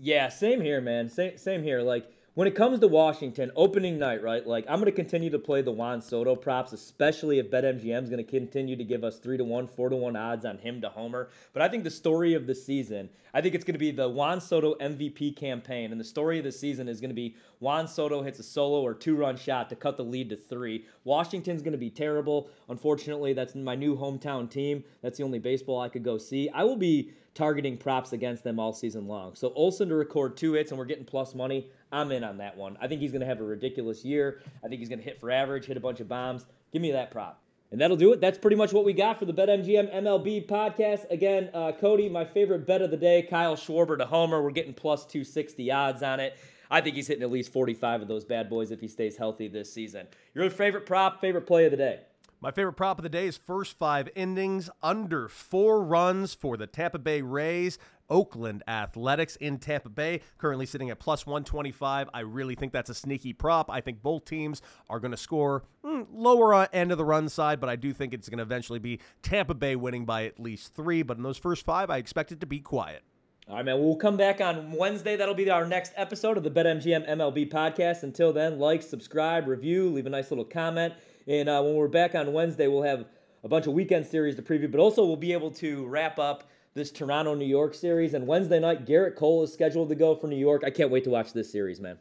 Yeah, 0.00 0.30
same 0.30 0.60
here, 0.60 0.80
man. 0.80 1.08
Same, 1.08 1.36
same 1.36 1.62
here. 1.62 1.80
Like 1.80 2.10
when 2.40 2.48
it 2.48 2.54
comes 2.54 2.80
to 2.80 2.88
Washington, 2.88 3.50
opening 3.54 3.98
night, 3.98 4.22
right? 4.22 4.46
Like 4.46 4.64
I'm 4.66 4.76
going 4.76 4.86
to 4.86 4.92
continue 4.92 5.28
to 5.28 5.38
play 5.38 5.60
the 5.60 5.72
Juan 5.72 6.00
Soto 6.00 6.34
props, 6.34 6.72
especially 6.72 7.38
if 7.38 7.50
BetMGM 7.50 8.02
is 8.02 8.08
going 8.08 8.24
to 8.24 8.30
continue 8.30 8.76
to 8.76 8.82
give 8.82 9.04
us 9.04 9.18
three 9.18 9.36
to 9.36 9.44
one, 9.44 9.66
four 9.66 9.90
to 9.90 9.96
one 9.96 10.16
odds 10.16 10.46
on 10.46 10.56
him 10.56 10.80
to 10.80 10.88
homer. 10.88 11.28
But 11.52 11.60
I 11.60 11.68
think 11.68 11.84
the 11.84 11.90
story 11.90 12.32
of 12.32 12.46
the 12.46 12.54
season, 12.54 13.10
I 13.34 13.42
think 13.42 13.54
it's 13.54 13.62
going 13.62 13.74
to 13.74 13.78
be 13.78 13.90
the 13.90 14.08
Juan 14.08 14.40
Soto 14.40 14.74
MVP 14.76 15.36
campaign, 15.36 15.92
and 15.92 16.00
the 16.00 16.04
story 16.04 16.38
of 16.38 16.44
the 16.44 16.50
season 16.50 16.88
is 16.88 16.98
going 16.98 17.10
to 17.10 17.14
be 17.14 17.36
Juan 17.58 17.86
Soto 17.86 18.22
hits 18.22 18.38
a 18.38 18.42
solo 18.42 18.80
or 18.80 18.94
two 18.94 19.16
run 19.16 19.36
shot 19.36 19.68
to 19.68 19.76
cut 19.76 19.98
the 19.98 20.04
lead 20.04 20.30
to 20.30 20.36
three. 20.36 20.86
Washington's 21.04 21.60
going 21.60 21.72
to 21.72 21.78
be 21.78 21.90
terrible. 21.90 22.48
Unfortunately, 22.70 23.34
that's 23.34 23.54
my 23.54 23.74
new 23.74 23.94
hometown 23.94 24.50
team. 24.50 24.82
That's 25.02 25.18
the 25.18 25.24
only 25.24 25.40
baseball 25.40 25.82
I 25.82 25.90
could 25.90 26.04
go 26.04 26.16
see. 26.16 26.48
I 26.48 26.64
will 26.64 26.76
be 26.76 27.12
targeting 27.34 27.76
props 27.76 28.12
against 28.12 28.44
them 28.44 28.58
all 28.58 28.72
season 28.72 29.06
long. 29.06 29.34
So 29.34 29.52
Olson 29.54 29.88
to 29.88 29.94
record 29.94 30.36
two 30.36 30.54
hits 30.54 30.72
and 30.72 30.78
we're 30.78 30.84
getting 30.84 31.04
plus 31.04 31.34
money. 31.34 31.68
I'm 31.92 32.12
in 32.12 32.24
on 32.24 32.38
that 32.38 32.56
one. 32.56 32.76
I 32.80 32.88
think 32.88 33.00
he's 33.00 33.12
going 33.12 33.20
to 33.20 33.26
have 33.26 33.40
a 33.40 33.44
ridiculous 33.44 34.04
year. 34.04 34.42
I 34.64 34.68
think 34.68 34.80
he's 34.80 34.88
going 34.88 34.98
to 34.98 35.04
hit 35.04 35.20
for 35.20 35.30
average, 35.30 35.66
hit 35.66 35.76
a 35.76 35.80
bunch 35.80 36.00
of 36.00 36.08
bombs. 36.08 36.46
Give 36.72 36.82
me 36.82 36.92
that 36.92 37.10
prop. 37.10 37.42
And 37.72 37.80
that'll 37.80 37.96
do 37.96 38.12
it. 38.12 38.20
That's 38.20 38.38
pretty 38.38 38.56
much 38.56 38.72
what 38.72 38.84
we 38.84 38.92
got 38.92 39.18
for 39.18 39.26
the 39.26 39.32
BetMGM 39.32 39.94
MLB 39.94 40.48
podcast. 40.48 41.08
Again, 41.10 41.50
uh, 41.54 41.70
Cody, 41.72 42.08
my 42.08 42.24
favorite 42.24 42.66
bet 42.66 42.82
of 42.82 42.90
the 42.90 42.96
day, 42.96 43.22
Kyle 43.22 43.54
Schwarber 43.54 43.96
to 43.96 44.06
homer. 44.06 44.42
We're 44.42 44.50
getting 44.50 44.74
plus 44.74 45.06
260 45.06 45.70
odds 45.70 46.02
on 46.02 46.18
it. 46.18 46.36
I 46.68 46.80
think 46.80 46.96
he's 46.96 47.06
hitting 47.06 47.22
at 47.22 47.30
least 47.30 47.52
45 47.52 48.02
of 48.02 48.08
those 48.08 48.24
bad 48.24 48.48
boys 48.48 48.70
if 48.70 48.80
he 48.80 48.88
stays 48.88 49.16
healthy 49.16 49.46
this 49.48 49.72
season. 49.72 50.06
Your 50.34 50.50
favorite 50.50 50.86
prop, 50.86 51.20
favorite 51.20 51.46
play 51.46 51.64
of 51.64 51.70
the 51.70 51.76
day? 51.76 52.00
My 52.42 52.50
favorite 52.50 52.72
prop 52.72 52.98
of 52.98 53.02
the 53.02 53.10
day 53.10 53.26
is 53.26 53.36
first 53.36 53.76
five 53.78 54.08
innings 54.14 54.70
under 54.82 55.28
four 55.28 55.84
runs 55.84 56.32
for 56.32 56.56
the 56.56 56.66
Tampa 56.66 56.98
Bay 56.98 57.20
Rays. 57.20 57.78
Oakland 58.08 58.62
Athletics 58.66 59.36
in 59.36 59.58
Tampa 59.58 59.90
Bay, 59.90 60.22
currently 60.38 60.64
sitting 60.64 60.88
at 60.88 60.98
plus 60.98 61.26
125. 61.26 62.08
I 62.14 62.20
really 62.20 62.54
think 62.54 62.72
that's 62.72 62.88
a 62.88 62.94
sneaky 62.94 63.34
prop. 63.34 63.70
I 63.70 63.82
think 63.82 64.02
both 64.02 64.24
teams 64.24 64.62
are 64.88 64.98
going 64.98 65.10
to 65.10 65.18
score 65.18 65.64
mm, 65.84 66.06
lower 66.10 66.66
end 66.72 66.90
of 66.90 66.98
the 66.98 67.04
run 67.04 67.28
side, 67.28 67.60
but 67.60 67.68
I 67.68 67.76
do 67.76 67.92
think 67.92 68.14
it's 68.14 68.30
going 68.30 68.38
to 68.38 68.42
eventually 68.42 68.78
be 68.78 69.00
Tampa 69.22 69.54
Bay 69.54 69.76
winning 69.76 70.06
by 70.06 70.24
at 70.24 70.40
least 70.40 70.74
three. 70.74 71.02
But 71.02 71.18
in 71.18 71.22
those 71.22 71.38
first 71.38 71.66
five, 71.66 71.90
I 71.90 71.98
expect 71.98 72.32
it 72.32 72.40
to 72.40 72.46
be 72.46 72.58
quiet. 72.58 73.02
All 73.50 73.56
right, 73.56 73.64
man. 73.64 73.78
We'll 73.80 73.96
come 73.96 74.16
back 74.16 74.40
on 74.40 74.72
Wednesday. 74.72 75.16
That'll 75.16 75.34
be 75.34 75.50
our 75.50 75.66
next 75.66 75.92
episode 75.94 76.36
of 76.36 76.42
the 76.42 76.50
BetMGM 76.50 77.06
MLB 77.06 77.52
podcast. 77.52 78.02
Until 78.02 78.32
then, 78.32 78.58
like, 78.58 78.82
subscribe, 78.82 79.46
review, 79.46 79.90
leave 79.90 80.06
a 80.06 80.10
nice 80.10 80.30
little 80.30 80.44
comment. 80.44 80.94
And 81.26 81.48
uh, 81.48 81.62
when 81.62 81.74
we're 81.74 81.88
back 81.88 82.14
on 82.14 82.32
Wednesday, 82.32 82.68
we'll 82.68 82.82
have 82.82 83.06
a 83.44 83.48
bunch 83.48 83.66
of 83.66 83.72
weekend 83.72 84.06
series 84.06 84.36
to 84.36 84.42
preview, 84.42 84.70
but 84.70 84.80
also 84.80 85.04
we'll 85.04 85.16
be 85.16 85.32
able 85.32 85.50
to 85.52 85.86
wrap 85.86 86.18
up 86.18 86.44
this 86.74 86.90
Toronto 86.90 87.34
New 87.34 87.46
York 87.46 87.74
series. 87.74 88.14
And 88.14 88.26
Wednesday 88.26 88.60
night, 88.60 88.86
Gerrit 88.86 89.16
Cole 89.16 89.42
is 89.42 89.52
scheduled 89.52 89.88
to 89.88 89.94
go 89.94 90.14
for 90.14 90.26
New 90.26 90.36
York. 90.36 90.62
I 90.64 90.70
can't 90.70 90.90
wait 90.90 91.04
to 91.04 91.10
watch 91.10 91.32
this 91.32 91.50
series, 91.50 91.80
man. 91.80 91.98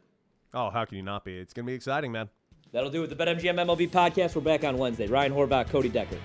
Oh, 0.53 0.69
how 0.69 0.85
can 0.85 0.97
you 0.97 1.03
not 1.03 1.23
be? 1.23 1.37
It's 1.37 1.53
going 1.53 1.65
to 1.65 1.71
be 1.71 1.75
exciting, 1.75 2.11
man. 2.11 2.29
That'll 2.71 2.89
do 2.91 3.03
it. 3.03 3.07
The 3.07 3.15
BetMGM 3.15 3.55
MLB 3.55 3.89
podcast. 3.89 4.35
We're 4.35 4.41
back 4.41 4.63
on 4.63 4.77
Wednesday. 4.77 5.07
Ryan 5.07 5.33
Horvat, 5.33 5.69
Cody 5.69 5.89
Decker. 5.89 6.17